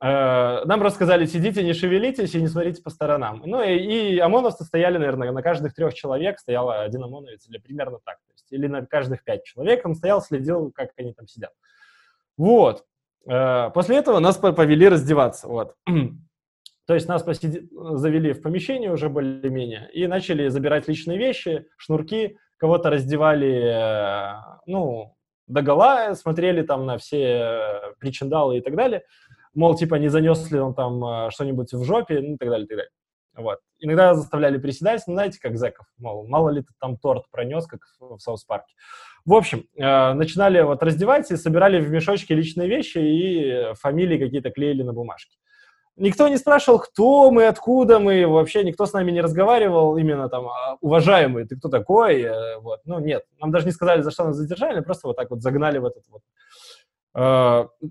нам 0.00 0.80
просто 0.80 0.96
сказали, 0.96 1.24
сидите, 1.26 1.62
не 1.64 1.72
шевелитесь 1.72 2.34
и 2.34 2.40
не 2.40 2.48
смотрите 2.48 2.82
по 2.82 2.90
сторонам. 2.90 3.42
Ну, 3.46 3.62
и, 3.62 3.76
и 3.76 4.18
ОМОНовцы 4.18 4.64
стояли, 4.64 4.98
наверное, 4.98 5.32
на 5.32 5.42
каждых 5.42 5.74
трех 5.74 5.94
человек 5.94 6.38
стоял 6.38 6.70
один 6.70 7.02
ОМОНовец, 7.04 7.48
или 7.48 7.58
примерно 7.58 7.98
так. 8.04 8.16
То 8.26 8.32
есть, 8.34 8.52
или 8.52 8.66
на 8.66 8.84
каждых 8.84 9.24
пять 9.24 9.44
человек 9.44 9.86
он 9.86 9.94
стоял, 9.94 10.20
следил, 10.20 10.70
как 10.72 10.90
они 10.98 11.14
там 11.14 11.26
сидят. 11.26 11.52
Вот. 12.36 12.84
Э, 13.26 13.70
После 13.72 13.96
этого 13.96 14.18
нас 14.18 14.36
по- 14.36 14.52
повели 14.52 14.88
раздеваться. 14.88 15.48
Вот. 15.48 15.74
То 16.86 16.94
есть 16.94 17.08
нас 17.08 17.24
посиди- 17.24 17.66
завели 17.96 18.32
в 18.32 18.42
помещение 18.42 18.92
уже 18.92 19.08
более-менее 19.08 19.90
и 19.92 20.06
начали 20.06 20.48
забирать 20.48 20.88
личные 20.88 21.18
вещи, 21.18 21.66
шнурки, 21.78 22.38
кого-то 22.58 22.90
раздевали, 22.90 23.64
э, 23.64 24.34
ну, 24.66 25.16
догола, 25.46 26.14
смотрели 26.14 26.62
там 26.62 26.86
на 26.86 26.98
все 26.98 27.22
э, 27.22 27.80
причиндалы 27.98 28.58
и 28.58 28.60
так 28.60 28.76
далее. 28.76 29.02
Мол, 29.56 29.74
типа, 29.74 29.96
не 29.96 30.08
занес 30.08 30.50
ли 30.50 30.60
он 30.60 30.74
там 30.74 31.04
э, 31.04 31.30
что-нибудь 31.30 31.72
в 31.72 31.82
жопе, 31.82 32.20
ну, 32.20 32.34
и 32.34 32.36
так 32.36 32.48
далее, 32.48 32.66
и 32.66 32.68
так 32.68 32.76
далее. 32.76 32.92
Вот. 33.36 33.58
Иногда 33.80 34.14
заставляли 34.14 34.58
приседать, 34.58 35.02
ну, 35.06 35.14
знаете, 35.14 35.38
как 35.40 35.56
зэков, 35.56 35.86
мол, 35.98 36.26
мало 36.28 36.50
ли 36.50 36.62
ты 36.62 36.72
там 36.80 36.96
торт 36.96 37.24
пронес, 37.30 37.66
как 37.66 37.80
в, 37.98 38.16
в 38.16 38.20
South 38.20 38.43
Park 38.43 38.61
-е. 38.61 38.74
В 39.24 39.34
общем, 39.34 39.64
э, 39.76 40.12
начинали 40.12 40.60
вот 40.62 40.82
раздевать 40.82 41.30
и 41.30 41.36
собирали 41.36 41.80
в 41.80 41.90
мешочки 41.90 42.32
личные 42.32 42.68
вещи 42.68 42.98
и 42.98 43.74
фамилии 43.74 44.18
какие-то 44.18 44.50
клеили 44.50 44.82
на 44.82 44.92
бумажке. 44.92 45.36
Никто 45.98 46.28
не 46.28 46.36
спрашивал, 46.36 46.78
кто 46.78 47.30
мы, 47.30 47.46
откуда 47.46 47.98
мы, 47.98 48.26
вообще 48.26 48.62
никто 48.62 48.84
с 48.84 48.92
нами 48.92 49.10
не 49.12 49.22
разговаривал, 49.22 49.96
именно 49.96 50.28
там, 50.28 50.46
«А, 50.48 50.76
уважаемый, 50.82 51.46
ты 51.46 51.56
кто 51.56 51.70
такой, 51.70 52.20
Э, 52.20 52.58
вот, 52.58 52.80
ну, 52.84 52.98
нет, 52.98 53.24
нам 53.40 53.50
даже 53.50 53.64
не 53.66 53.72
сказали, 53.72 54.02
за 54.02 54.10
что 54.10 54.24
нас 54.24 54.36
задержали, 54.36 54.80
просто 54.80 55.08
вот 55.08 55.16
так 55.16 55.30
вот 55.30 55.40
загнали 55.40 55.78
в 55.78 55.86
этот 55.86 56.04
вот, 56.08 56.22
э, 57.14 57.88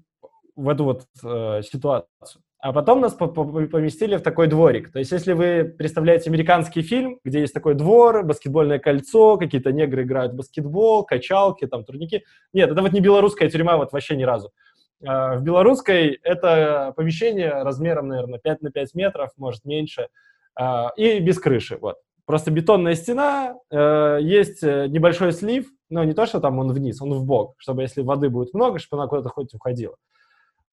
в 0.56 0.70
эту 0.70 0.84
вот 0.84 1.04
э, 1.24 1.62
ситуацию. 1.64 2.42
А 2.60 2.74
потом 2.74 3.00
нас 3.02 3.14
по- 3.14 3.28
по- 3.28 3.44
поместили 3.44 4.16
в 4.16 4.22
такой 4.22 4.48
дворик. 4.48 4.92
То 4.92 5.00
есть, 5.00 5.12
если 5.12 5.34
вы 5.34 5.66
представляете 5.78 6.30
американский 6.30 6.82
фильм, 6.82 7.20
где 7.24 7.42
есть 7.42 7.54
такой 7.54 7.76
двор, 7.76 8.24
баскетбольное 8.24 8.80
кольцо, 8.80 9.38
какие-то 9.38 9.72
негры 9.72 10.04
играют 10.04 10.34
в 10.34 10.38
баскетбол, 10.38 11.06
качалки, 11.06 11.68
там, 11.68 11.84
турники. 11.84 12.24
Нет, 12.54 12.72
это 12.72 12.82
вот 12.82 12.92
не 12.94 13.02
белорусская 13.02 13.50
тюрьма, 13.50 13.78
вот 13.78 13.92
вообще 13.92 14.16
ни 14.16 14.24
разу. 14.24 14.52
А, 15.06 15.36
В 15.36 15.44
белорусской 15.44 16.20
это 16.24 16.94
помещение 16.96 17.52
размером, 17.52 18.08
наверное, 18.08 18.40
5 18.40 18.62
на 18.64 18.72
5 18.72 18.96
метров, 18.96 19.30
может, 19.38 19.66
меньше, 19.66 20.08
а, 20.56 20.92
и 20.96 21.20
без 21.20 21.38
крыши, 21.38 21.78
вот. 21.80 21.98
Просто 22.26 22.50
бетонная 22.50 22.96
стена, 22.96 23.54
э, 23.70 24.18
есть 24.20 24.64
э, 24.64 24.88
небольшой 24.88 25.32
слив, 25.32 25.68
но 25.92 26.04
не 26.04 26.14
то, 26.14 26.26
что 26.26 26.40
там 26.40 26.58
он 26.58 26.72
вниз, 26.72 27.00
он 27.00 27.14
в 27.14 27.24
бок, 27.24 27.54
чтобы 27.60 27.84
если 27.84 28.02
воды 28.02 28.30
будет 28.30 28.56
много, 28.56 28.80
чтобы 28.80 29.04
она 29.04 29.10
куда-то 29.10 29.30
хоть 29.30 29.54
уходила. 29.54 29.96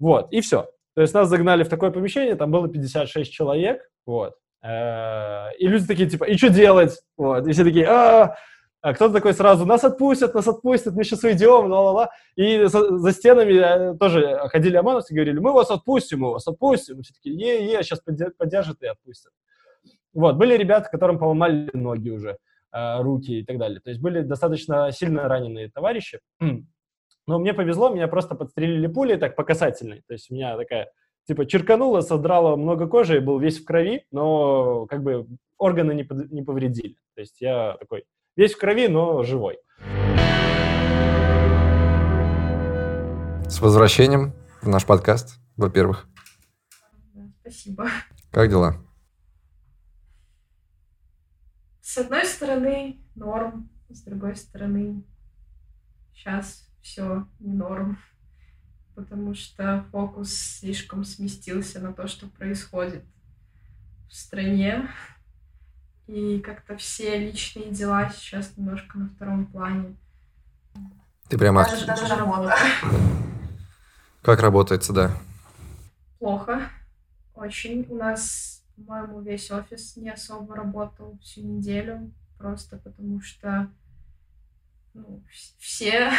Вот, 0.03 0.33
и 0.33 0.41
все. 0.41 0.69
То 0.95 1.01
есть 1.01 1.15
нас 1.15 1.29
загнали 1.29 1.62
в 1.62 1.69
такое 1.69 1.93
помещение, 1.93 2.35
там 2.35 2.51
было 2.51 2.69
56 2.69 3.33
человек, 3.33 3.88
вот. 4.05 4.35
Э, 4.61 5.55
И 5.59 5.69
люди 5.69 5.87
такие, 5.87 6.11
типа, 6.11 6.25
и 6.25 6.37
что 6.37 6.51
делать? 6.51 6.99
Вот, 7.17 7.47
и 7.47 7.53
все 7.53 7.62
такие, 7.62 7.87
а 7.87 8.35
а 8.81 8.95
кто-то 8.95 9.15
такой 9.15 9.33
сразу, 9.33 9.65
нас 9.65 9.85
отпустят, 9.85 10.35
нас 10.35 10.49
отпустят, 10.49 10.95
мы 10.95 11.05
сейчас 11.05 11.23
уйдем, 11.23 11.71
ла-ла-ла. 11.71 12.11
И 12.35 12.65
за, 12.65 12.99
за 12.99 13.12
стенами 13.12 13.53
э, 13.53 13.97
тоже 13.97 14.41
ходили 14.49 14.77
ОМОНовцы 14.77 15.12
и 15.12 15.17
говорили, 15.17 15.38
мы 15.38 15.53
вас 15.53 15.71
отпустим, 15.71 16.19
мы 16.19 16.33
вас 16.33 16.49
отпустим. 16.49 16.99
И 16.99 17.03
все 17.05 17.15
такие, 17.15 17.37
е-е, 17.37 17.81
сейчас 17.85 18.01
поддержат 18.01 18.83
и 18.83 18.87
отпустят. 18.87 19.33
Вот, 20.12 20.35
были 20.35 20.57
ребята, 20.57 20.91
которым 20.91 21.21
поломали 21.21 21.71
ноги 21.73 22.11
уже, 22.11 22.38
э, 22.73 23.03
руки 23.03 23.38
и 23.38 23.45
так 23.45 23.57
далее. 23.59 23.79
То 23.79 23.91
есть 23.91 24.03
были 24.03 24.23
достаточно 24.23 24.91
сильно 24.91 25.29
раненые 25.29 25.71
товарищи. 25.71 26.19
Но 27.27 27.39
мне 27.39 27.55
повезло, 27.55 27.89
меня 27.89 28.09
просто 28.09 28.35
подстрелили 28.35 28.89
пулей 28.89 29.17
так 29.17 29.37
по 29.37 29.45
касательной. 29.45 30.03
То 30.09 30.15
есть 30.15 30.31
у 30.31 30.35
меня 30.35 30.57
такая, 30.57 30.91
типа, 31.27 31.47
черканула, 31.47 32.01
содрала 32.01 32.57
много 32.57 32.89
кожи, 32.89 33.21
был 33.21 33.39
весь 33.39 33.61
в 33.61 33.65
крови, 33.65 34.07
но 34.11 34.87
как 34.87 35.05
бы 35.05 35.29
органы 35.57 35.93
не, 35.93 36.03
под- 36.03 36.33
не 36.33 36.43
повредили. 36.43 36.97
То 37.15 37.21
есть 37.21 37.41
я 37.41 37.77
такой 37.79 38.05
весь 38.35 38.55
в 38.55 38.59
крови, 38.59 38.89
но 38.89 39.23
живой. 39.23 39.59
С 43.49 43.61
возвращением 43.61 44.33
в 44.61 44.69
наш 44.69 44.85
подкаст, 44.85 45.39
во-первых. 45.57 46.09
Спасибо. 47.43 47.87
Как 48.33 48.51
дела? 48.51 48.77
С 51.83 51.99
одной 51.99 52.25
стороны, 52.25 53.05
норм, 53.15 53.69
с 53.91 54.03
другой 54.03 54.35
стороны, 54.35 55.05
сейчас 56.15 56.72
все 56.83 57.27
не 57.38 57.55
норм, 57.55 57.99
потому 58.95 59.35
что 59.35 59.87
фокус 59.90 60.35
слишком 60.35 61.05
сместился 61.05 61.81
на 61.81 61.92
то, 61.92 62.07
что 62.07 62.27
происходит 62.27 63.05
в 64.09 64.14
стране, 64.14 64.88
и 66.07 66.40
как-то 66.40 66.77
все 66.77 67.18
личные 67.18 67.71
дела 67.71 68.11
сейчас 68.11 68.57
немножко 68.57 68.99
на 68.99 69.09
втором 69.09 69.47
плане. 69.47 69.97
Ты 71.29 71.38
прямо... 71.38 71.64
Даже, 71.64 71.87
даже 71.87 72.07
работа. 72.14 72.55
Как 74.21 74.40
работается, 74.40 74.92
да? 74.92 75.16
Плохо. 76.18 76.68
Очень. 77.35 77.87
У 77.88 77.97
нас, 77.97 78.64
по-моему, 78.77 79.23
весь 79.23 79.51
офис 79.51 79.97
не 79.97 80.11
особо 80.11 80.55
работал 80.55 81.18
всю 81.23 81.42
неделю, 81.42 82.12
просто 82.37 82.77
потому 82.77 83.21
что 83.23 83.71
ну, 84.95 85.25
вс- 85.31 85.55
все, 85.59 86.12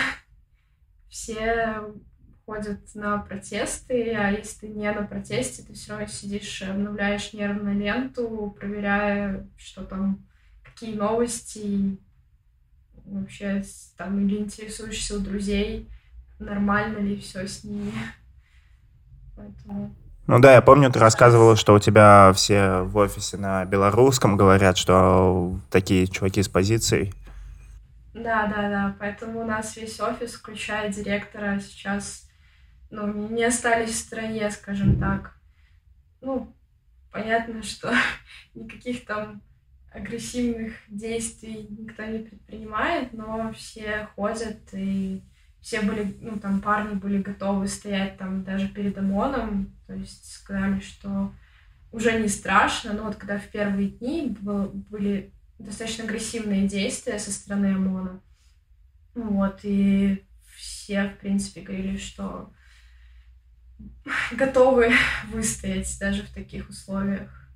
все 1.13 1.93
ходят 2.47 2.79
на 2.95 3.19
протесты, 3.19 4.15
а 4.15 4.31
если 4.31 4.61
ты 4.61 4.67
не 4.69 4.91
на 4.91 5.03
протесте, 5.03 5.61
ты 5.61 5.73
все 5.73 5.91
равно 5.91 6.07
сидишь, 6.07 6.63
обновляешь 6.63 7.33
нервную 7.33 7.77
ленту, 7.77 8.55
проверяя, 8.59 9.47
что 9.55 9.83
там, 9.83 10.25
какие 10.63 10.95
новости, 10.95 11.99
вообще 13.05 13.63
там 13.95 14.25
или 14.25 14.39
интересуешься 14.39 15.15
у 15.15 15.19
друзей, 15.19 15.87
нормально 16.39 16.97
ли 16.97 17.15
все 17.17 17.47
с 17.47 17.63
ними. 17.63 17.93
Поэтому 19.37 19.95
Ну 20.25 20.39
да, 20.39 20.55
я 20.55 20.63
помню, 20.63 20.91
ты 20.91 20.97
рассказывала, 20.97 21.55
что 21.55 21.75
у 21.75 21.79
тебя 21.79 22.33
все 22.33 22.81
в 22.81 22.97
офисе 22.97 23.37
на 23.37 23.65
белорусском 23.65 24.35
говорят, 24.35 24.77
что 24.77 25.59
такие 25.69 26.07
чуваки 26.07 26.41
с 26.41 26.49
позицией. 26.49 27.13
Да, 28.13 28.47
да, 28.47 28.69
да. 28.69 28.95
Поэтому 28.99 29.41
у 29.41 29.45
нас 29.45 29.75
весь 29.75 29.99
офис, 29.99 30.33
включая 30.33 30.91
директора, 30.91 31.59
сейчас 31.59 32.29
ну, 32.91 33.29
не 33.29 33.43
остались 33.45 33.91
в 33.91 33.97
стране, 33.99 34.49
скажем 34.51 34.99
так. 34.99 35.35
Ну, 36.21 36.55
понятно, 37.11 37.63
что 37.63 37.93
никаких 38.55 39.05
там 39.05 39.41
агрессивных 39.91 40.73
действий 40.89 41.67
никто 41.69 42.03
не 42.05 42.19
предпринимает, 42.19 43.13
но 43.13 43.51
все 43.53 44.07
ходят, 44.15 44.59
и 44.73 45.23
все 45.61 45.81
были, 45.81 46.17
ну, 46.21 46.39
там 46.39 46.61
парни 46.61 46.95
были 46.95 47.21
готовы 47.21 47.67
стоять 47.67 48.17
там 48.17 48.43
даже 48.43 48.69
перед 48.69 48.97
ОМОНом, 48.97 49.75
то 49.87 49.93
есть 49.93 50.31
сказали, 50.33 50.79
что 50.81 51.33
уже 51.91 52.19
не 52.19 52.27
страшно, 52.29 52.93
но 52.93 53.03
вот 53.05 53.15
когда 53.17 53.39
в 53.39 53.47
первые 53.49 53.89
дни 53.89 54.35
был- 54.41 54.71
были 54.73 55.32
достаточно 55.59 56.03
агрессивные 56.03 56.67
действия 56.67 57.19
со 57.19 57.31
стороны 57.31 57.75
ОМОНа. 57.75 58.21
Ну 59.15 59.23
Вот, 59.33 59.59
и 59.63 60.25
все, 60.55 61.09
в 61.09 61.19
принципе, 61.19 61.61
говорили, 61.61 61.97
что 61.97 62.51
готовы 64.31 64.91
выстоять 65.31 65.97
даже 65.99 66.23
в 66.23 66.33
таких 66.33 66.69
условиях. 66.69 67.49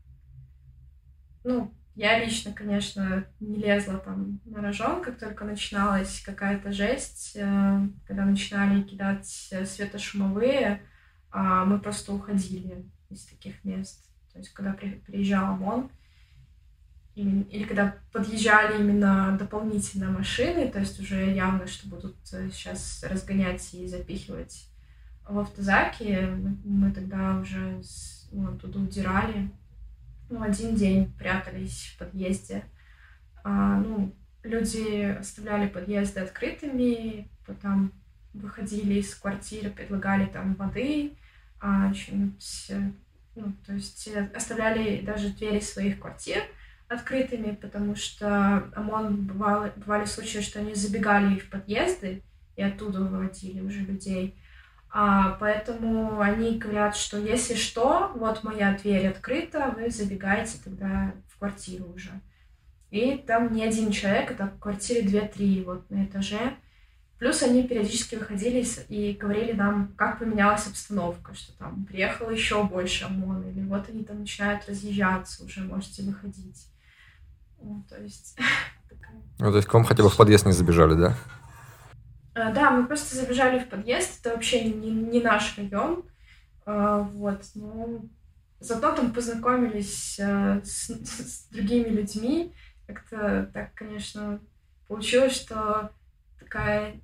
Ну, 1.43 1.73
я 1.95 2.23
лично, 2.23 2.53
конечно, 2.53 3.25
не 3.39 3.55
лезла 3.55 3.97
там 3.97 4.39
на 4.45 4.61
рожон, 4.61 5.01
как 5.01 5.17
только 5.17 5.45
начиналась 5.45 6.21
какая-то 6.21 6.71
жесть, 6.71 7.31
э, 7.35 7.87
когда 8.05 8.23
начинали 8.25 8.83
кидать 8.83 9.25
светошумовые, 9.25 10.83
а 11.31 11.65
мы 11.65 11.79
просто 11.79 12.13
уходили 12.13 12.85
из 13.09 13.25
таких 13.25 13.63
мест. 13.63 14.07
То 14.31 14.39
есть, 14.39 14.53
когда 14.53 14.73
при- 14.73 15.01
приезжал 15.07 15.55
ОМОН, 15.55 15.89
или 17.23 17.63
когда 17.63 17.95
подъезжали 18.11 18.79
именно 18.79 19.35
дополнительно 19.39 20.11
машины, 20.11 20.69
то 20.69 20.79
есть 20.79 20.99
уже 20.99 21.33
явно, 21.33 21.65
что 21.65 21.87
будут 21.87 22.15
сейчас 22.25 23.03
э, 23.03 23.07
разгонять 23.07 23.73
и 23.73 23.87
запихивать 23.87 24.67
в 25.27 25.39
автозаки, 25.39 26.27
мы 26.63 26.91
тогда 26.91 27.39
уже 27.39 27.81
ну, 28.31 28.53
оттуда 28.53 28.79
удирали. 28.79 29.49
Ну, 30.29 30.41
один 30.41 30.75
день 30.75 31.11
прятались 31.17 31.93
в 31.93 31.97
подъезде. 31.97 32.63
А, 33.43 33.79
ну, 33.79 34.13
люди 34.43 35.17
оставляли 35.19 35.67
подъезды 35.67 36.19
открытыми, 36.19 37.29
потом 37.45 37.93
выходили 38.33 38.99
из 38.99 39.15
квартиры, 39.15 39.71
предлагали 39.71 40.25
там 40.27 40.53
воды, 40.53 41.13
а, 41.59 41.91
что-нибудь, 41.93 42.71
ну, 43.35 43.53
то 43.65 43.73
есть 43.73 44.07
оставляли 44.35 45.01
даже 45.01 45.29
двери 45.29 45.59
своих 45.59 45.99
квартир 45.99 46.43
открытыми, 46.87 47.55
потому 47.55 47.95
что 47.95 48.69
ОМОН 48.75 49.25
бывало, 49.25 49.73
бывали 49.75 50.05
случаи, 50.05 50.39
что 50.39 50.59
они 50.59 50.73
забегали 50.73 51.37
в 51.37 51.49
подъезды 51.49 52.23
и 52.55 52.63
оттуда 52.63 52.99
выводили 53.01 53.59
уже 53.61 53.79
людей. 53.79 54.37
А, 54.89 55.37
поэтому 55.39 56.21
они 56.21 56.57
говорят, 56.57 56.95
что 56.95 57.17
если 57.17 57.55
что, 57.55 58.11
вот 58.15 58.43
моя 58.43 58.77
дверь 58.77 59.07
открыта, 59.07 59.73
вы 59.77 59.89
забегаете 59.89 60.57
тогда 60.63 61.13
в 61.29 61.37
квартиру 61.37 61.85
уже. 61.93 62.11
И 62.89 63.17
там 63.17 63.53
не 63.53 63.63
один 63.63 63.91
человек, 63.91 64.31
это 64.31 64.45
в 64.47 64.59
квартире 64.59 65.01
2-3 65.01 65.65
вот 65.65 65.89
на 65.89 66.05
этаже. 66.05 66.55
Плюс 67.19 67.43
они 67.43 67.67
периодически 67.67 68.15
выходили 68.15 68.65
и 68.87 69.13
говорили 69.13 69.51
нам, 69.51 69.93
как 69.97 70.19
поменялась 70.19 70.67
обстановка, 70.67 71.33
что 71.33 71.51
там 71.57 71.85
приехало 71.85 72.29
еще 72.29 72.63
больше 72.63 73.05
ОМОН, 73.05 73.49
или 73.49 73.65
вот 73.65 73.89
они 73.89 74.03
там 74.03 74.19
начинают 74.19 74.67
разъезжаться, 74.69 75.43
уже 75.43 75.61
можете 75.61 76.03
выходить. 76.03 76.67
Ну, 77.61 77.83
то 77.89 78.01
есть... 78.01 78.37
Ну, 79.39 79.51
то 79.51 79.57
есть 79.57 79.67
к 79.67 79.73
вам 79.73 79.83
хотя 79.83 80.01
бы 80.01 80.09
в 80.09 80.17
подъезд 80.17 80.47
не 80.47 80.51
забежали, 80.51 80.95
да? 80.95 81.15
А, 82.33 82.51
да, 82.51 82.71
мы 82.71 82.87
просто 82.87 83.15
забежали 83.15 83.59
в 83.59 83.69
подъезд, 83.69 84.19
это 84.19 84.33
вообще 84.35 84.63
не, 84.63 84.89
не 84.89 85.21
наш 85.21 85.57
район, 85.57 86.03
а, 86.65 87.01
вот, 87.01 87.43
но 87.53 88.01
зато 88.59 88.91
там 88.93 89.13
познакомились 89.13 90.19
а, 90.19 90.59
с, 90.63 90.89
с 90.89 91.47
другими 91.49 91.89
людьми, 91.89 92.53
как-то 92.87 93.49
так, 93.53 93.73
конечно, 93.75 94.39
получилось, 94.87 95.35
что 95.35 95.91
такая 96.39 97.01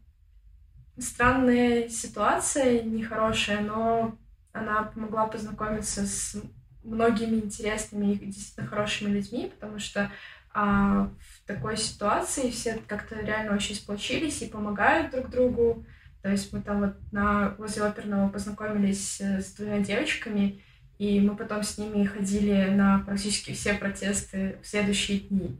странная 0.97 1.89
ситуация, 1.89 2.83
нехорошая, 2.83 3.61
но 3.61 4.17
она 4.51 4.83
помогла 4.83 5.27
познакомиться 5.27 6.05
с 6.05 6.35
многими 6.83 7.37
интересными 7.37 8.13
и 8.13 8.25
действительно 8.25 8.67
хорошими 8.67 9.11
людьми, 9.11 9.51
потому 9.53 9.79
что 9.79 10.11
а, 10.53 11.09
в 11.19 11.47
такой 11.47 11.77
ситуации 11.77 12.51
все 12.51 12.79
как-то 12.87 13.15
реально 13.19 13.55
очень 13.55 13.75
сплочились 13.75 14.41
и 14.41 14.47
помогают 14.47 15.11
друг 15.11 15.29
другу. 15.29 15.85
То 16.21 16.29
есть 16.29 16.53
мы 16.53 16.61
там 16.61 16.79
вот 16.79 16.95
на, 17.11 17.55
возле 17.57 17.83
оперного 17.83 18.29
познакомились 18.29 19.19
э, 19.19 19.41
с 19.41 19.53
двумя 19.53 19.79
девочками, 19.79 20.61
и 20.97 21.19
мы 21.19 21.35
потом 21.35 21.63
с 21.63 21.77
ними 21.77 22.05
ходили 22.05 22.69
на 22.69 22.99
практически 22.99 23.51
все 23.51 23.73
протесты 23.73 24.57
в 24.61 24.67
следующие 24.67 25.19
дни. 25.19 25.59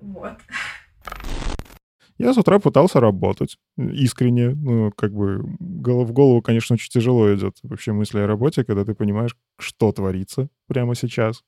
Вот. 0.00 0.34
Я 2.18 2.34
с 2.34 2.38
утра 2.38 2.58
пытался 2.58 3.00
работать 3.00 3.58
искренне. 3.76 4.50
Ну, 4.50 4.90
как 4.90 5.12
бы 5.12 5.38
в 5.38 6.12
голову, 6.12 6.42
конечно, 6.42 6.74
очень 6.74 6.90
тяжело 6.90 7.32
идет 7.32 7.56
вообще 7.62 7.92
мысли 7.92 8.18
о 8.18 8.26
работе, 8.26 8.64
когда 8.64 8.84
ты 8.84 8.94
понимаешь, 8.94 9.36
что 9.58 9.92
творится 9.92 10.48
прямо 10.66 10.96
сейчас. 10.96 11.44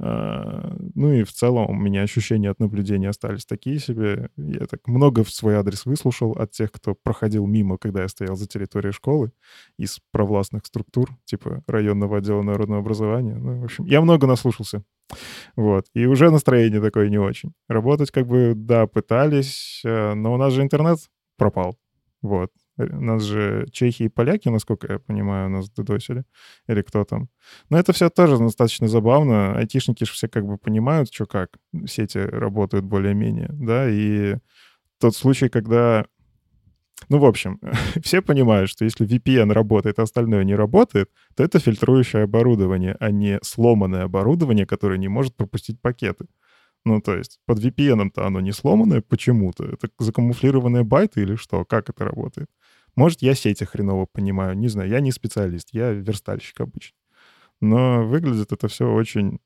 А, 0.00 0.76
ну 0.94 1.12
и 1.12 1.22
в 1.22 1.32
целом 1.32 1.70
у 1.70 1.74
меня 1.74 2.02
ощущения 2.02 2.50
от 2.50 2.58
наблюдения 2.58 3.08
остались 3.08 3.46
такие 3.46 3.78
себе. 3.78 4.30
Я 4.36 4.66
так 4.66 4.86
много 4.86 5.22
в 5.22 5.30
свой 5.30 5.54
адрес 5.54 5.86
выслушал 5.86 6.32
от 6.32 6.50
тех, 6.50 6.72
кто 6.72 6.94
проходил 6.94 7.46
мимо, 7.46 7.78
когда 7.78 8.02
я 8.02 8.08
стоял 8.08 8.36
за 8.36 8.48
территорией 8.48 8.92
школы, 8.92 9.32
из 9.78 10.00
провластных 10.10 10.66
структур, 10.66 11.10
типа 11.24 11.62
районного 11.66 12.18
отдела 12.18 12.42
народного 12.42 12.80
образования. 12.80 13.36
Ну, 13.36 13.60
в 13.60 13.64
общем, 13.64 13.84
я 13.84 14.00
много 14.00 14.26
наслушался. 14.26 14.82
Вот. 15.54 15.86
И 15.94 16.06
уже 16.06 16.30
настроение 16.30 16.80
такое 16.80 17.08
не 17.08 17.18
очень. 17.18 17.52
Работать 17.68 18.10
как 18.10 18.26
бы, 18.26 18.54
да, 18.56 18.86
пытались, 18.86 19.82
э, 19.84 20.14
но 20.14 20.34
у 20.34 20.36
нас 20.36 20.52
же 20.52 20.62
интернет 20.62 20.98
пропал. 21.36 21.76
Вот. 22.22 22.50
Нас 22.76 23.22
же 23.22 23.66
чехи 23.70 24.04
и 24.04 24.08
поляки, 24.08 24.48
насколько 24.48 24.92
я 24.92 24.98
понимаю, 24.98 25.48
нас 25.48 25.70
додосили. 25.70 26.24
Или 26.66 26.82
кто 26.82 27.04
там. 27.04 27.28
Но 27.70 27.78
это 27.78 27.92
все 27.92 28.10
тоже 28.10 28.38
достаточно 28.38 28.88
забавно. 28.88 29.56
Айтишники 29.56 30.04
же 30.04 30.12
все 30.12 30.28
как 30.28 30.44
бы 30.46 30.58
понимают, 30.58 31.12
что 31.12 31.26
как. 31.26 31.58
Сети 31.86 32.18
работают 32.18 32.84
более-менее, 32.84 33.48
да, 33.52 33.88
и 33.88 34.36
тот 34.98 35.14
случай, 35.14 35.48
когда... 35.48 36.06
Ну, 37.08 37.18
в 37.18 37.24
общем, 37.24 37.60
все 38.02 38.22
понимают, 38.22 38.70
что 38.70 38.84
если 38.84 39.06
VPN 39.06 39.52
работает, 39.52 39.98
а 39.98 40.02
остальное 40.02 40.44
не 40.44 40.54
работает, 40.54 41.10
то 41.36 41.44
это 41.44 41.58
фильтрующее 41.58 42.22
оборудование, 42.22 42.96
а 43.00 43.10
не 43.10 43.38
сломанное 43.42 44.04
оборудование, 44.04 44.66
которое 44.66 44.98
не 44.98 45.08
может 45.08 45.36
пропустить 45.36 45.80
пакеты. 45.80 46.26
Ну, 46.84 47.00
то 47.00 47.16
есть 47.16 47.38
под 47.46 47.58
VPN-то 47.58 48.26
оно 48.26 48.40
не 48.40 48.52
сломанное 48.52 49.00
почему-то. 49.00 49.64
Это 49.64 49.88
закамуфлированные 49.98 50.84
байты 50.84 51.22
или 51.22 51.36
что? 51.36 51.64
Как 51.64 51.88
это 51.88 52.04
работает? 52.04 52.48
Может, 52.96 53.22
я 53.22 53.34
сети 53.34 53.64
хреново 53.64 54.06
понимаю, 54.10 54.56
не 54.56 54.68
знаю. 54.68 54.88
Я 54.88 55.00
не 55.00 55.12
специалист, 55.12 55.68
я 55.72 55.90
верстальщик 55.90 56.60
обычно. 56.60 56.96
Но 57.60 58.06
выглядит 58.06 58.52
это 58.52 58.68
все 58.68 58.90
очень... 58.90 59.40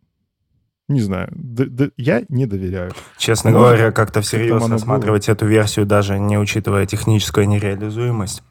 Не 0.88 1.02
знаю, 1.02 1.28
д- 1.32 1.66
д- 1.66 1.90
я 1.98 2.24
не 2.30 2.46
доверяю. 2.46 2.92
Честно 3.18 3.50
Может, 3.50 3.66
говоря, 3.66 3.92
как-то 3.92 4.22
всерьез 4.22 4.66
рассматривать 4.66 5.26
было. 5.26 5.34
эту 5.34 5.46
версию, 5.46 5.84
даже 5.84 6.18
не 6.18 6.38
учитывая 6.38 6.86
техническую 6.86 7.46
нереализуемость. 7.46 8.42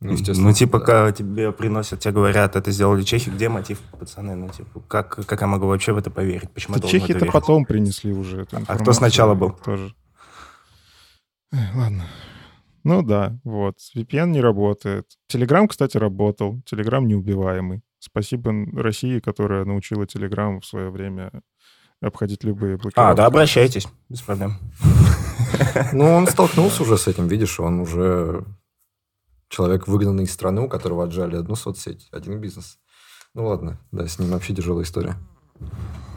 Ну, 0.00 0.16
ну 0.36 0.52
типа, 0.52 0.78
да. 0.78 0.84
как 0.86 1.16
тебе 1.16 1.52
приносят, 1.52 2.00
тебе 2.00 2.14
говорят, 2.14 2.56
это 2.56 2.70
сделали 2.70 3.02
чехи, 3.02 3.30
где 3.30 3.48
мотив, 3.48 3.80
пацаны? 3.98 4.36
Ну, 4.36 4.48
типа, 4.48 4.80
как, 4.80 5.26
как 5.26 5.40
я 5.40 5.46
могу 5.46 5.66
вообще 5.66 5.92
в 5.92 5.98
это 5.98 6.08
поверить? 6.10 6.50
Почему 6.50 6.76
это 6.76 6.86
чехи 6.86 7.12
это 7.12 7.26
потом 7.26 7.64
принесли 7.64 8.12
уже. 8.12 8.46
А 8.66 8.78
кто 8.78 8.92
сначала 8.92 9.34
был? 9.34 9.50
Тоже. 9.50 9.94
Эх, 11.52 11.74
ладно. 11.74 12.04
Ну 12.88 13.02
да, 13.02 13.38
вот. 13.44 13.76
VPN 13.94 14.28
не 14.28 14.40
работает. 14.40 15.04
Telegram, 15.30 15.68
кстати, 15.68 15.98
работал. 15.98 16.62
Telegram 16.64 17.04
неубиваемый. 17.04 17.82
Спасибо 17.98 18.50
России, 18.72 19.20
которая 19.20 19.66
научила 19.66 20.04
Telegram 20.04 20.58
в 20.58 20.64
свое 20.64 20.88
время 20.88 21.30
обходить 22.00 22.44
любые 22.44 22.78
блокировки. 22.78 23.12
А, 23.12 23.14
да, 23.14 23.26
обращайтесь, 23.26 23.86
без 24.08 24.22
проблем. 24.22 24.54
Ну, 25.92 26.04
он 26.04 26.26
столкнулся 26.26 26.82
уже 26.82 26.96
с 26.98 27.08
этим, 27.08 27.26
видишь, 27.26 27.58
он 27.60 27.80
уже 27.80 28.44
человек, 29.48 29.86
выгнанный 29.86 30.24
из 30.24 30.32
страны, 30.32 30.62
у 30.62 30.68
которого 30.68 31.04
отжали 31.04 31.36
одну 31.36 31.54
соцсеть, 31.56 32.08
один 32.12 32.40
бизнес. 32.40 32.78
Ну 33.34 33.46
ладно, 33.46 33.80
да, 33.90 34.06
с 34.06 34.18
ним 34.18 34.30
вообще 34.30 34.54
тяжелая 34.54 34.84
история. 34.84 35.16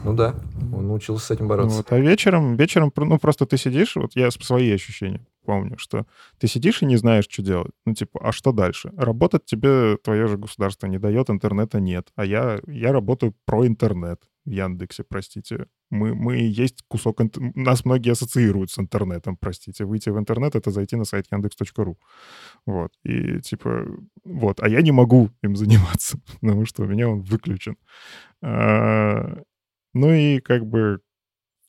Ну 0.04 0.14
да, 0.14 0.34
он 0.72 0.88
научился 0.88 1.26
с 1.26 1.30
этим 1.30 1.48
бороться. 1.48 1.78
Вот, 1.78 1.92
а 1.92 1.98
вечером, 1.98 2.56
вечером, 2.56 2.92
ну 2.96 3.18
просто 3.18 3.46
ты 3.46 3.56
сидишь, 3.56 3.96
вот 3.96 4.12
я 4.14 4.30
свои 4.30 4.70
ощущения 4.72 5.26
помню, 5.44 5.78
что 5.78 6.06
ты 6.38 6.46
сидишь 6.48 6.82
и 6.82 6.86
не 6.86 6.96
знаешь, 6.96 7.26
что 7.28 7.42
делать. 7.42 7.72
Ну 7.86 7.94
типа, 7.94 8.20
а 8.22 8.32
что 8.32 8.52
дальше? 8.52 8.92
Работать 8.96 9.44
тебе 9.44 9.96
твое 9.98 10.26
же 10.26 10.38
государство 10.38 10.86
не 10.86 10.98
дает, 10.98 11.30
интернета 11.30 11.80
нет. 11.80 12.08
А 12.16 12.24
я, 12.24 12.60
я 12.66 12.92
работаю 12.92 13.34
про 13.44 13.66
интернет 13.66 14.20
в 14.44 14.50
Яндексе, 14.50 15.04
простите. 15.04 15.66
Мы, 15.90 16.14
мы 16.14 16.36
есть 16.36 16.82
кусок... 16.88 17.20
Нас 17.54 17.84
многие 17.84 18.12
ассоциируют 18.12 18.70
с 18.70 18.78
интернетом, 18.78 19.36
простите. 19.36 19.84
Выйти 19.84 20.10
в 20.10 20.18
интернет— 20.18 20.54
это 20.56 20.70
зайти 20.70 20.96
на 20.96 21.04
сайт 21.04 21.26
яндекс.ру. 21.30 21.98
Вот. 22.66 22.92
И 23.04 23.40
типа... 23.40 23.86
Вот. 24.24 24.60
А 24.60 24.68
я 24.68 24.82
не 24.82 24.92
могу 24.92 25.30
им 25.42 25.54
заниматься, 25.54 26.18
потому 26.40 26.66
что 26.66 26.82
у 26.82 26.86
меня 26.86 27.08
он 27.08 27.20
выключен. 27.22 27.76
А, 28.42 29.42
ну 29.94 30.12
и 30.12 30.40
как 30.40 30.66
бы... 30.66 31.00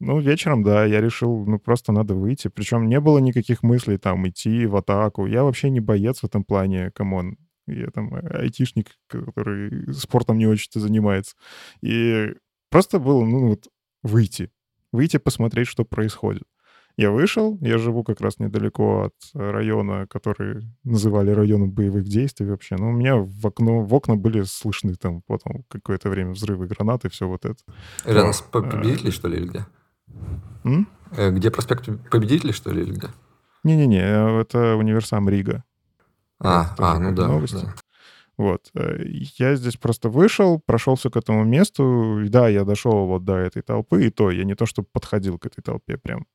Ну, 0.06 0.20
вечером, 0.20 0.64
да, 0.64 0.86
я 0.86 1.02
решил, 1.02 1.46
ну, 1.46 1.60
просто 1.60 1.92
надо 1.92 2.14
выйти. 2.14 2.48
Причем 2.48 2.88
не 2.88 3.00
было 3.00 3.20
никаких 3.20 3.64
мыслей 3.64 3.98
там 3.98 4.28
идти 4.28 4.66
в 4.66 4.76
атаку. 4.76 5.26
Я 5.26 5.44
вообще 5.44 5.70
не 5.70 5.80
боец 5.80 6.20
в 6.20 6.26
этом 6.26 6.44
плане, 6.44 6.92
come 6.92 7.18
on. 7.18 7.38
Я 7.68 7.88
там 7.88 8.14
айтишник, 8.14 8.88
который 9.08 9.94
спортом 9.94 10.38
не 10.38 10.48
очень-то 10.48 10.80
занимается. 10.80 11.36
И 11.82 12.34
Просто 12.74 12.98
было, 12.98 13.24
ну, 13.24 13.50
вот 13.50 13.68
выйти. 14.02 14.50
Выйти, 14.92 15.18
посмотреть, 15.18 15.68
что 15.68 15.86
происходит. 15.86 16.42
Я 16.98 17.12
вышел, 17.12 17.56
я 17.62 17.78
живу 17.78 18.04
как 18.04 18.20
раз 18.20 18.40
недалеко 18.40 19.04
от 19.04 19.14
района, 19.36 20.08
который 20.08 20.64
называли 20.84 21.30
районом 21.30 21.72
боевых 21.72 22.06
действий 22.06 22.48
вообще. 22.48 22.76
Но 22.76 22.90
у 22.90 22.92
меня 22.92 23.18
в 23.18 23.46
окно, 23.46 23.82
в 23.82 23.94
окна 23.94 24.16
были 24.16 24.42
слышны 24.42 24.96
там 24.96 25.22
потом 25.28 25.66
какое-то 25.68 26.10
время 26.10 26.32
взрывы 26.32 26.66
гранаты, 26.66 27.10
все 27.10 27.28
вот 27.28 27.46
это. 27.46 27.60
Рядом 28.06 28.34
с 28.34 28.42
Победителей, 28.42 29.12
что 29.12 29.28
ли, 29.28 29.38
или 29.38 29.50
где? 29.50 29.66
М? 30.64 30.88
Э, 31.12 31.32
где 31.32 31.52
проспект 31.52 31.90
Победителей, 32.10 32.54
что 32.54 32.72
ли, 32.72 32.84
или 32.84 32.94
где? 32.94 33.08
Не-не-не, 33.64 34.42
это 34.42 34.76
универсам 34.76 35.30
Рига. 35.30 35.64
А, 36.40 36.76
а 36.78 37.00
ну 37.00 37.16
да, 37.16 37.28
новости. 37.28 37.66
да. 37.66 37.76
Вот. 38.38 38.72
Э, 38.74 39.04
я 39.38 39.56
здесь 39.56 39.78
просто 39.78 40.10
вышел, 40.10 40.62
прошелся 40.66 41.10
к 41.10 41.16
этому 41.16 41.44
месту. 41.44 42.22
И 42.22 42.30
да, 42.30 42.48
я 42.48 42.66
дошел 42.66 43.06
вот 43.06 43.24
до 43.24 43.36
этой 43.36 43.62
толпы, 43.62 44.08
и 44.08 44.10
то 44.10 44.32
я 44.32 44.44
не 44.44 44.56
то, 44.56 44.66
что 44.66 44.84
подходил 44.84 45.38
к 45.38 45.46
этой 45.46 45.62
толпе 45.62 45.98
прям. 45.98 46.26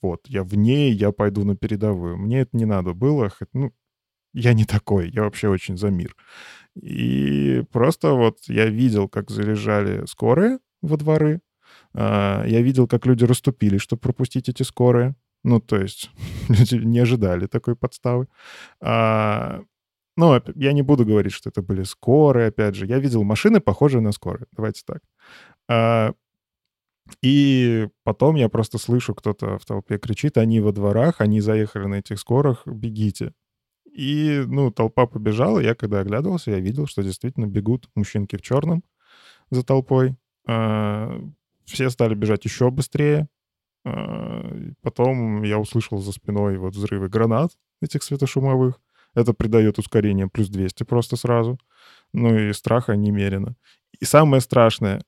Вот, 0.00 0.20
я 0.28 0.44
в 0.44 0.54
ней, 0.54 0.92
я 0.92 1.10
пойду 1.10 1.44
на 1.44 1.56
передовую. 1.56 2.16
Мне 2.16 2.40
это 2.40 2.56
не 2.56 2.64
надо 2.64 2.94
было. 2.94 3.30
Ну, 3.52 3.72
я 4.32 4.54
не 4.54 4.64
такой, 4.64 5.10
я 5.10 5.22
вообще 5.22 5.48
очень 5.48 5.76
за 5.76 5.90
мир. 5.90 6.14
И 6.80 7.64
просто 7.72 8.12
вот 8.12 8.38
я 8.46 8.66
видел, 8.66 9.08
как 9.08 9.30
заряжали 9.30 10.06
скорые 10.06 10.60
во 10.80 10.96
дворы. 10.96 11.40
А, 12.00 12.44
я 12.46 12.62
видел, 12.62 12.86
как 12.86 13.06
люди 13.06 13.24
расступили, 13.24 13.78
чтобы 13.78 14.00
пропустить 14.00 14.48
эти 14.48 14.62
скорые. 14.62 15.16
Ну, 15.42 15.60
то 15.60 15.76
есть 15.76 16.10
люди 16.48 16.76
не 16.76 17.00
ожидали 17.00 17.46
такой 17.46 17.74
подставы. 17.74 18.28
А, 18.80 19.62
ну, 20.16 20.40
я 20.54 20.72
не 20.72 20.82
буду 20.82 21.04
говорить, 21.04 21.32
что 21.32 21.50
это 21.50 21.60
были 21.60 21.82
скорые, 21.82 22.48
опять 22.48 22.76
же. 22.76 22.86
Я 22.86 23.00
видел 23.00 23.24
машины, 23.24 23.60
похожие 23.60 24.00
на 24.00 24.12
скорые. 24.12 24.46
Давайте 24.52 24.82
так. 24.86 25.02
А, 25.68 26.12
и 27.20 27.88
потом 28.04 28.36
я 28.36 28.48
просто 28.48 28.78
слышу, 28.78 29.12
кто-то 29.12 29.58
в 29.58 29.64
толпе 29.64 29.98
кричит, 29.98 30.38
они 30.38 30.60
во 30.60 30.70
дворах, 30.70 31.20
они 31.20 31.40
заехали 31.40 31.86
на 31.86 31.96
этих 31.96 32.20
скорых, 32.20 32.62
бегите. 32.64 33.32
И, 33.92 34.44
ну, 34.46 34.70
толпа 34.70 35.06
побежала. 35.06 35.58
Я, 35.58 35.74
когда 35.74 35.98
оглядывался, 35.98 36.52
я 36.52 36.60
видел, 36.60 36.86
что 36.86 37.02
действительно 37.02 37.46
бегут 37.46 37.88
мужчинки 37.96 38.36
в 38.36 38.42
черном 38.42 38.84
за 39.50 39.64
толпой. 39.64 40.14
Все 41.68 41.90
стали 41.90 42.14
бежать 42.14 42.44
еще 42.44 42.70
быстрее. 42.70 43.28
А, 43.84 44.50
потом 44.82 45.42
я 45.42 45.58
услышал 45.58 45.98
за 45.98 46.12
спиной 46.12 46.58
вот 46.58 46.74
взрывы 46.74 47.08
гранат 47.08 47.52
этих 47.82 48.02
светошумовых. 48.02 48.80
Это 49.14 49.32
придает 49.32 49.78
ускорение 49.78 50.28
плюс 50.28 50.48
200 50.48 50.84
просто 50.84 51.16
сразу. 51.16 51.58
Ну 52.12 52.34
и 52.36 52.52
страха 52.52 52.96
немерено. 52.96 53.54
И 54.00 54.04
самое 54.04 54.40
страшное, 54.40 55.02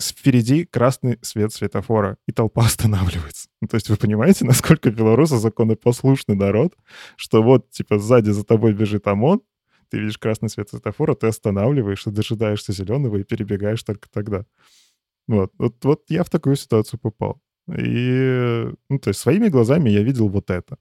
впереди 0.00 0.64
красный 0.64 1.18
свет 1.22 1.52
светофора, 1.52 2.16
и 2.26 2.32
толпа 2.32 2.62
останавливается. 2.66 3.48
Ну, 3.60 3.68
то 3.68 3.74
есть 3.76 3.88
вы 3.88 3.96
понимаете, 3.96 4.44
насколько 4.44 4.90
белорусы 4.90 5.36
законопослушный 5.36 6.36
народ, 6.36 6.74
что 7.16 7.42
вот, 7.42 7.70
типа, 7.70 7.98
сзади 7.98 8.30
за 8.30 8.44
тобой 8.44 8.72
бежит 8.72 9.06
ОМОН, 9.06 9.42
ты 9.90 9.98
видишь 9.98 10.18
красный 10.18 10.48
свет 10.48 10.70
светофора, 10.70 11.14
ты 11.14 11.26
останавливаешься, 11.26 12.10
дожидаешься 12.10 12.72
зеленого 12.72 13.16
и 13.16 13.24
перебегаешь 13.24 13.82
только 13.82 14.08
тогда. 14.10 14.46
Вот. 15.30 15.52
Вот, 15.58 15.84
вот 15.84 16.00
я 16.08 16.22
в 16.24 16.28
такую 16.28 16.56
ситуацию 16.56 16.98
попал. 17.00 17.40
И, 17.78 18.68
ну, 18.88 18.98
то 18.98 19.10
есть 19.10 19.20
своими 19.20 19.48
глазами 19.48 19.90
я 19.90 20.02
видел 20.02 20.28
вот 20.28 20.50
это. 20.50 20.76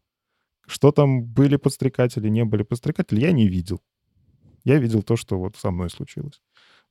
Что 0.67 0.91
там 0.91 1.23
были 1.23 1.57
подстрекатели, 1.57 2.29
не 2.29 2.45
были 2.45 2.63
подстрекатели, 2.63 3.21
я 3.21 3.31
не 3.31 3.47
видел. 3.47 3.79
Я 4.63 4.79
видел 4.79 5.03
то, 5.03 5.15
что 5.15 5.37
вот 5.37 5.55
со 5.55 5.71
мной 5.71 5.89
случилось. 5.89 6.41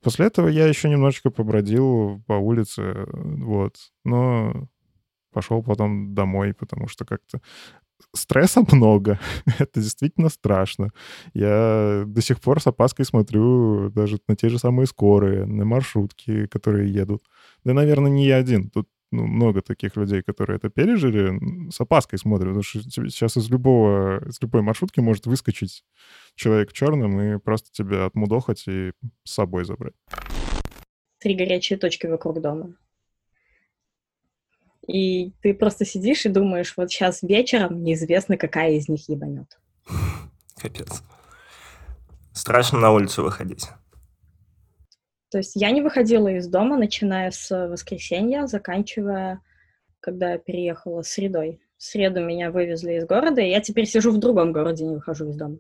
После 0.01 0.27
этого 0.27 0.49
я 0.49 0.69
еще 0.69 0.89
немножечко 0.89 1.31
побродил 1.31 2.23
по 2.27 2.35
улице, 2.35 3.07
вот. 3.13 3.75
Но 4.05 4.69
пошел 5.33 5.63
потом 5.63 6.15
домой, 6.15 6.55
потому 6.55 6.87
что 6.87 7.05
как-то 7.05 7.41
стресса 8.15 8.63
много. 8.73 9.19
Это 9.59 9.81
действительно 9.81 10.29
страшно. 10.29 10.91
Я 11.35 12.05
до 12.07 12.21
сих 12.23 12.41
пор 12.41 12.61
с 12.61 12.67
опаской 12.67 13.05
смотрю 13.05 13.91
даже 13.91 14.19
на 14.29 14.37
те 14.37 14.49
же 14.49 14.59
самые 14.59 14.87
скорые, 14.87 15.45
на 15.47 15.65
маршрутки, 15.65 16.47
которые 16.47 16.93
едут. 16.93 17.23
Да, 17.65 17.75
наверное, 17.75 18.11
не 18.11 18.27
я 18.27 18.37
один. 18.37 18.71
Тут 18.71 18.89
ну, 19.11 19.27
много 19.27 19.63
таких 19.63 19.97
людей, 19.97 20.23
которые 20.23 20.57
это 20.59 20.69
пережили, 20.69 21.71
с 21.71 21.81
опаской 21.81 22.19
смотрят, 22.19 22.49
потому 22.49 22.63
что 22.63 22.83
сейчас 22.83 23.37
из 23.37 23.49
любого, 23.49 24.29
из 24.29 24.41
любой 24.43 24.63
маршрутки 24.63 25.01
может 25.01 25.27
выскочить 25.27 25.85
человек 26.35 26.71
в 26.71 26.73
черном 26.75 27.21
и 27.21 27.39
просто 27.39 27.71
тебя 27.73 28.05
отмудохать 28.05 28.65
и 28.69 28.93
с 29.25 29.33
собой 29.33 29.65
забрать. 29.65 29.95
Три 31.19 31.35
горячие 31.35 31.79
точки 31.79 32.07
вокруг 32.07 32.41
дома. 32.41 32.75
И 34.87 35.33
ты 35.43 35.55
просто 35.55 35.85
сидишь 35.85 36.27
и 36.27 36.31
думаешь, 36.31 36.75
вот 36.77 36.91
сейчас 36.91 37.23
вечером 37.23 37.83
неизвестно, 37.83 38.37
какая 38.37 38.73
из 38.73 38.89
них 38.89 39.09
ебанет. 39.09 39.59
Капец. 40.57 41.03
Страшно 42.33 42.79
на 42.79 42.93
улицу 42.93 43.23
выходить. 43.23 43.69
То 45.31 45.39
есть 45.39 45.53
я 45.55 45.71
не 45.71 45.83
выходила 45.83 46.29
из 46.29 46.49
дома, 46.49 46.77
начиная 46.77 47.31
с 47.31 47.69
воскресенья, 47.69 48.47
заканчивая, 48.47 49.41
когда 50.01 50.33
я 50.33 50.39
переехала 50.39 51.03
средой. 51.03 51.61
В 51.77 51.83
среду 51.83 52.21
меня 52.25 52.51
вывезли 52.51 52.95
из 52.95 53.07
города, 53.07 53.41
и 53.41 53.51
я 53.51 53.61
теперь 53.61 53.87
сижу 53.87 54.11
в 54.11 54.19
другом 54.19 54.53
городе, 54.53 54.85
не 54.85 54.95
выхожу 54.95 55.29
из 55.29 55.37
дома. 55.37 55.59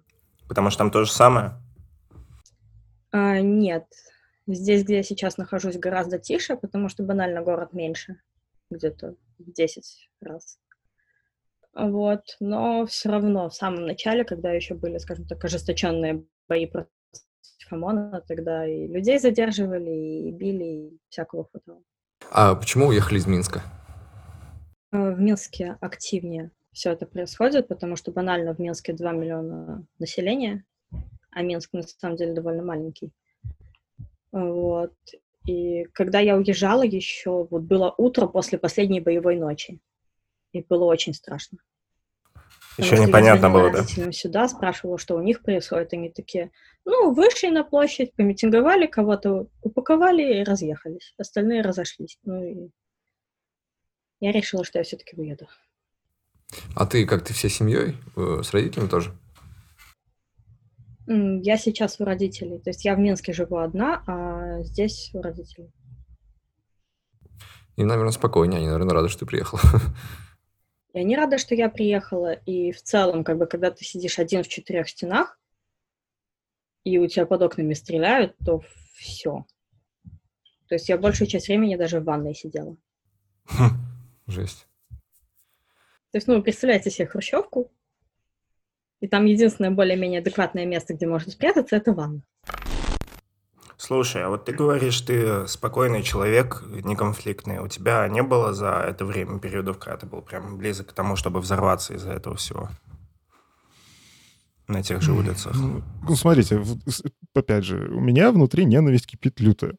Потому 0.49 0.71
что 0.71 0.79
там 0.79 0.91
то 0.91 1.05
же 1.05 1.13
самое? 1.13 1.53
А, 3.11 3.41
нет. 3.41 3.85
Здесь, 4.47 4.85
где 4.85 4.97
я 4.97 5.03
сейчас 5.03 5.37
нахожусь, 5.37 5.77
гораздо 5.77 6.19
тише, 6.19 6.57
потому 6.57 6.89
что 6.89 7.03
банально 7.03 7.43
город 7.43 7.75
меньше. 7.75 8.17
Где-то 8.71 9.17
в 9.39 9.53
10 9.53 10.11
раз. 10.23 10.59
Вот. 11.75 12.23
Но 12.41 12.87
все 12.87 13.11
равно 13.11 13.51
в 13.51 13.55
самом 13.55 13.87
начале, 13.87 14.25
когда 14.25 14.51
еще 14.51 14.75
были, 14.75 14.97
скажем 14.99 15.27
так, 15.27 15.45
ожесточенные 15.45 16.25
бои 16.49 16.67
против 16.67 16.91
ОМОНа, 17.73 18.25
тогда 18.27 18.67
и 18.67 18.87
людей 18.87 19.19
задерживали, 19.19 19.91
и 19.91 20.33
били, 20.33 20.65
и 20.65 20.99
всякого 21.09 21.49
хватало. 21.51 21.83
А 22.31 22.55
почему 22.55 22.89
уехали 22.89 23.19
из 23.19 23.27
Минска? 23.27 23.63
А, 24.91 25.11
в 25.11 25.21
Минске 25.21 25.77
активнее 25.81 26.51
все 26.73 26.93
это 26.93 27.07
происходит, 27.07 27.69
потому 27.69 27.97
что 27.97 28.13
банально 28.13 28.55
в 28.55 28.59
Минске 28.59 28.93
2 28.93 29.13
миллиона 29.13 29.85
населения, 29.99 30.65
а 31.31 31.43
Минск 31.43 31.73
на 31.73 31.83
самом 31.83 32.17
деле 32.17 32.35
довольно 32.35 32.63
маленький. 32.63 33.13
Вот. 34.33 34.95
И 35.47 35.85
когда 35.93 36.21
я 36.21 36.37
уезжала 36.37 36.83
еще, 36.83 37.47
вот 37.51 37.63
было 37.63 37.95
утро 37.97 38.27
после 38.27 38.59
последней 38.59 39.01
боевой 39.01 39.37
ночи. 39.37 39.81
И 40.53 40.63
было 40.63 40.85
очень 40.85 41.15
страшно. 41.15 41.59
Еще 42.79 42.91
Потому 42.91 43.09
непонятно 43.09 43.51
было, 43.51 43.71
да? 43.73 44.13
сюда, 44.13 44.49
спрашивала, 44.49 44.99
что 44.99 45.17
у 45.17 45.21
них 45.21 45.43
происходит. 45.43 45.93
Они 45.93 46.11
такие, 46.11 46.53
ну, 46.85 47.13
вышли 47.13 47.49
на 47.49 47.65
площадь, 47.65 48.15
помитинговали, 48.15 48.87
кого-то 48.87 49.49
упаковали 49.63 50.41
и 50.41 50.45
разъехались. 50.45 51.13
Остальные 51.19 51.63
разошлись. 51.63 52.19
Ну 52.23 52.45
и 52.45 52.71
я 54.21 54.31
решила, 54.31 54.65
что 54.65 54.79
я 54.79 54.85
все-таки 54.85 55.17
уеду. 55.17 55.49
А 56.77 56.87
ты 56.87 57.05
как, 57.05 57.25
ты 57.25 57.35
всей 57.35 57.51
семьей? 57.51 57.97
Э, 58.17 58.43
с 58.45 58.53
родителями 58.53 58.89
тоже? 58.89 59.13
Я 61.07 61.59
сейчас 61.59 61.99
у 61.99 62.05
родителей. 62.05 62.61
То 62.61 62.71
есть 62.71 62.85
я 62.85 62.95
в 62.95 63.01
Минске 63.01 63.33
живу 63.33 63.57
одна, 63.57 64.05
а 64.07 64.63
здесь 64.63 65.11
у 65.15 65.23
родителей. 65.23 65.73
И, 67.75 67.83
наверное, 67.83 68.13
спокойнее. 68.13 68.59
Они, 68.59 68.69
наверное, 68.69 68.95
рады, 68.95 69.09
что 69.09 69.21
ты 69.21 69.27
приехала. 69.27 69.61
Я 70.95 71.03
не 71.03 71.17
рада, 71.17 71.39
что 71.39 71.55
я 71.55 71.69
приехала. 71.69 72.33
И 72.33 72.73
в 72.73 72.83
целом, 72.83 73.25
как 73.25 73.39
бы, 73.39 73.47
когда 73.47 73.71
ты 73.71 73.85
сидишь 73.85 74.19
один 74.19 74.43
в 74.43 74.49
четырех 74.49 74.89
стенах, 74.89 75.39
и 76.85 76.99
у 76.99 77.07
тебя 77.07 77.27
под 77.27 77.43
окнами 77.43 77.75
стреляют, 77.75 78.37
то 78.45 78.63
все. 78.95 79.45
То 80.69 80.75
есть 80.75 80.89
я 80.89 80.99
большую 80.99 81.29
часть 81.29 81.49
времени 81.49 81.77
даже 81.77 82.01
в 82.01 82.05
ванной 82.05 82.35
сидела. 82.35 82.77
Жесть. 84.27 84.67
То 86.11 86.17
есть, 86.17 86.27
ну, 86.27 86.43
представляете 86.43 86.91
себе 86.91 87.07
хрущевку, 87.07 87.71
и 89.01 89.07
там 89.07 89.27
единственное 89.27 89.71
более-менее 89.71 90.21
адекватное 90.21 90.67
место, 90.67 90.95
где 90.95 91.07
можно 91.07 91.31
спрятаться, 91.31 91.77
это 91.77 91.93
ванна. 91.93 92.23
Слушай, 93.81 94.25
а 94.25 94.29
вот 94.29 94.45
ты 94.45 94.53
говоришь, 94.53 95.01
ты 95.03 95.47
спокойный 95.47 96.03
человек, 96.03 96.65
неконфликтный. 96.67 97.61
У 97.61 97.69
тебя 97.69 98.09
не 98.09 98.25
было 98.25 98.53
за 98.53 98.71
это 98.81 99.05
время 99.05 99.39
периодов, 99.39 99.79
когда 99.79 99.97
ты 99.97 100.07
был 100.07 100.21
прям 100.21 100.59
близок 100.59 100.89
к 100.89 100.93
тому, 100.93 101.15
чтобы 101.15 101.41
взорваться 101.41 101.95
из-за 101.95 102.11
этого 102.11 102.35
всего? 102.35 102.69
На 104.67 104.83
тех 104.83 105.01
же 105.01 105.13
улицах. 105.13 105.55
Ну, 105.55 105.83
ну 106.03 106.17
смотрите, 106.17 106.61
опять 107.35 107.65
же, 107.65 107.89
у 107.89 108.01
меня 108.01 108.33
внутри 108.33 108.65
ненависть 108.65 109.07
кипит 109.07 109.39
лютая. 109.39 109.77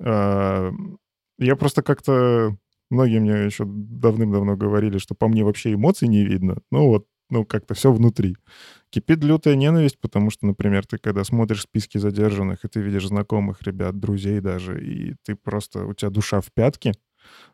А, 0.00 0.72
я 1.38 1.54
просто 1.54 1.82
как-то... 1.82 2.56
Многие 2.88 3.20
мне 3.20 3.44
еще 3.44 3.64
давным-давно 3.66 4.56
говорили, 4.56 4.96
что 4.96 5.14
по 5.14 5.28
мне 5.28 5.44
вообще 5.44 5.74
эмоций 5.74 6.08
не 6.08 6.24
видно. 6.24 6.58
Ну 6.70 6.88
вот 6.88 7.06
ну, 7.32 7.46
как-то 7.46 7.72
все 7.72 7.90
внутри. 7.90 8.36
Кипит 8.90 9.24
лютая 9.24 9.56
ненависть, 9.56 9.98
потому 9.98 10.30
что, 10.30 10.46
например, 10.46 10.86
ты 10.86 10.98
когда 10.98 11.24
смотришь 11.24 11.62
списки 11.62 11.96
задержанных, 11.96 12.64
и 12.64 12.68
ты 12.68 12.80
видишь 12.80 13.06
знакомых 13.06 13.62
ребят, 13.62 13.98
друзей 13.98 14.40
даже, 14.40 14.84
и 14.84 15.14
ты 15.24 15.34
просто, 15.34 15.86
у 15.86 15.94
тебя 15.94 16.10
душа 16.10 16.42
в 16.42 16.52
пятке, 16.52 16.92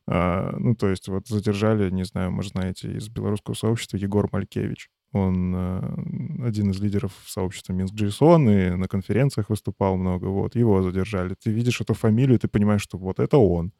а, 0.09 0.53
ну, 0.59 0.75
то 0.75 0.89
есть 0.89 1.07
вот 1.07 1.29
задержали, 1.29 1.91
не 1.91 2.05
знаю, 2.05 2.33
может, 2.33 2.53
знаете, 2.53 2.91
из 2.91 3.09
белорусского 3.09 3.55
сообщества 3.55 3.97
Егор 3.99 4.29
Малькевич. 4.33 4.91
Он 5.13 5.55
а, 5.55 5.95
один 6.45 6.71
из 6.71 6.81
лидеров 6.81 7.13
сообщества 7.25 7.73
Минск 7.73 7.95
JSON 7.95 8.73
и 8.73 8.75
на 8.75 8.89
конференциях 8.89 9.49
выступал 9.49 9.97
много. 9.97 10.27
Вот, 10.27 10.57
его 10.57 10.83
задержали. 10.83 11.37
Ты 11.41 11.51
видишь 11.51 11.81
эту 11.81 11.95
фамилию, 11.95 12.39
ты 12.41 12.49
понимаешь, 12.49 12.83
что 12.83 12.99
вот 12.99 13.21
это 13.21 13.39
он. 13.39 13.73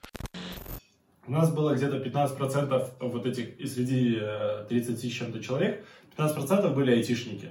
У 1.29 1.31
нас 1.31 1.53
было 1.53 1.75
где-то 1.75 1.99
15% 1.99 2.93
вот 3.01 3.27
этих, 3.27 3.61
и 3.61 3.67
среди 3.67 4.19
30 4.71 5.05
э, 5.05 5.09
с 5.09 5.13
чем-то 5.13 5.41
человек, 5.41 5.85
15% 6.17 6.75
были 6.75 6.93
айтишники. 6.93 7.51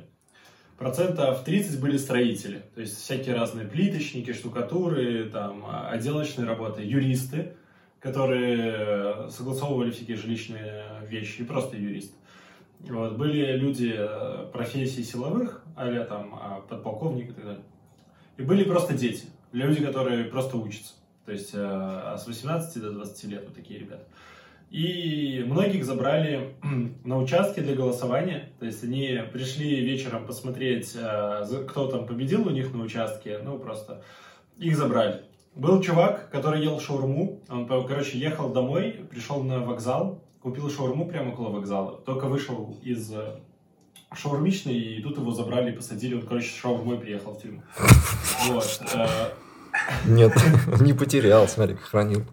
процентов 0.79 1.43
30 1.43 1.79
были 1.79 1.97
строители, 1.97 2.63
то 2.73 2.81
есть 2.81 2.97
всякие 2.97 3.35
разные 3.35 3.67
плиточники, 3.67 4.33
штукатуры, 4.33 5.29
там, 5.29 5.63
отделочные 5.91 6.47
работы, 6.47 6.81
юристы, 6.81 7.53
которые 7.99 9.29
согласовывали 9.29 9.91
всякие 9.91 10.17
жилищные 10.17 10.83
вещи, 11.07 11.41
и 11.41 11.45
просто 11.45 11.77
юристы. 11.77 12.15
Вот. 12.79 13.15
Были 13.15 13.57
люди 13.57 13.93
э, 13.95 14.47
профессий 14.51 15.03
силовых, 15.03 15.63
а 15.75 16.03
там 16.05 16.33
а, 16.33 16.61
подполковник 16.67 17.29
и 17.29 17.33
так 17.33 17.45
далее. 17.45 17.63
И 18.37 18.41
были 18.41 18.63
просто 18.63 18.95
дети, 18.95 19.25
люди, 19.51 19.85
которые 19.85 20.23
просто 20.23 20.57
учатся. 20.57 20.95
То 21.27 21.33
есть 21.33 21.49
э, 21.53 22.15
с 22.17 22.25
18 22.25 22.81
до 22.81 22.91
20 22.93 23.23
лет 23.25 23.43
вот 23.45 23.53
такие 23.53 23.81
ребята. 23.81 24.05
И 24.69 25.43
многих 25.45 25.83
забрали 25.83 26.55
на 27.03 27.17
участке 27.17 27.59
для 27.59 27.75
голосования. 27.75 28.53
То 28.59 28.65
есть 28.65 28.81
они 28.85 29.19
пришли 29.33 29.81
вечером 29.81 30.25
посмотреть, 30.25 30.95
э, 30.95 31.65
кто 31.67 31.87
там 31.87 32.07
победил 32.07 32.47
у 32.47 32.49
них 32.49 32.73
на 32.73 32.81
участке. 32.81 33.39
Ну, 33.39 33.59
просто 33.59 34.01
их 34.55 34.77
забрали. 34.77 35.23
Был 35.53 35.81
чувак, 35.81 36.29
который 36.31 36.63
ел 36.63 36.79
шаурму. 36.79 37.41
Он, 37.49 37.67
короче, 37.67 38.17
ехал 38.17 38.53
домой, 38.53 38.95
пришел 39.09 39.43
на 39.43 39.59
вокзал, 39.59 40.23
купил 40.41 40.69
шаурму 40.69 41.09
прямо 41.09 41.33
около 41.33 41.49
вокзала. 41.49 41.97
Только 42.05 42.27
вышел 42.27 42.77
из 42.83 43.11
э, 43.11 43.41
шаурмичной, 44.13 44.79
и 44.79 45.01
тут 45.01 45.17
его 45.17 45.31
забрали, 45.31 45.75
посадили. 45.75 46.15
Он, 46.15 46.21
короче, 46.21 46.47
с 46.47 46.55
шаурмой 46.55 46.97
приехал 46.97 47.33
в 47.33 47.41
тюрьму. 47.41 47.63
Вот. 48.47 48.81
Нет, 50.05 50.33
не 50.81 50.93
потерял, 50.93 51.47
смотри, 51.47 51.75
хранил. 51.75 52.23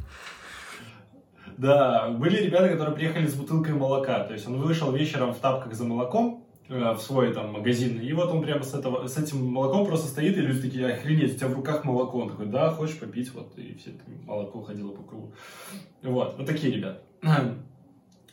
Да, 1.56 2.08
были 2.08 2.42
ребята, 2.42 2.68
которые 2.68 2.94
приехали 2.94 3.26
с 3.26 3.34
бутылкой 3.34 3.74
молока. 3.74 4.24
То 4.24 4.32
есть 4.32 4.46
он 4.46 4.60
вышел 4.60 4.90
вечером 4.92 5.32
в 5.32 5.38
тапках 5.38 5.74
за 5.74 5.84
молоком 5.84 6.44
э, 6.68 6.92
в 6.92 7.00
свой 7.00 7.32
там 7.32 7.52
магазин, 7.52 8.00
и 8.00 8.12
вот 8.12 8.30
он 8.30 8.42
прямо 8.42 8.62
с, 8.62 8.74
этого, 8.74 9.06
с 9.06 9.16
этим 9.16 9.44
молоком 9.46 9.86
просто 9.86 10.08
стоит, 10.08 10.36
и 10.36 10.40
люди 10.40 10.62
такие, 10.62 10.86
охренеть, 10.86 11.34
у 11.34 11.38
тебя 11.38 11.48
в 11.48 11.54
руках 11.54 11.84
молоко. 11.84 12.18
Он 12.18 12.30
такой, 12.30 12.46
да, 12.46 12.70
хочешь 12.70 12.98
попить, 12.98 13.32
вот, 13.34 13.56
и 13.56 13.76
все 13.76 13.90
это 13.90 14.00
молоко 14.26 14.62
ходило 14.62 14.90
по 14.90 15.02
кругу. 15.02 15.32
Вот, 16.02 16.36
вот 16.36 16.46
такие 16.46 16.72
ребята. 16.72 17.02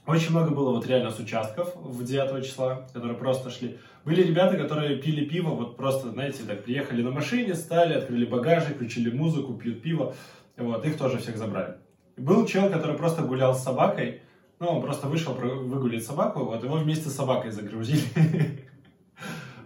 Очень 0.07 0.31
много 0.31 0.51
было 0.51 0.71
вот 0.71 0.87
реально 0.87 1.11
с 1.11 1.19
участков 1.19 1.75
в 1.75 2.03
9 2.03 2.45
числа, 2.45 2.87
которые 2.91 3.17
просто 3.17 3.51
шли. 3.51 3.77
Были 4.03 4.23
ребята, 4.23 4.57
которые 4.57 4.97
пили 4.97 5.25
пиво, 5.25 5.49
вот 5.49 5.77
просто, 5.77 6.09
знаете, 6.09 6.43
так, 6.43 6.63
приехали 6.63 7.03
на 7.03 7.11
машине, 7.11 7.53
стали, 7.53 7.93
открыли 7.93 8.25
багажник, 8.25 8.75
включили 8.75 9.15
музыку, 9.15 9.53
пьют 9.53 9.83
пиво. 9.83 10.15
Вот, 10.57 10.85
их 10.85 10.97
тоже 10.97 11.19
всех 11.19 11.37
забрали. 11.37 11.75
Был 12.17 12.45
чел, 12.47 12.69
который 12.69 12.97
просто 12.97 13.21
гулял 13.21 13.53
с 13.53 13.63
собакой, 13.63 14.21
ну, 14.59 14.67
он 14.67 14.81
просто 14.81 15.07
вышел 15.07 15.33
выгулить 15.33 16.05
собаку, 16.05 16.45
вот 16.45 16.63
его 16.63 16.75
вместе 16.75 17.09
с 17.09 17.15
собакой 17.15 17.51
загрузили. 17.51 18.01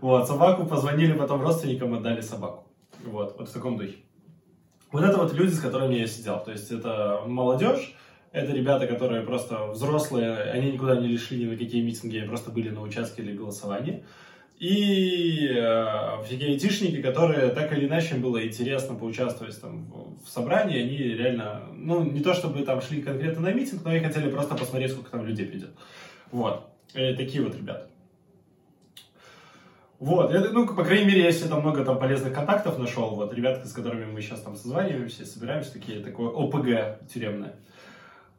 Вот, 0.01 0.27
собаку 0.27 0.65
позвонили 0.65 1.13
потом 1.13 1.41
родственникам, 1.41 1.95
отдали 1.95 2.21
собаку. 2.21 2.67
Вот, 3.03 3.36
вот 3.39 3.49
в 3.49 3.53
таком 3.53 3.77
духе. 3.77 3.95
Вот 4.91 5.03
это 5.03 5.17
вот 5.17 5.33
люди, 5.33 5.51
с 5.51 5.59
которыми 5.59 5.95
я 5.95 6.05
сидел. 6.05 6.43
То 6.43 6.51
есть 6.51 6.69
это 6.69 7.23
молодежь, 7.25 7.95
это 8.36 8.51
ребята, 8.51 8.86
которые 8.86 9.21
просто 9.21 9.67
взрослые, 9.67 10.51
они 10.51 10.73
никуда 10.73 10.97
не 10.97 11.07
лишили 11.07 11.45
ни 11.45 11.51
на 11.51 11.57
какие 11.57 11.81
митинги, 11.81 12.19
просто 12.19 12.51
были 12.51 12.69
на 12.69 12.81
участке 12.81 13.21
или 13.21 13.33
голосовании. 13.33 14.03
И 14.59 15.49
э, 15.53 16.23
всякие 16.25 16.49
айтишники, 16.49 17.01
которые 17.01 17.49
так 17.49 17.71
или 17.71 17.88
иначе 17.88 18.15
было 18.15 18.45
интересно 18.45 18.95
поучаствовать 18.95 19.59
там, 19.61 19.86
в 20.23 20.29
собрании, 20.29 20.81
они 20.81 20.97
реально, 20.97 21.61
ну, 21.73 22.03
не 22.03 22.19
то 22.21 22.33
чтобы 22.33 22.63
там 22.63 22.81
шли 22.81 23.01
конкретно 23.01 23.41
на 23.41 23.53
митинг, 23.53 23.83
но 23.86 23.91
они 23.91 23.99
хотели 24.01 24.29
просто 24.29 24.55
посмотреть, 24.55 24.91
сколько 24.91 25.11
там 25.11 25.25
людей 25.25 25.45
придет. 25.45 25.71
Вот. 26.31 26.67
И 26.93 27.13
такие 27.15 27.41
вот 27.41 27.55
ребята. 27.55 27.88
Вот, 29.99 30.31
это, 30.31 30.51
ну, 30.51 30.67
по 30.67 30.83
крайней 30.83 31.05
мере, 31.05 31.23
я 31.23 31.31
себе 31.31 31.49
там 31.49 31.61
много 31.61 31.86
там 31.86 31.97
полезных 31.97 32.33
контактов 32.33 32.77
нашел, 32.77 33.15
вот, 33.15 33.33
ребята, 33.33 33.65
с 33.65 33.71
которыми 33.71 34.05
мы 34.05 34.21
сейчас 34.21 34.41
там 34.41 34.57
созваниваемся, 34.57 35.25
собираемся, 35.25 35.71
такие, 35.71 36.01
такое 36.01 36.29
ОПГ 36.29 37.07
тюремное. 37.07 37.55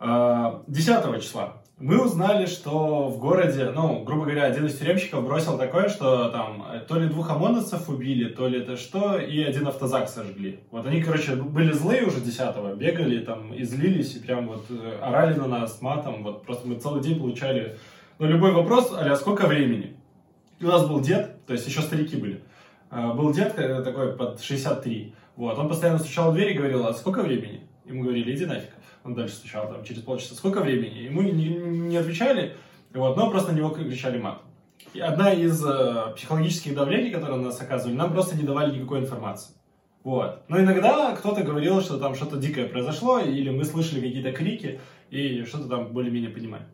10 0.01 0.89
а, 0.89 1.21
числа 1.21 1.63
мы 1.79 2.03
узнали, 2.03 2.47
что 2.47 3.09
в 3.09 3.19
городе, 3.19 3.71
ну, 3.75 4.03
грубо 4.03 4.25
говоря, 4.25 4.45
один 4.45 4.65
из 4.65 4.79
тюремщиков 4.79 5.23
бросил 5.23 5.59
такое, 5.59 5.91
что 5.91 6.31
там 6.31 6.65
то 6.89 6.99
ли 6.99 7.07
двух 7.07 7.31
ОМОНовцев 7.31 7.91
убили, 7.91 8.31
то 8.31 8.49
ли 8.49 8.61
это 8.61 8.79
что, 8.79 9.19
и 9.19 9.43
один 9.43 9.69
автозак 9.69 10.09
сожгли. 10.09 10.61
Вот 10.71 10.87
они, 10.87 11.03
короче, 11.03 11.37
были 11.37 11.73
злые 11.73 12.05
уже 12.05 12.21
10-го, 12.21 12.75
бегали 12.77 13.23
там, 13.23 13.55
излились 13.55 14.15
и 14.17 14.21
прям 14.21 14.49
вот 14.49 14.65
э, 14.71 14.99
орали 15.03 15.39
на 15.39 15.47
нас 15.47 15.83
матом. 15.83 16.23
Вот 16.23 16.47
просто 16.47 16.67
мы 16.67 16.77
целый 16.77 17.03
день 17.03 17.19
получали, 17.19 17.77
ну, 18.19 18.27
любой 18.27 18.53
вопрос, 18.53 18.91
а 18.97 19.15
сколько 19.17 19.47
времени? 19.47 19.99
И 20.59 20.65
у 20.65 20.69
нас 20.69 20.87
был 20.87 21.01
дед, 21.01 21.45
то 21.45 21.53
есть 21.53 21.67
еще 21.67 21.83
старики 21.83 22.17
были. 22.17 22.43
А, 22.89 23.13
был 23.13 23.35
дед 23.35 23.53
э, 23.59 23.83
такой 23.83 24.17
под 24.17 24.41
63. 24.41 25.15
Вот, 25.37 25.59
он 25.59 25.69
постоянно 25.69 25.99
стучал 25.99 26.31
в 26.31 26.35
дверь 26.35 26.53
и 26.53 26.55
говорил, 26.55 26.87
а 26.87 26.95
сколько 26.95 27.23
времени? 27.23 27.66
Ему 27.87 28.03
говорили, 28.03 28.35
иди 28.35 28.47
нафиг. 28.47 28.71
Он 29.05 29.15
дальше 29.15 29.35
стучал 29.35 29.69
там 29.73 29.85
через 29.85 30.03
полчаса. 30.03 30.35
Сколько 30.35 30.61
времени? 30.61 30.99
Ему 30.99 31.23
не, 31.23 31.49
не 31.49 31.97
отвечали, 31.97 32.57
вот, 32.93 33.17
но 33.17 33.31
просто 33.31 33.53
на 33.53 33.57
него 33.57 33.71
кричали 33.71 34.19
мат. 34.19 34.43
И 34.95 35.01
одна 35.01 35.33
из 35.33 35.65
э, 35.65 36.13
психологических 36.17 36.75
давлений, 36.75 37.11
которые 37.11 37.39
на 37.39 37.45
нас 37.45 37.61
оказывали, 37.61 37.95
нам 37.95 38.13
просто 38.13 38.37
не 38.37 38.43
давали 38.43 38.77
никакой 38.77 39.01
информации. 39.01 39.55
Вот. 40.03 40.43
Но 40.49 40.61
иногда 40.61 41.15
кто-то 41.15 41.43
говорил, 41.43 41.81
что 41.81 41.99
там 41.99 42.15
что-то 42.15 42.37
дикое 42.37 42.69
произошло, 42.69 43.19
или 43.19 43.51
мы 43.51 43.65
слышали 43.65 44.01
какие-то 44.01 44.33
крики, 44.33 44.81
и 45.11 45.45
что-то 45.45 45.69
там 45.69 45.93
более-менее 45.93 46.31
понимали. 46.31 46.65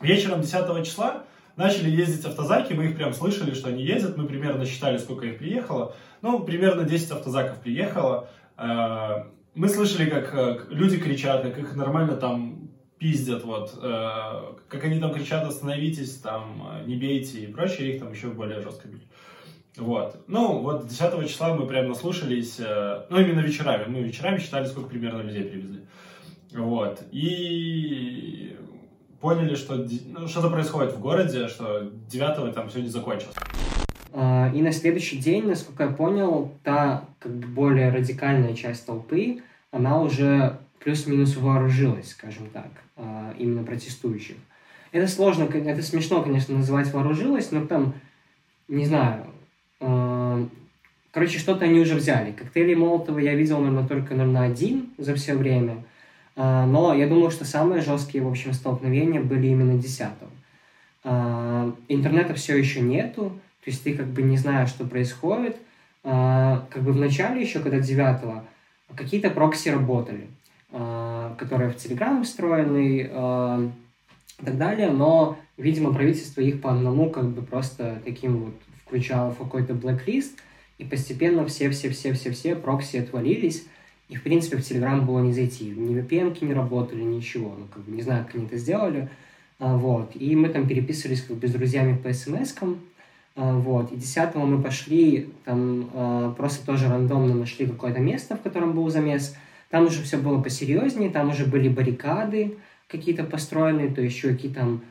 Вечером 0.00 0.40
10 0.40 0.86
числа 0.86 1.24
начали 1.56 1.90
ездить 1.90 2.24
автозаки, 2.24 2.72
мы 2.72 2.86
их 2.86 2.96
прям 2.96 3.12
слышали, 3.12 3.54
что 3.54 3.68
они 3.68 3.82
ездят, 3.82 4.16
мы 4.16 4.26
примерно 4.26 4.64
считали, 4.64 4.98
сколько 4.98 5.26
их 5.26 5.38
приехало. 5.38 5.94
Ну, 6.22 6.40
примерно 6.40 6.84
10 6.84 7.10
автозаков 7.10 7.60
приехало. 7.60 8.28
Э, 8.56 9.24
мы 9.54 9.68
слышали, 9.68 10.08
как 10.08 10.34
э, 10.34 10.58
люди 10.70 10.98
кричат, 10.98 11.42
как 11.42 11.58
их 11.58 11.76
нормально 11.76 12.16
там 12.16 12.70
пиздят, 12.98 13.44
вот, 13.44 13.78
э, 13.82 14.54
как 14.68 14.84
они 14.84 14.98
там 14.98 15.12
кричат, 15.12 15.46
остановитесь, 15.46 16.16
там, 16.16 16.62
э, 16.80 16.86
не 16.86 16.96
бейте 16.96 17.40
и 17.40 17.52
прочее, 17.52 17.94
их 17.94 18.00
там 18.00 18.12
еще 18.12 18.28
более 18.28 18.62
жестко 18.62 18.88
били. 18.88 19.06
Вот. 19.76 20.24
Ну, 20.26 20.60
вот 20.60 20.86
10 20.86 21.28
числа 21.28 21.54
мы 21.54 21.66
прям 21.66 21.88
наслушались, 21.88 22.58
ну, 22.58 23.18
именно 23.18 23.40
вечерами. 23.40 23.86
Мы 23.86 24.02
вечерами 24.02 24.38
считали, 24.38 24.66
сколько 24.66 24.90
примерно 24.90 25.22
людей 25.22 25.44
привезли. 25.44 25.86
Вот. 26.52 27.02
И 27.10 28.58
поняли, 29.18 29.54
что 29.54 29.86
ну, 30.08 30.28
что-то 30.28 30.50
происходит 30.50 30.92
в 30.92 31.00
городе, 31.00 31.48
что 31.48 31.90
9 32.10 32.54
там 32.54 32.68
все 32.68 32.82
не 32.82 32.88
закончилось. 32.88 33.34
А, 34.14 34.50
и 34.54 34.60
на 34.60 34.72
следующий 34.72 35.16
день, 35.18 35.46
насколько 35.46 35.84
я 35.84 35.90
понял, 35.90 36.52
та 36.62 37.04
как 37.18 37.32
бы 37.32 37.46
более 37.46 37.90
радикальная 37.90 38.54
часть 38.54 38.84
толпы, 38.84 39.42
она 39.70 40.00
уже 40.00 40.58
плюс-минус 40.80 41.36
вооружилась, 41.36 42.10
скажем 42.10 42.48
так, 42.48 42.68
а, 42.96 43.34
именно 43.38 43.64
протестующих. 43.64 44.36
Это 44.90 45.08
сложно, 45.08 45.44
это 45.44 45.82
смешно, 45.82 46.22
конечно, 46.22 46.54
называть 46.54 46.92
вооружилась, 46.92 47.50
но 47.52 47.64
там, 47.64 47.94
не 48.68 48.84
знаю, 48.84 49.24
а, 49.80 50.46
короче, 51.10 51.38
что-то 51.38 51.64
они 51.64 51.80
уже 51.80 51.94
взяли. 51.94 52.32
Коктейли 52.32 52.74
Молотова 52.74 53.18
я 53.18 53.34
видел, 53.34 53.60
наверное, 53.60 53.88
только, 53.88 54.14
наверное, 54.14 54.50
один 54.50 54.90
за 54.98 55.14
все 55.14 55.34
время, 55.34 55.84
но 56.34 56.94
я 56.94 57.06
думаю, 57.06 57.30
что 57.30 57.44
самые 57.44 57.82
жесткие, 57.82 58.24
в 58.24 58.28
общем, 58.28 58.54
столкновения 58.54 59.20
были 59.20 59.48
именно 59.48 59.78
10 59.78 60.06
Интернета 61.88 62.32
все 62.32 62.56
еще 62.56 62.80
нету, 62.80 63.38
то 63.64 63.70
есть 63.70 63.84
ты 63.84 63.94
как 63.94 64.06
бы 64.06 64.22
не 64.22 64.36
знаешь, 64.36 64.70
что 64.70 64.84
происходит. 64.84 65.56
А, 66.04 66.66
как 66.70 66.82
бы 66.82 66.92
в 66.92 66.96
начале 66.96 67.40
еще, 67.40 67.60
когда 67.60 67.78
9 67.78 68.42
какие-то 68.94 69.30
прокси 69.30 69.68
работали, 69.68 70.26
а, 70.72 71.34
которые 71.38 71.70
в 71.70 71.76
Telegram 71.76 72.22
встроены 72.24 73.08
а, 73.12 73.70
и 74.40 74.44
так 74.44 74.58
далее, 74.58 74.90
но, 74.90 75.38
видимо, 75.56 75.94
правительство 75.94 76.40
их 76.40 76.60
по 76.60 76.72
одному 76.72 77.10
как 77.10 77.28
бы 77.28 77.42
просто 77.42 78.02
таким 78.04 78.38
вот 78.38 78.54
включало 78.84 79.30
в 79.30 79.38
какой-то 79.38 79.74
блэк-лист, 79.74 80.38
и 80.78 80.84
постепенно 80.84 81.46
все-все-все-все-все 81.46 82.56
прокси 82.56 82.96
отвалились, 82.96 83.64
и, 84.08 84.16
в 84.16 84.22
принципе, 84.22 84.56
в 84.56 84.60
Telegram 84.60 85.00
было 85.00 85.20
не 85.20 85.32
зайти. 85.32 85.70
Ни 85.70 85.96
VPN 85.96 86.44
не 86.44 86.52
работали, 86.52 87.02
ничего. 87.02 87.54
Ну, 87.56 87.66
как 87.72 87.84
бы 87.84 87.92
не 87.92 88.02
знаю, 88.02 88.26
как 88.26 88.34
они 88.34 88.44
это 88.44 88.58
сделали. 88.58 89.08
Вот. 89.58 90.10
И 90.14 90.36
мы 90.36 90.50
там 90.50 90.68
переписывались 90.68 91.22
как 91.22 91.38
бы 91.38 91.46
с 91.46 91.52
друзьями 91.52 91.96
по 91.96 92.12
смс-кам, 92.12 92.78
вот. 93.34 93.92
И 93.92 93.96
10 93.96 94.34
мы 94.34 94.62
пошли, 94.62 95.30
там 95.44 95.90
а, 95.94 96.32
просто 96.32 96.66
тоже 96.66 96.88
рандомно 96.88 97.34
нашли 97.34 97.66
какое-то 97.66 98.00
место, 98.00 98.36
в 98.36 98.42
котором 98.42 98.72
был 98.72 98.88
замес. 98.90 99.34
Там 99.70 99.86
уже 99.86 100.02
все 100.02 100.18
было 100.18 100.42
посерьезнее, 100.42 101.10
там 101.10 101.30
уже 101.30 101.46
были 101.46 101.68
баррикады 101.68 102.58
какие-то 102.88 103.24
построены, 103.24 103.90
то 103.90 104.02
есть 104.02 104.18
чуваки 104.18 104.50
там 104.50 104.82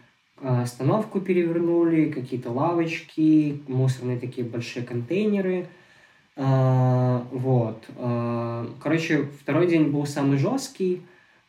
а, 0.41 0.63
остановку 0.63 1.21
перевернули, 1.21 2.09
какие-то 2.09 2.51
лавочки, 2.51 3.61
мусорные 3.67 4.17
такие 4.17 4.45
большие 4.45 4.83
контейнеры. 4.83 5.67
Вот. 6.37 7.85
Короче, 8.81 9.27
второй 9.41 9.67
день 9.67 9.91
был 9.91 10.05
самый 10.05 10.37
жесткий. 10.37 11.01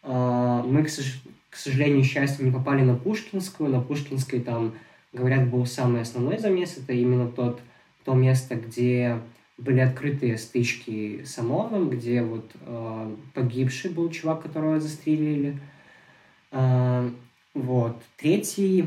Мы, 0.03 0.85
к 0.85 1.57
сожалению, 1.57 2.03
счастью, 2.03 2.47
не 2.47 2.51
попали 2.51 2.83
на 2.83 2.97
Пушкинскую. 2.97 3.71
На 3.71 3.81
Пушкинской 3.81 4.41
там 4.41 4.75
говорят, 5.13 5.49
был 5.49 5.67
самый 5.67 6.03
основной 6.03 6.39
замес. 6.39 6.79
Это 6.79 6.93
именно 6.93 7.29
тот 7.29 7.61
то 8.05 8.15
место, 8.15 8.57
где 8.57 9.19
были 9.59 9.81
открытые 9.81 10.39
стычки 10.39 11.23
с 11.25 11.39
ОМОНом, 11.39 11.91
где 11.91 12.23
вот 12.23 12.51
э, 12.61 13.17
погибший 13.35 13.91
был 13.91 14.11
чувак, 14.11 14.43
которого 14.43 14.81
застрелили. 14.81 15.59
Э, 16.51 17.09
вот. 17.55 18.03
Третий, 18.17 18.87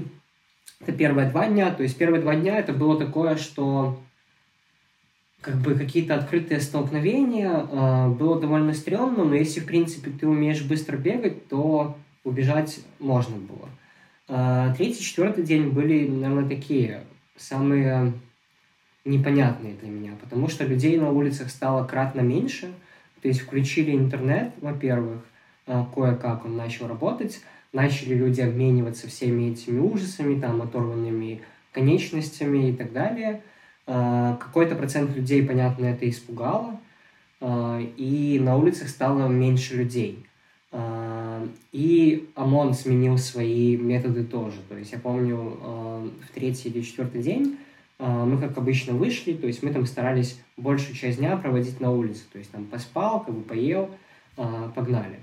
это 0.81 0.91
первые 0.91 1.29
два 1.29 1.47
дня. 1.47 1.71
То 1.71 1.83
есть 1.83 1.97
первые 1.97 2.21
два 2.21 2.35
дня 2.35 2.59
это 2.59 2.73
было 2.73 2.99
такое, 2.99 3.37
что 3.37 3.99
как 5.39 5.57
бы 5.57 5.75
какие-то 5.75 6.15
открытые 6.15 6.59
столкновения, 6.59 7.51
э, 7.51 8.09
было 8.09 8.41
довольно 8.41 8.73
стрёмно, 8.73 9.23
но 9.23 9.35
если, 9.35 9.59
в 9.59 9.65
принципе, 9.65 10.11
ты 10.11 10.27
умеешь 10.27 10.63
быстро 10.63 10.97
бегать, 10.97 11.47
то 11.47 11.95
убежать 12.23 12.79
можно 12.99 13.37
было. 13.37 13.69
Третий, 14.27 15.03
четвертый 15.03 15.43
день 15.43 15.69
были, 15.69 16.07
наверное, 16.07 16.49
такие 16.49 17.03
самые 17.37 18.13
непонятные 19.05 19.75
для 19.75 19.89
меня, 19.89 20.13
потому 20.19 20.49
что 20.49 20.65
людей 20.65 20.97
на 20.97 21.11
улицах 21.11 21.49
стало 21.49 21.85
кратно 21.85 22.21
меньше, 22.21 22.73
то 23.21 23.27
есть 23.27 23.41
включили 23.41 23.95
интернет, 23.95 24.51
во-первых, 24.61 25.21
э, 25.67 25.85
кое-как 25.93 26.45
он 26.45 26.57
начал 26.57 26.87
работать, 26.87 27.41
начали 27.71 28.15
люди 28.15 28.41
обмениваться 28.41 29.07
всеми 29.07 29.51
этими 29.51 29.79
ужасами, 29.79 30.39
там, 30.39 30.61
оторванными 30.61 31.41
конечностями 31.71 32.69
и 32.69 32.73
так 32.73 32.93
далее. 32.93 33.41
Э, 33.85 34.35
какой-то 34.39 34.75
процент 34.75 35.15
людей, 35.15 35.45
понятно, 35.45 35.85
это 35.85 36.09
испугало, 36.09 36.79
и 37.41 38.39
на 38.41 38.55
улицах 38.55 38.89
стало 38.89 39.27
меньше 39.27 39.75
людей. 39.75 40.25
И 41.71 42.29
ОМОН 42.35 42.73
сменил 42.73 43.17
свои 43.17 43.77
методы 43.77 44.23
тоже. 44.25 44.57
То 44.67 44.77
есть 44.77 44.91
я 44.91 44.99
помню, 44.99 45.37
в 45.37 46.33
третий 46.33 46.69
или 46.69 46.81
четвертый 46.81 47.21
день 47.21 47.57
а, 47.97 48.25
мы, 48.25 48.37
как 48.37 48.57
обычно, 48.57 48.93
вышли, 48.93 49.33
то 49.33 49.47
есть 49.47 49.63
мы 49.63 49.71
там 49.71 49.85
старались 49.85 50.39
большую 50.57 50.95
часть 50.95 51.19
дня 51.19 51.37
проводить 51.37 51.79
на 51.79 51.91
улице, 51.91 52.23
то 52.31 52.37
есть 52.37 52.51
там 52.51 52.65
поспал, 52.65 53.23
как 53.23 53.33
бы 53.33 53.41
поел, 53.41 53.89
а, 54.37 54.69
погнали. 54.69 55.19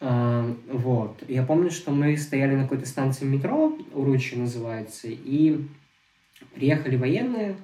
А, 0.00 0.54
вот. 0.72 1.22
Я 1.28 1.42
помню, 1.42 1.70
что 1.70 1.90
мы 1.90 2.16
стояли 2.16 2.54
на 2.54 2.62
какой-то 2.62 2.86
станции 2.86 3.26
метро, 3.26 3.76
Уручи 3.92 4.36
называется, 4.36 5.08
и 5.08 5.60
приехали 6.54 6.96
военные, 6.96 7.56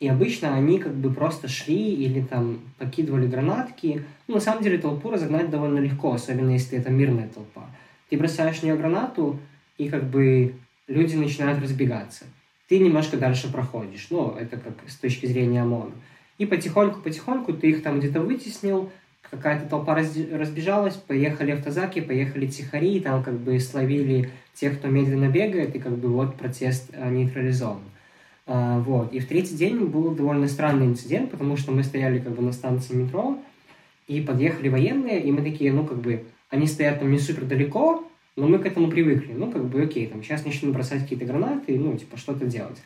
и 0.00 0.08
обычно 0.08 0.54
они 0.54 0.78
как 0.78 0.94
бы 0.94 1.12
просто 1.12 1.48
шли 1.48 1.94
или 1.94 2.22
там 2.22 2.60
покидывали 2.78 3.26
гранатки. 3.26 4.04
Ну, 4.26 4.34
на 4.34 4.40
самом 4.40 4.62
деле 4.62 4.78
толпу 4.78 5.10
разогнать 5.10 5.50
довольно 5.50 5.78
легко, 5.78 6.12
особенно 6.12 6.50
если 6.50 6.78
это 6.78 6.90
мирная 6.90 7.28
толпа. 7.28 7.66
Ты 8.08 8.16
бросаешь 8.16 8.58
в 8.58 8.62
нее 8.62 8.76
гранату, 8.76 9.38
и 9.76 9.88
как 9.88 10.04
бы 10.04 10.54
люди 10.86 11.14
начинают 11.14 11.62
разбегаться 11.62 12.24
ты 12.68 12.78
немножко 12.78 13.16
дальше 13.16 13.50
проходишь. 13.50 14.08
Ну, 14.10 14.36
это 14.38 14.58
как 14.58 14.74
с 14.86 14.96
точки 14.96 15.26
зрения 15.26 15.62
ОМОНа. 15.62 15.92
И 16.36 16.46
потихоньку-потихоньку 16.46 17.54
ты 17.54 17.70
их 17.70 17.82
там 17.82 17.98
где-то 17.98 18.20
вытеснил, 18.20 18.90
какая-то 19.28 19.68
толпа 19.68 19.94
разбежалась, 19.94 20.94
поехали 20.94 21.52
автозаки, 21.52 22.00
поехали 22.00 22.46
тихари, 22.46 22.96
и 22.96 23.00
там 23.00 23.24
как 23.24 23.34
бы 23.34 23.58
словили 23.58 24.30
тех, 24.54 24.78
кто 24.78 24.88
медленно 24.88 25.28
бегает, 25.28 25.74
и 25.74 25.78
как 25.78 25.96
бы 25.96 26.08
вот 26.08 26.36
протест 26.36 26.90
а, 26.94 27.10
нейтрализован. 27.10 27.80
А, 28.48 28.80
вот. 28.80 29.12
И 29.12 29.20
в 29.20 29.28
третий 29.28 29.54
день 29.54 29.84
был 29.84 30.10
довольно 30.14 30.48
странный 30.48 30.86
инцидент, 30.86 31.30
потому 31.30 31.56
что 31.56 31.70
мы 31.70 31.84
стояли 31.84 32.18
как 32.18 32.32
бы 32.32 32.42
на 32.42 32.52
станции 32.52 32.94
метро, 32.94 33.38
и 34.08 34.22
подъехали 34.22 34.68
военные, 34.70 35.22
и 35.22 35.30
мы 35.30 35.42
такие, 35.42 35.70
ну 35.70 35.86
как 35.86 35.98
бы, 35.98 36.24
они 36.48 36.66
стоят 36.66 36.98
там 36.98 37.12
не 37.12 37.18
супер 37.18 37.44
далеко, 37.44 38.08
но 38.36 38.46
мы 38.46 38.58
к 38.58 38.66
этому 38.66 38.88
привыкли. 38.88 39.32
Ну, 39.32 39.50
как 39.50 39.64
бы, 39.66 39.82
окей, 39.82 40.06
там, 40.06 40.22
сейчас 40.22 40.44
начнут 40.44 40.72
бросать 40.72 41.02
какие-то 41.02 41.26
гранаты, 41.26 41.78
ну, 41.78 41.96
типа, 41.96 42.16
что-то 42.16 42.46
делать. 42.46 42.78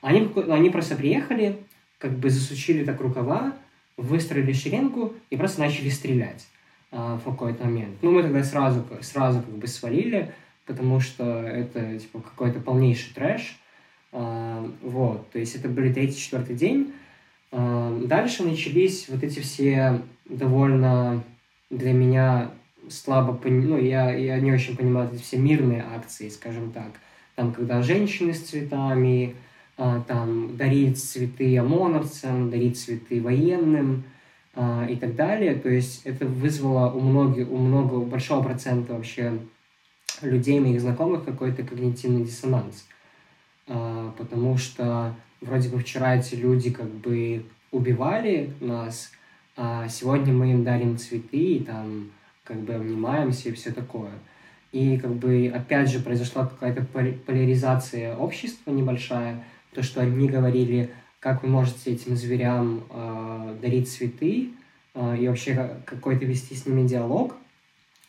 Они, 0.00 0.28
они 0.48 0.70
просто 0.70 0.96
приехали, 0.96 1.58
как 1.98 2.12
бы 2.12 2.30
засучили 2.30 2.84
так 2.84 3.00
рукава, 3.00 3.54
выстроили 3.96 4.52
шеренгу 4.52 5.14
и 5.30 5.36
просто 5.36 5.60
начали 5.60 5.90
стрелять 5.90 6.46
а, 6.90 7.18
в 7.18 7.24
какой-то 7.24 7.64
момент. 7.64 7.96
Ну, 8.02 8.10
мы 8.10 8.22
тогда 8.22 8.42
сразу, 8.42 8.84
сразу 9.02 9.42
как 9.42 9.54
бы 9.54 9.66
свалили, 9.66 10.32
потому 10.66 11.00
что 11.00 11.42
это, 11.42 11.98
типа, 11.98 12.20
какой-то 12.20 12.60
полнейший 12.60 13.14
трэш. 13.14 13.60
А, 14.16 14.64
вот, 14.80 15.28
то 15.32 15.40
есть 15.40 15.56
это 15.56 15.68
были 15.68 15.92
третий-четвертый 15.92 16.54
день. 16.54 16.92
А, 17.50 18.00
дальше 18.04 18.44
начались 18.44 19.08
вот 19.08 19.24
эти 19.24 19.40
все 19.40 20.00
довольно 20.24 21.24
для 21.68 21.92
меня 21.92 22.52
слабо, 22.88 23.38
ну, 23.44 23.76
я, 23.76 24.14
я 24.14 24.38
не 24.38 24.52
очень 24.52 24.76
понимаю 24.76 25.10
эти 25.12 25.20
все 25.20 25.36
мирные 25.36 25.84
акции, 25.96 26.28
скажем 26.28 26.70
так. 26.70 26.92
Там, 27.34 27.52
когда 27.52 27.82
женщины 27.82 28.32
с 28.32 28.42
цветами, 28.42 29.34
а, 29.76 30.00
там, 30.02 30.56
дарить 30.56 31.02
цветы 31.02 31.58
ОМОНовцам, 31.58 32.50
дарить 32.50 32.78
цветы 32.78 33.20
военным 33.20 34.04
и 34.56 34.96
так 35.00 35.16
далее. 35.16 35.56
То 35.56 35.68
есть 35.68 36.02
это 36.06 36.26
вызвало 36.26 36.92
у 36.92 37.00
многих, 37.00 37.50
у 37.50 37.56
много, 37.56 37.98
большого 37.98 38.44
процента 38.44 38.92
вообще 38.92 39.40
людей, 40.22 40.60
моих 40.60 40.80
знакомых, 40.80 41.24
какой-то 41.24 41.64
когнитивный 41.64 42.22
диссонанс. 42.22 42.86
А, 43.66 44.12
потому 44.18 44.56
что 44.56 45.14
вроде 45.40 45.68
бы 45.68 45.78
вчера 45.78 46.16
эти 46.16 46.34
люди 46.34 46.70
как 46.70 46.88
бы 46.88 47.44
убивали 47.70 48.52
нас, 48.60 49.12
а 49.56 49.88
сегодня 49.88 50.32
мы 50.32 50.52
им 50.52 50.64
дарим 50.64 50.98
цветы 50.98 51.36
и 51.36 51.64
там 51.64 52.10
как 52.44 52.58
бы 52.58 52.74
обнимаемся 52.74 53.48
и 53.48 53.52
все 53.52 53.72
такое. 53.72 54.12
И 54.72 54.98
как 54.98 55.12
бы 55.12 55.52
опять 55.54 55.88
же 55.88 56.00
произошла 56.00 56.46
какая-то 56.46 56.84
поляризация 56.84 58.16
общества 58.16 58.70
небольшая, 58.70 59.44
то, 59.72 59.82
что 59.82 60.00
они 60.00 60.28
говорили, 60.28 60.90
как 61.20 61.42
вы 61.42 61.48
можете 61.48 61.92
этим 61.92 62.16
зверям 62.16 62.84
э, 62.90 63.56
дарить 63.62 63.90
цветы 63.90 64.50
э, 64.94 65.16
и 65.18 65.28
вообще 65.28 65.78
какой-то 65.84 66.24
вести 66.26 66.54
с 66.54 66.66
ними 66.66 66.86
диалог, 66.86 67.36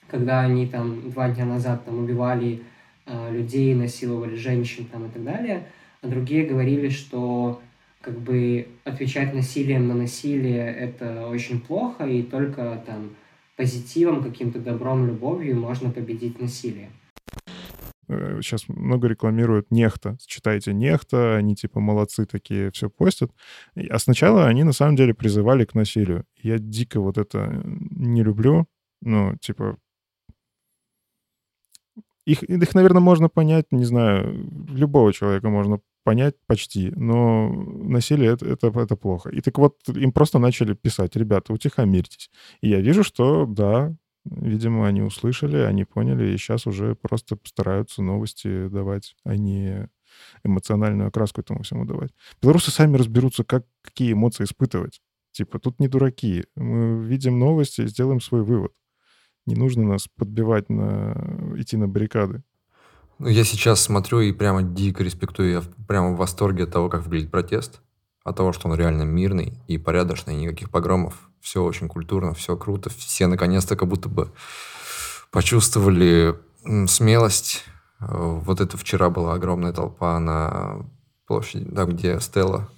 когда 0.09 0.41
они 0.41 0.67
там 0.67 1.09
два 1.11 1.29
дня 1.29 1.45
назад 1.45 1.85
там 1.85 1.99
убивали 1.99 2.63
людей, 3.07 3.73
насиловали 3.75 4.35
женщин 4.35 4.85
там 4.85 5.05
и 5.07 5.09
так 5.09 5.23
далее, 5.23 5.67
а 6.01 6.07
другие 6.07 6.45
говорили, 6.45 6.89
что 6.89 7.61
как 8.01 8.19
бы 8.19 8.67
отвечать 8.83 9.33
насилием 9.33 9.87
на 9.87 9.95
насилие 9.95 10.73
это 10.73 11.27
очень 11.27 11.59
плохо, 11.59 12.05
и 12.05 12.21
только 12.21 12.83
там 12.85 13.15
позитивом, 13.57 14.23
каким-то 14.23 14.59
добром, 14.59 15.07
любовью 15.07 15.59
можно 15.59 15.89
победить 15.89 16.39
насилие. 16.39 16.89
Сейчас 18.07 18.65
э, 18.69 18.73
много 18.73 19.07
рекламируют 19.07 19.71
Нехта. 19.71 20.17
Читайте 20.25 20.73
Нехта, 20.73 21.35
они 21.37 21.55
типа 21.55 21.79
молодцы 21.79 22.25
такие, 22.25 22.71
все 22.71 22.89
постят. 22.89 23.31
А 23.89 23.97
сначала 23.97 24.45
они 24.45 24.63
на 24.63 24.73
самом 24.73 24.95
деле 24.95 25.13
призывали 25.13 25.65
к 25.65 25.73
насилию. 25.73 26.25
Я 26.41 26.59
дико 26.59 26.99
вот 26.99 27.17
это 27.17 27.63
не 27.63 28.23
люблю. 28.23 28.67
Ну, 29.01 29.35
типа, 29.37 29.77
их, 32.25 32.43
их, 32.43 32.75
наверное, 32.75 33.01
можно 33.01 33.29
понять, 33.29 33.65
не 33.71 33.85
знаю, 33.85 34.49
любого 34.69 35.13
человека 35.13 35.49
можно 35.49 35.79
понять 36.03 36.35
почти, 36.47 36.91
но 36.95 37.49
насилие 37.49 38.33
это, 38.33 38.45
это, 38.47 38.67
это 38.67 38.95
плохо. 38.95 39.29
И 39.29 39.41
так 39.41 39.57
вот, 39.57 39.77
им 39.87 40.11
просто 40.11 40.39
начали 40.39 40.73
писать, 40.73 41.15
ребята, 41.15 41.53
утихомирьтесь. 41.53 42.29
И 42.61 42.69
я 42.69 42.79
вижу, 42.79 43.03
что 43.03 43.45
да, 43.45 43.95
видимо, 44.25 44.87
они 44.87 45.01
услышали, 45.01 45.57
они 45.57 45.83
поняли, 45.85 46.33
и 46.33 46.37
сейчас 46.37 46.67
уже 46.67 46.95
просто 46.95 47.37
стараются 47.43 48.01
новости 48.01 48.67
давать, 48.67 49.15
а 49.23 49.35
не 49.35 49.89
эмоциональную 50.43 51.09
окраску 51.09 51.41
этому 51.41 51.63
всему 51.63 51.85
давать. 51.85 52.11
Белорусы 52.41 52.71
сами 52.71 52.97
разберутся, 52.97 53.43
как, 53.43 53.65
какие 53.81 54.13
эмоции 54.13 54.43
испытывать. 54.43 55.01
Типа, 55.31 55.59
тут 55.59 55.79
не 55.79 55.87
дураки. 55.87 56.45
Мы 56.55 57.03
видим 57.03 57.39
новости 57.39 57.81
и 57.81 57.87
сделаем 57.87 58.21
свой 58.21 58.43
вывод. 58.43 58.71
Не 59.45 59.55
нужно 59.55 59.83
нас 59.83 60.07
подбивать 60.07 60.69
на... 60.69 61.13
идти 61.57 61.77
на 61.77 61.87
баррикады. 61.87 62.43
Ну, 63.19 63.27
я 63.27 63.43
сейчас 63.43 63.81
смотрю 63.81 64.19
и 64.19 64.33
прямо 64.33 64.61
дико 64.63 65.03
респектую, 65.03 65.51
я 65.51 65.61
прямо 65.87 66.11
в 66.11 66.17
восторге 66.17 66.63
от 66.63 66.71
того, 66.71 66.89
как 66.89 67.03
выглядит 67.03 67.31
протест, 67.31 67.81
от 68.23 68.35
того, 68.35 68.51
что 68.51 68.67
он 68.67 68.75
реально 68.75 69.03
мирный 69.03 69.53
и 69.67 69.77
порядочный, 69.77 70.35
никаких 70.35 70.69
погромов, 70.69 71.29
все 71.39 71.63
очень 71.63 71.87
культурно, 71.87 72.33
все 72.33 72.57
круто, 72.57 72.89
все 72.89 73.27
наконец-то 73.27 73.77
как 73.77 73.87
будто 73.87 74.09
бы 74.09 74.31
почувствовали 75.31 76.35
смелость. 76.87 77.63
Вот 77.99 78.59
это 78.59 78.77
вчера 78.77 79.09
была 79.09 79.33
огромная 79.33 79.71
толпа 79.71 80.19
на 80.19 80.85
площади, 81.27 81.65
там, 81.65 81.89
где 81.89 82.19
Стелла. 82.19 82.69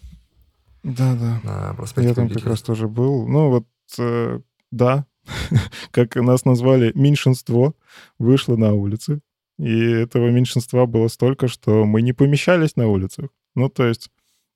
Да-да. 0.84 1.41
На 1.43 1.76
Я 2.01 2.13
там 2.13 2.30
как 2.30 2.45
раз 2.45 2.61
тоже 2.61 2.88
был. 2.88 3.28
Ну 3.28 3.49
вот, 3.49 3.65
э, 3.97 4.39
да, 4.72 5.05
как 5.92 6.16
нас 6.16 6.46
назвали, 6.46 6.92
меньшинство 6.96 7.76
вышло 8.20 8.56
на 8.56 8.74
улицы 8.74 9.22
и 9.60 9.90
этого 9.90 10.30
меньшинства 10.30 10.86
было 10.86 11.08
столько, 11.08 11.48
что 11.48 11.86
мы 11.86 12.02
не 12.02 12.14
помещались 12.14 12.76
на 12.76 12.88
улицах. 12.88 13.30
Ну, 13.56 13.70
то 13.70 13.86
есть 13.86 14.10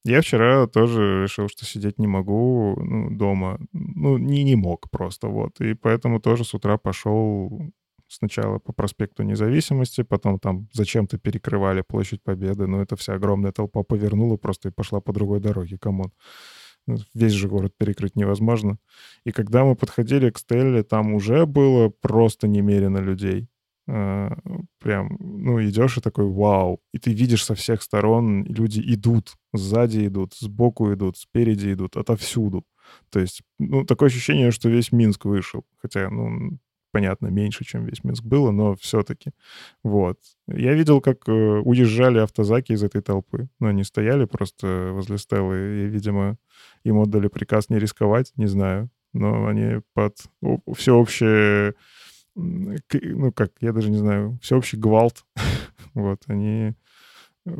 я 0.03 0.21
вчера 0.21 0.67
тоже 0.67 1.23
решил, 1.23 1.47
что 1.47 1.65
сидеть 1.65 1.99
не 1.99 2.07
могу 2.07 2.75
ну, 2.79 3.09
дома. 3.09 3.59
Ну, 3.73 4.17
не, 4.17 4.43
не 4.43 4.55
мог 4.55 4.89
просто, 4.91 5.27
вот. 5.27 5.59
И 5.59 5.73
поэтому 5.73 6.19
тоже 6.19 6.43
с 6.43 6.53
утра 6.53 6.77
пошел 6.77 7.71
Сначала 8.13 8.59
по 8.59 8.73
проспекту 8.73 9.23
Независимости, 9.23 10.03
потом 10.03 10.37
там 10.37 10.67
зачем-то 10.73 11.17
перекрывали 11.17 11.81
Площадь 11.81 12.21
Победы, 12.21 12.67
но 12.67 12.81
эта 12.81 12.97
вся 12.97 13.13
огромная 13.13 13.53
толпа 13.53 13.83
повернула 13.83 14.35
просто 14.35 14.67
и 14.67 14.71
пошла 14.71 14.99
по 14.99 15.13
другой 15.13 15.39
дороге, 15.39 15.77
come 15.77 15.97
on. 15.97 16.11
Ну, 16.87 16.97
весь 17.13 17.33
же 17.33 17.47
город 17.47 17.73
перекрыть 17.77 18.15
невозможно. 18.15 18.77
И 19.25 19.31
когда 19.31 19.63
мы 19.63 19.75
подходили 19.75 20.29
к 20.29 20.39
Стелле, 20.39 20.83
там 20.83 21.13
уже 21.13 21.45
было 21.45 21.89
просто 21.89 22.47
немерено 22.47 22.97
людей. 22.97 23.47
А, 23.87 24.37
прям, 24.79 25.17
ну, 25.19 25.61
идешь 25.61 25.97
и 25.97 26.01
такой, 26.01 26.25
вау. 26.25 26.79
И 26.93 26.97
ты 26.97 27.13
видишь 27.13 27.45
со 27.45 27.55
всех 27.55 27.81
сторон, 27.81 28.43
люди 28.45 28.81
идут, 28.93 29.35
сзади 29.53 30.07
идут, 30.07 30.33
сбоку 30.35 30.93
идут, 30.93 31.17
спереди 31.17 31.73
идут, 31.73 31.97
отовсюду. 31.97 32.63
То 33.09 33.19
есть, 33.19 33.41
ну, 33.59 33.85
такое 33.85 34.09
ощущение, 34.09 34.51
что 34.51 34.69
весь 34.69 34.91
Минск 34.91 35.25
вышел. 35.25 35.65
Хотя, 35.77 36.09
ну, 36.09 36.57
понятно, 36.91 37.27
меньше, 37.27 37.63
чем 37.63 37.85
весь 37.85 38.03
Минск 38.03 38.23
было, 38.23 38.51
но 38.51 38.75
все-таки. 38.75 39.31
Вот. 39.83 40.17
Я 40.47 40.73
видел, 40.73 41.01
как 41.01 41.27
э, 41.27 41.31
уезжали 41.31 42.19
автозаки 42.19 42.73
из 42.73 42.83
этой 42.83 43.01
толпы. 43.01 43.49
Ну, 43.59 43.67
они 43.67 43.83
стояли 43.83 44.25
просто 44.25 44.91
возле 44.93 45.17
Стеллы, 45.17 45.57
и, 45.57 45.85
видимо, 45.87 46.37
им 46.83 46.99
отдали 46.99 47.27
приказ 47.27 47.69
не 47.69 47.79
рисковать, 47.79 48.31
не 48.35 48.47
знаю. 48.47 48.89
Но 49.13 49.47
они 49.47 49.81
под 49.93 50.17
всеобщее 50.75 51.75
ну 52.35 53.31
как, 53.33 53.51
я 53.59 53.73
даже 53.73 53.89
не 53.89 53.97
знаю, 53.97 54.39
всеобщий 54.41 54.77
гвалт. 54.77 55.25
вот, 55.93 56.23
они 56.27 56.73
э, 57.45 57.51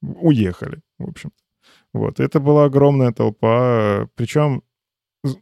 уехали, 0.00 0.80
в 0.98 1.08
общем-то. 1.08 1.36
Вот, 1.92 2.20
это 2.20 2.40
была 2.40 2.64
огромная 2.64 3.12
толпа, 3.12 4.08
причем 4.16 4.62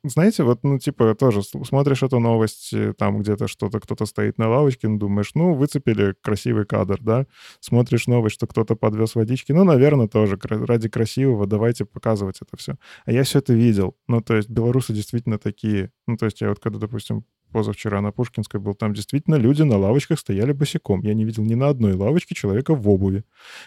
знаете, 0.05 0.45
вот, 0.45 0.63
ну, 0.63 0.79
типа, 0.79 1.15
тоже 1.15 1.43
смотришь 1.43 2.03
эту 2.03 2.21
новость, 2.21 2.73
э, 2.73 2.95
там 2.97 3.21
где-то 3.21 3.49
что-то, 3.49 3.81
кто-то 3.81 4.07
стоит 4.07 4.39
на 4.39 4.49
лавочке, 4.49 4.89
ну, 4.89 4.99
думаешь, 4.99 5.33
ну, 5.35 5.55
выцепили 5.55 6.15
красивый 6.23 6.67
кадр, 6.67 6.99
да? 7.01 7.27
Смотришь 7.61 8.07
новость, 8.07 8.35
что 8.37 8.47
кто-то 8.47 8.77
подвез 8.77 9.15
водички, 9.15 9.53
ну, 9.53 9.65
наверное, 9.65 10.09
тоже 10.09 10.39
ради 10.43 10.89
красивого 10.89 11.47
давайте 11.47 11.85
показывать 11.85 12.39
это 12.41 12.57
все. 12.57 12.77
А 13.05 13.13
я 13.13 13.25
все 13.25 13.41
это 13.41 13.53
видел. 13.55 13.97
Ну, 14.09 14.21
то 14.21 14.37
есть 14.37 14.49
белорусы 14.49 14.93
действительно 14.93 15.39
такие. 15.39 15.91
Ну, 16.07 16.17
то 16.17 16.27
есть 16.27 16.41
я 16.41 16.49
вот 16.51 16.61
когда, 16.61 16.79
допустим, 16.79 17.25
позавчера 17.53 18.01
на 18.01 18.13
Пушкинской 18.13 18.61
был, 18.61 18.75
там 18.75 18.95
действительно 18.95 19.37
люди 19.37 19.63
на 19.63 19.77
лавочках 19.77 20.19
стояли 20.19 20.53
босиком. 20.53 21.03
Я 21.03 21.15
не 21.15 21.25
видел 21.25 21.45
ни 21.45 21.55
на 21.55 21.69
одной 21.69 21.95
лавочке 21.95 22.35
человека 22.35 22.75
в 22.75 22.89
обуви. 22.89 23.25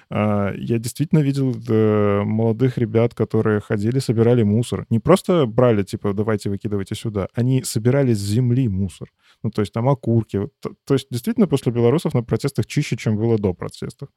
А, 0.10 0.54
я 0.56 0.80
действительно 0.80 1.20
видел 1.20 1.56
э, 1.70 2.24
молодых 2.24 2.78
ребят, 2.78 3.14
которые 3.14 3.60
ходили, 3.60 4.00
собирали 4.00 4.44
мусор. 4.44 4.86
Не 4.90 5.00
просто 5.00 5.46
брали, 5.46 5.84
типа, 5.84 6.14
давайте 6.14 6.50
выкидывайте 6.50 6.96
сюда. 6.96 7.28
Они 7.34 7.64
собирали 7.64 8.14
с 8.14 8.20
земли 8.20 8.68
мусор. 8.68 9.10
Ну, 9.44 9.52
то 9.52 9.62
есть 9.62 9.74
там 9.74 9.88
окурки. 9.88 10.50
То, 10.86 10.94
есть 10.94 11.08
действительно 11.12 11.48
после 11.48 11.72
белорусов 11.72 12.14
на 12.14 12.24
протестах 12.24 12.66
чище, 12.66 12.98
чем 12.98 13.16
было 13.16 13.38
до 13.38 13.54
протестов. 13.54 14.10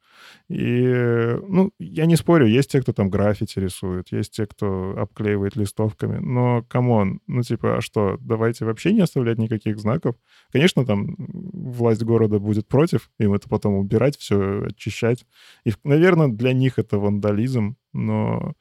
И, 0.48 1.36
ну, 1.48 1.70
я 1.78 2.06
не 2.06 2.16
спорю, 2.16 2.46
есть 2.46 2.70
те, 2.70 2.80
кто 2.80 2.92
там 2.92 3.10
граффити 3.10 3.58
рисует, 3.58 4.12
есть 4.12 4.32
те, 4.32 4.46
кто 4.46 4.94
обклеивает 4.96 5.56
листовками. 5.56 6.18
Но, 6.18 6.62
come 6.68 6.98
on, 6.98 7.20
ну, 7.26 7.42
типа, 7.42 7.76
а 7.76 7.80
что, 7.80 8.16
давайте 8.20 8.64
вообще 8.64 8.92
не 8.92 9.00
оставлять 9.00 9.38
никаких 9.38 9.57
никаких 9.58 9.80
знаков. 9.80 10.16
Конечно, 10.52 10.84
там 10.86 11.14
власть 11.18 12.02
города 12.02 12.38
будет 12.38 12.68
против, 12.68 13.10
им 13.18 13.34
это 13.34 13.48
потом 13.48 13.74
убирать, 13.74 14.16
все 14.16 14.66
очищать. 14.66 15.26
И, 15.64 15.72
наверное, 15.84 16.28
для 16.28 16.52
них 16.52 16.78
это 16.78 16.98
вандализм, 16.98 17.76
но 17.92 18.54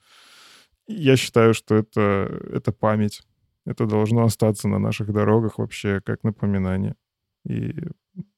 я 0.87 1.17
считаю, 1.17 1.53
что 1.53 1.75
это, 1.75 2.29
это 2.53 2.71
память. 2.71 3.21
Это 3.65 3.85
должно 3.85 4.23
остаться 4.23 4.67
на 4.67 4.79
наших 4.79 5.11
дорогах 5.11 5.57
вообще 5.57 6.01
как 6.01 6.23
напоминание. 6.23 6.95
И 7.45 7.73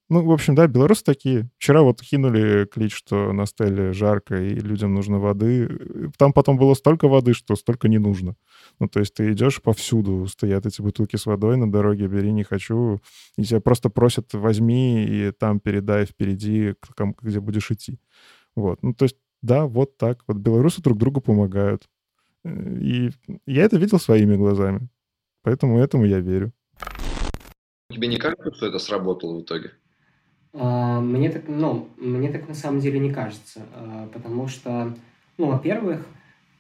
ну, 0.10 0.26
в 0.26 0.32
общем, 0.32 0.55
да, 0.55 0.68
белорусы 0.68 1.03
такие. 1.03 1.49
Вчера 1.57 1.84
вот 1.84 2.01
кинули 2.01 2.66
клич, 2.66 2.95
что 2.95 3.32
на 3.32 3.45
стеле 3.45 3.93
жарко 3.93 4.41
и 4.41 4.55
людям 4.55 4.93
нужно 4.93 5.20
воды. 5.20 6.12
Там 6.18 6.34
потом 6.34 6.57
было 6.57 6.74
столько 6.74 7.07
воды, 7.07 7.34
что 7.34 7.55
столько 7.55 7.88
не 7.88 7.99
нужно. 7.99 8.36
Ну, 8.80 8.88
то 8.88 8.99
есть 8.99 9.14
ты 9.14 9.32
идешь 9.32 9.62
повсюду, 9.62 10.26
стоят 10.28 10.66
эти 10.66 10.82
бутылки 10.82 11.16
с 11.16 11.26
водой 11.26 11.57
на 11.57 11.72
дороге, 11.72 12.07
бери, 12.07 12.32
не 12.32 12.43
хочу. 12.43 12.99
И 13.38 13.43
тебя 13.43 13.62
просто 13.62 13.89
просят, 13.89 14.34
возьми 14.34 15.05
и 15.05 15.32
там 15.32 15.60
передай 15.60 16.05
впереди, 16.05 16.74
где 17.22 17.39
будешь 17.39 17.70
идти. 17.70 17.99
Вот. 18.55 18.82
Ну, 18.82 18.93
то 18.93 19.05
есть, 19.05 19.18
да, 19.41 19.68
вот 19.68 19.97
так. 19.97 20.24
Вот 20.28 20.38
белорусы 20.38 20.82
друг 20.82 20.97
другу 20.97 21.22
помогают. 21.22 21.88
И 22.43 23.12
я 23.45 23.64
это 23.64 23.78
видел 23.78 23.99
своими 23.99 24.36
глазами. 24.36 24.89
Поэтому 25.43 25.80
этому 25.80 26.05
я 26.05 26.20
верю. 26.20 26.51
Тебе 27.91 28.07
не 28.07 28.18
кажется, 28.18 28.53
что 28.53 28.68
это 28.68 28.80
сработало 28.80 29.39
в 29.39 29.41
итоге? 29.43 29.72
А, 30.53 30.99
мне 30.99 31.29
так, 31.29 31.43
ну, 31.47 31.87
мне 31.97 32.31
так 32.31 32.47
на 32.47 32.55
самом 32.55 32.79
деле 32.79 32.99
не 32.99 33.13
кажется, 33.13 33.61
а, 33.73 34.09
потому 34.11 34.47
что, 34.47 34.95
ну, 35.37 35.47
во-первых, 35.47 36.07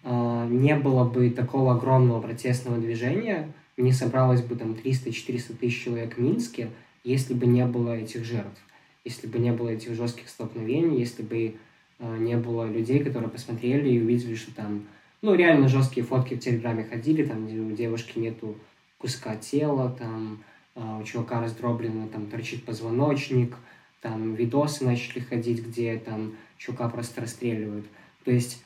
а, 0.03 0.47
не 0.47 0.75
было 0.75 1.03
бы 1.05 1.29
такого 1.31 1.73
огромного 1.75 2.21
протестного 2.21 2.77
движения, 2.77 3.51
не 3.77 3.91
собралось 3.91 4.41
бы 4.41 4.55
там 4.55 4.73
300-400 4.73 5.55
тысяч 5.55 5.83
человек 5.83 6.17
в 6.17 6.21
Минске, 6.21 6.69
если 7.03 7.33
бы 7.33 7.47
не 7.47 7.65
было 7.65 7.93
этих 7.93 8.25
жертв, 8.25 8.61
если 9.05 9.25
бы 9.25 9.39
не 9.39 9.51
было 9.51 9.69
этих 9.69 9.95
жестких 9.95 10.29
столкновений, 10.29 10.99
если 10.99 11.23
бы 11.23 11.55
не 11.99 12.37
было 12.37 12.69
людей, 12.69 13.03
которые 13.03 13.29
посмотрели 13.29 13.89
и 13.89 14.01
увидели, 14.01 14.35
что 14.35 14.53
там, 14.53 14.83
ну, 15.21 15.33
реально 15.33 15.67
жесткие 15.67 16.05
фотки 16.05 16.35
в 16.35 16.39
Телеграме 16.39 16.83
ходили, 16.83 17.25
там, 17.25 17.47
где 17.47 17.59
у 17.59 17.71
девушки 17.71 18.19
нету 18.19 18.55
куска 18.97 19.35
тела, 19.35 19.95
там, 19.97 20.43
у 20.75 21.03
чувака 21.03 21.41
раздроблено, 21.41 22.07
там, 22.07 22.27
торчит 22.27 22.63
позвоночник– 22.65 23.55
там 24.01 24.35
видосы 24.35 24.85
начали 24.85 25.19
ходить, 25.19 25.65
где 25.65 25.97
там 25.97 26.33
чувака 26.57 26.89
просто 26.89 27.21
расстреливают. 27.21 27.85
То 28.23 28.31
есть 28.31 28.63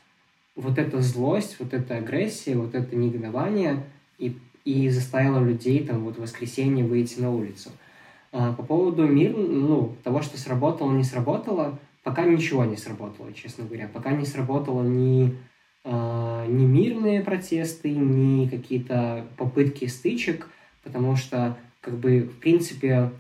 вот 0.56 0.78
эта 0.78 1.02
злость, 1.02 1.58
вот 1.60 1.74
эта 1.74 1.98
агрессия, 1.98 2.56
вот 2.56 2.76
это 2.76 2.96
негодование 2.96 3.84
и, 4.20 4.38
и 4.66 4.90
заставило 4.90 5.44
людей 5.44 5.86
там 5.86 6.04
вот 6.04 6.18
в 6.18 6.22
воскресенье 6.22 6.86
выйти 6.86 7.20
на 7.20 7.32
улицу. 7.32 7.72
А, 8.32 8.54
по 8.54 8.64
поводу 8.64 9.08
мир, 9.08 9.36
ну, 9.36 9.96
того, 10.04 10.22
что 10.22 10.38
сработало, 10.40 10.92
не 10.92 11.04
сработало, 11.04 11.80
пока 12.04 12.24
ничего 12.26 12.66
не 12.66 12.78
сработало, 12.78 13.34
честно 13.34 13.66
говоря. 13.66 13.88
Пока 13.88 14.12
не 14.12 14.26
сработало 14.26 14.84
ни, 14.84 15.38
а, 15.84 16.46
ни 16.48 16.66
мирные 16.66 17.22
протесты, 17.22 17.92
ни 17.92 18.48
какие-то 18.48 19.28
попытки 19.38 19.86
стычек, 19.86 20.48
потому 20.84 21.16
что, 21.16 21.58
как 21.82 21.96
бы, 21.96 22.22
в 22.22 22.40
принципе, 22.40 23.12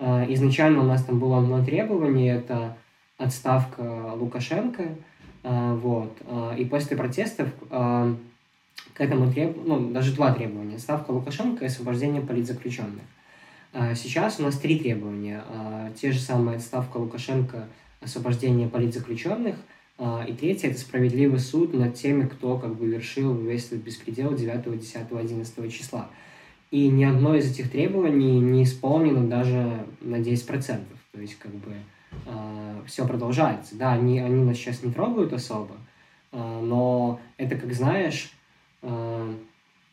изначально 0.00 0.80
у 0.80 0.84
нас 0.84 1.04
там 1.04 1.18
было 1.18 1.38
одно 1.38 1.64
требование, 1.64 2.36
это 2.36 2.76
отставка 3.18 4.14
Лукашенко, 4.14 4.96
а, 5.42 5.74
вот, 5.74 6.16
а, 6.26 6.54
и 6.56 6.64
после 6.64 6.96
протестов 6.96 7.48
к 7.68 9.00
этому 9.00 9.32
треб... 9.32 9.56
ну, 9.64 9.90
даже 9.90 10.14
два 10.14 10.32
требования. 10.32 10.76
Отставка 10.76 11.10
Лукашенко 11.10 11.64
и 11.64 11.68
освобождение 11.68 12.22
политзаключенных. 12.22 13.02
Сейчас 13.94 14.38
у 14.38 14.44
нас 14.44 14.56
три 14.56 14.78
требования. 14.78 15.42
Те 16.00 16.12
же 16.12 16.20
самые 16.20 16.58
отставка 16.58 16.98
Лукашенко, 16.98 17.66
освобождение 18.00 18.68
политзаключенных, 18.68 19.56
и 20.28 20.32
третье– 20.32 20.68
это 20.70 20.78
справедливый 20.78 21.40
суд 21.40 21.74
над 21.74 21.94
теми, 21.94 22.28
кто 22.28 22.56
как 22.56 22.76
бы 22.76 22.86
вершил 22.86 23.34
весь 23.34 23.66
этот 23.66 23.80
беспредел 23.80 24.32
9, 24.32 24.78
10, 24.78 24.96
11 25.10 25.72
числа. 25.72 26.08
И 26.74 26.88
ни 26.88 27.04
одно 27.04 27.36
из 27.36 27.52
этих 27.52 27.70
требований 27.70 28.40
не 28.40 28.64
исполнено 28.64 29.28
даже 29.28 29.86
на 30.00 30.16
10%. 30.16 30.80
То 31.12 31.20
есть, 31.20 31.38
как 31.38 31.52
бы, 31.52 31.72
э, 32.26 32.80
все 32.84 33.06
продолжается. 33.06 33.76
Да, 33.76 33.92
они, 33.92 34.18
они 34.18 34.42
нас 34.42 34.56
сейчас 34.56 34.82
не 34.82 34.90
трогают 34.90 35.32
особо, 35.32 35.76
э, 36.32 36.60
но 36.64 37.20
это, 37.36 37.54
как 37.54 37.72
знаешь, 37.72 38.32
э, 38.82 39.34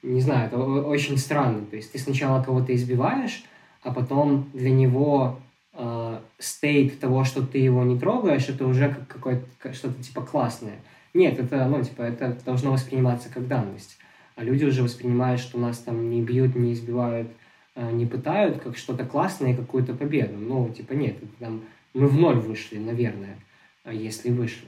не 0.01 0.21
знаю, 0.21 0.47
это 0.47 0.57
очень 0.57 1.19
странно. 1.19 1.67
То 1.67 1.75
есть, 1.75 1.91
ты 1.91 1.99
сначала 1.99 2.41
кого-то 2.41 2.73
избиваешь, 2.73 3.43
а 3.83 3.93
потом 3.93 4.49
для 4.51 4.71
него 4.71 5.39
э, 5.73 6.19
стейт 6.39 6.99
того, 6.99 7.25
что 7.25 7.45
ты 7.45 7.59
его 7.59 7.83
не 7.83 7.99
трогаешь, 7.99 8.49
это 8.49 8.65
уже 8.65 8.89
как 8.89 9.07
какое-то 9.07 9.73
что-то 9.73 10.01
типа 10.01 10.23
классное. 10.23 10.79
Нет, 11.13 11.37
это, 11.37 11.63
ну, 11.67 11.83
типа, 11.83 12.01
это 12.01 12.35
должно 12.43 12.71
восприниматься 12.71 13.29
как 13.31 13.47
данность 13.47 14.00
а 14.35 14.43
люди 14.43 14.65
уже 14.65 14.83
воспринимают, 14.83 15.41
что 15.41 15.59
нас 15.59 15.79
там 15.79 16.09
не 16.09 16.21
бьют, 16.21 16.55
не 16.55 16.73
избивают, 16.73 17.29
а, 17.75 17.91
не 17.91 18.05
пытают, 18.05 18.61
как 18.61 18.77
что-то 18.77 19.05
классное 19.05 19.53
и 19.53 19.55
какую-то 19.55 19.93
победу. 19.93 20.37
Ну, 20.37 20.69
типа, 20.73 20.93
нет, 20.93 21.17
там, 21.39 21.63
мы 21.93 22.07
в 22.07 22.15
ноль 22.15 22.39
вышли, 22.39 22.77
наверное, 22.77 23.37
а 23.83 23.93
если 23.93 24.29
вышли. 24.29 24.67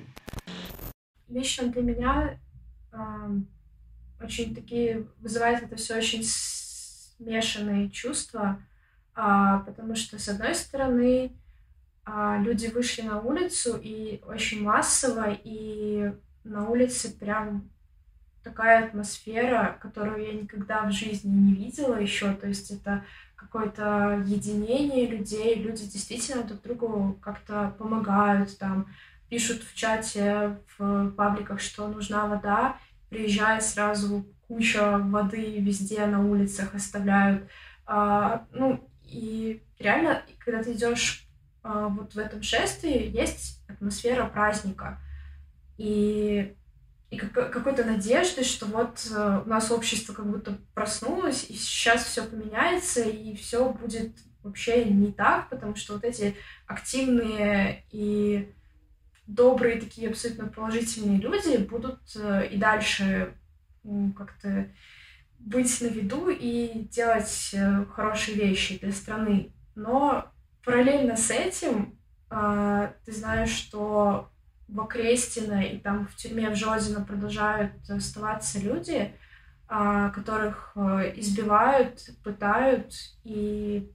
Лично 1.27 1.67
для 1.67 1.81
меня 1.81 2.39
э, 2.91 2.97
очень 4.21 4.55
такие, 4.55 5.07
вызывает 5.19 5.63
это 5.63 5.75
все 5.75 5.97
очень 5.97 6.21
смешанные 6.23 7.89
чувства, 7.89 8.61
э, 9.15 9.59
потому 9.65 9.95
что, 9.95 10.19
с 10.19 10.29
одной 10.29 10.55
стороны, 10.55 11.31
э, 12.05 12.37
люди 12.41 12.67
вышли 12.67 13.01
на 13.01 13.19
улицу 13.19 13.79
и 13.81 14.21
очень 14.25 14.63
массово, 14.63 15.37
и 15.43 16.13
на 16.43 16.69
улице 16.69 17.17
прям 17.17 17.69
такая 18.43 18.85
атмосфера, 18.85 19.77
которую 19.81 20.23
я 20.23 20.33
никогда 20.33 20.83
в 20.83 20.91
жизни 20.91 21.29
не 21.29 21.53
видела 21.53 21.95
еще. 21.95 22.33
То 22.33 22.47
есть 22.47 22.71
это 22.71 23.03
какое-то 23.35 24.23
единение 24.25 25.07
людей, 25.07 25.55
люди 25.55 25.85
действительно 25.85 26.43
друг 26.43 26.61
другу 26.61 27.19
как-то 27.21 27.73
помогают, 27.77 28.57
там, 28.57 28.87
пишут 29.29 29.63
в 29.63 29.75
чате, 29.75 30.57
в 30.77 31.11
пабликах, 31.11 31.59
что 31.59 31.87
нужна 31.87 32.25
вода, 32.25 32.77
приезжает 33.09 33.63
сразу 33.63 34.25
куча 34.47 34.97
воды 34.97 35.59
везде 35.59 36.05
на 36.05 36.25
улицах 36.25 36.75
оставляют. 36.75 37.49
А, 37.85 38.45
ну, 38.51 38.87
и 39.03 39.63
реально, 39.79 40.21
когда 40.39 40.63
ты 40.63 40.73
идешь 40.73 41.27
а, 41.63 41.87
вот 41.87 42.13
в 42.13 42.17
этом 42.17 42.41
шествии, 42.41 43.09
есть 43.09 43.63
атмосфера 43.67 44.25
праздника. 44.25 44.99
И 45.77 46.55
и 47.13 47.17
какой-то 47.17 47.83
надежды, 47.83 48.43
что 48.43 48.65
вот 48.65 49.07
э, 49.11 49.41
у 49.45 49.47
нас 49.47 49.69
общество 49.69 50.13
как 50.13 50.25
будто 50.25 50.57
проснулось, 50.73 51.45
и 51.47 51.53
сейчас 51.53 52.05
все 52.05 52.23
поменяется, 52.23 53.03
и 53.03 53.35
все 53.35 53.69
будет 53.69 54.17
вообще 54.41 54.85
не 54.85 55.11
так, 55.11 55.49
потому 55.49 55.75
что 55.75 55.93
вот 55.93 56.03
эти 56.03 56.35
активные 56.65 57.83
и 57.91 58.51
добрые, 59.27 59.79
такие 59.79 60.09
абсолютно 60.09 60.47
положительные 60.47 61.19
люди 61.19 61.57
будут 61.57 61.99
э, 62.15 62.47
и 62.47 62.57
дальше 62.57 63.35
как-то 64.17 64.69
быть 65.37 65.81
на 65.81 65.87
виду 65.87 66.29
и 66.29 66.87
делать 66.89 67.51
э, 67.53 67.85
хорошие 67.93 68.37
вещи 68.37 68.79
для 68.79 68.91
страны. 68.91 69.53
Но 69.75 70.31
параллельно 70.65 71.15
с 71.15 71.29
этим 71.29 71.99
ты 72.29 73.11
знаешь, 73.11 73.51
что 73.51 74.32
в 74.73 74.81
Окрестино 74.81 75.63
и 75.63 75.77
там 75.77 76.07
в 76.07 76.15
тюрьме 76.15 76.49
в 76.49 76.55
Жодино 76.55 77.05
продолжают 77.05 77.73
оставаться 77.87 78.59
люди, 78.59 79.13
а, 79.67 80.09
которых 80.09 80.71
э, 80.75 81.13
избивают, 81.15 82.09
пытают, 82.23 82.93
и, 83.23 83.91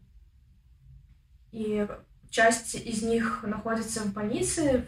и 1.51 1.87
часть 2.31 2.76
из 2.76 3.03
них 3.03 3.43
находится 3.43 4.03
в 4.03 4.12
больнице 4.12 4.87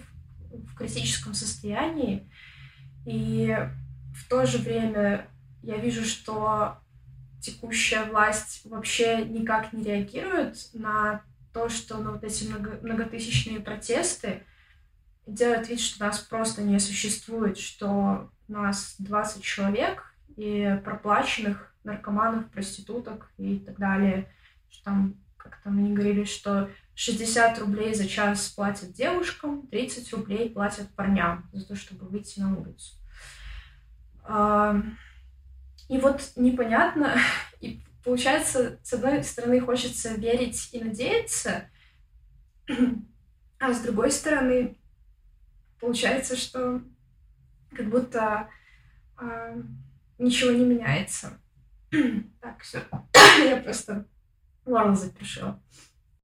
в, 0.51 0.73
в 0.73 0.77
критическом 0.77 1.35
состоянии. 1.35 2.31
И 3.05 3.57
в 4.15 4.29
то 4.29 4.47
же 4.47 4.59
время 4.59 5.27
я 5.63 5.77
вижу, 5.77 6.05
что 6.05 6.79
текущая 7.41 8.05
власть 8.05 8.61
вообще 8.65 9.25
никак 9.25 9.73
не 9.73 9.83
реагирует 9.83 10.69
на 10.73 11.23
то, 11.53 11.69
что 11.69 11.99
на 11.99 12.13
вот 12.13 12.23
эти 12.23 12.45
много, 12.45 12.79
многотысячные 12.81 13.59
протесты, 13.59 14.45
делает 15.27 15.69
вид, 15.69 15.81
что 15.81 16.05
нас 16.05 16.19
просто 16.19 16.63
не 16.63 16.79
существует, 16.79 17.59
что 17.59 18.31
нас 18.49 18.97
20 18.99 19.43
человек 19.43 20.15
и 20.37 20.81
проплаченных 20.85 21.75
наркоманов, 21.85 22.51
проституток 22.51 23.31
и 23.39 23.59
так 23.59 23.79
далее. 23.79 24.33
Что 24.71 24.85
там, 24.85 25.15
как 25.37 25.61
там 25.63 25.79
они 25.79 25.93
говорили, 25.93 26.25
что 26.25 26.71
60 26.95 27.59
рублей 27.61 27.95
за 27.95 28.07
час 28.07 28.49
платят 28.49 28.93
девушкам, 28.93 29.67
30 29.69 30.13
рублей 30.13 30.51
платят 30.51 30.89
парням 30.95 31.49
за 31.53 31.67
то, 31.67 31.77
чтобы 31.77 32.07
выйти 32.07 32.41
на 32.41 32.57
улицу. 32.57 32.97
И 35.89 35.99
вот 35.99 36.33
непонятно, 36.37 37.17
и 37.61 37.83
получается, 38.05 38.79
с 38.83 38.93
одной 38.93 39.25
стороны, 39.25 39.61
хочется 39.61 40.15
верить 40.15 40.69
и 40.73 40.83
надеяться, 40.83 41.69
а 43.59 43.73
с 43.73 43.81
другой 43.81 44.11
стороны, 44.13 44.77
получается, 45.81 46.37
что 46.37 46.83
как 47.73 47.89
будто 47.89 48.49
э, 49.21 49.63
ничего 50.19 50.51
не 50.51 50.65
меняется. 50.65 51.39
так, 52.41 52.61
все. 52.63 52.83
Я 53.45 53.57
просто 53.59 54.07
горло 54.65 54.95
запершила. 54.95 55.61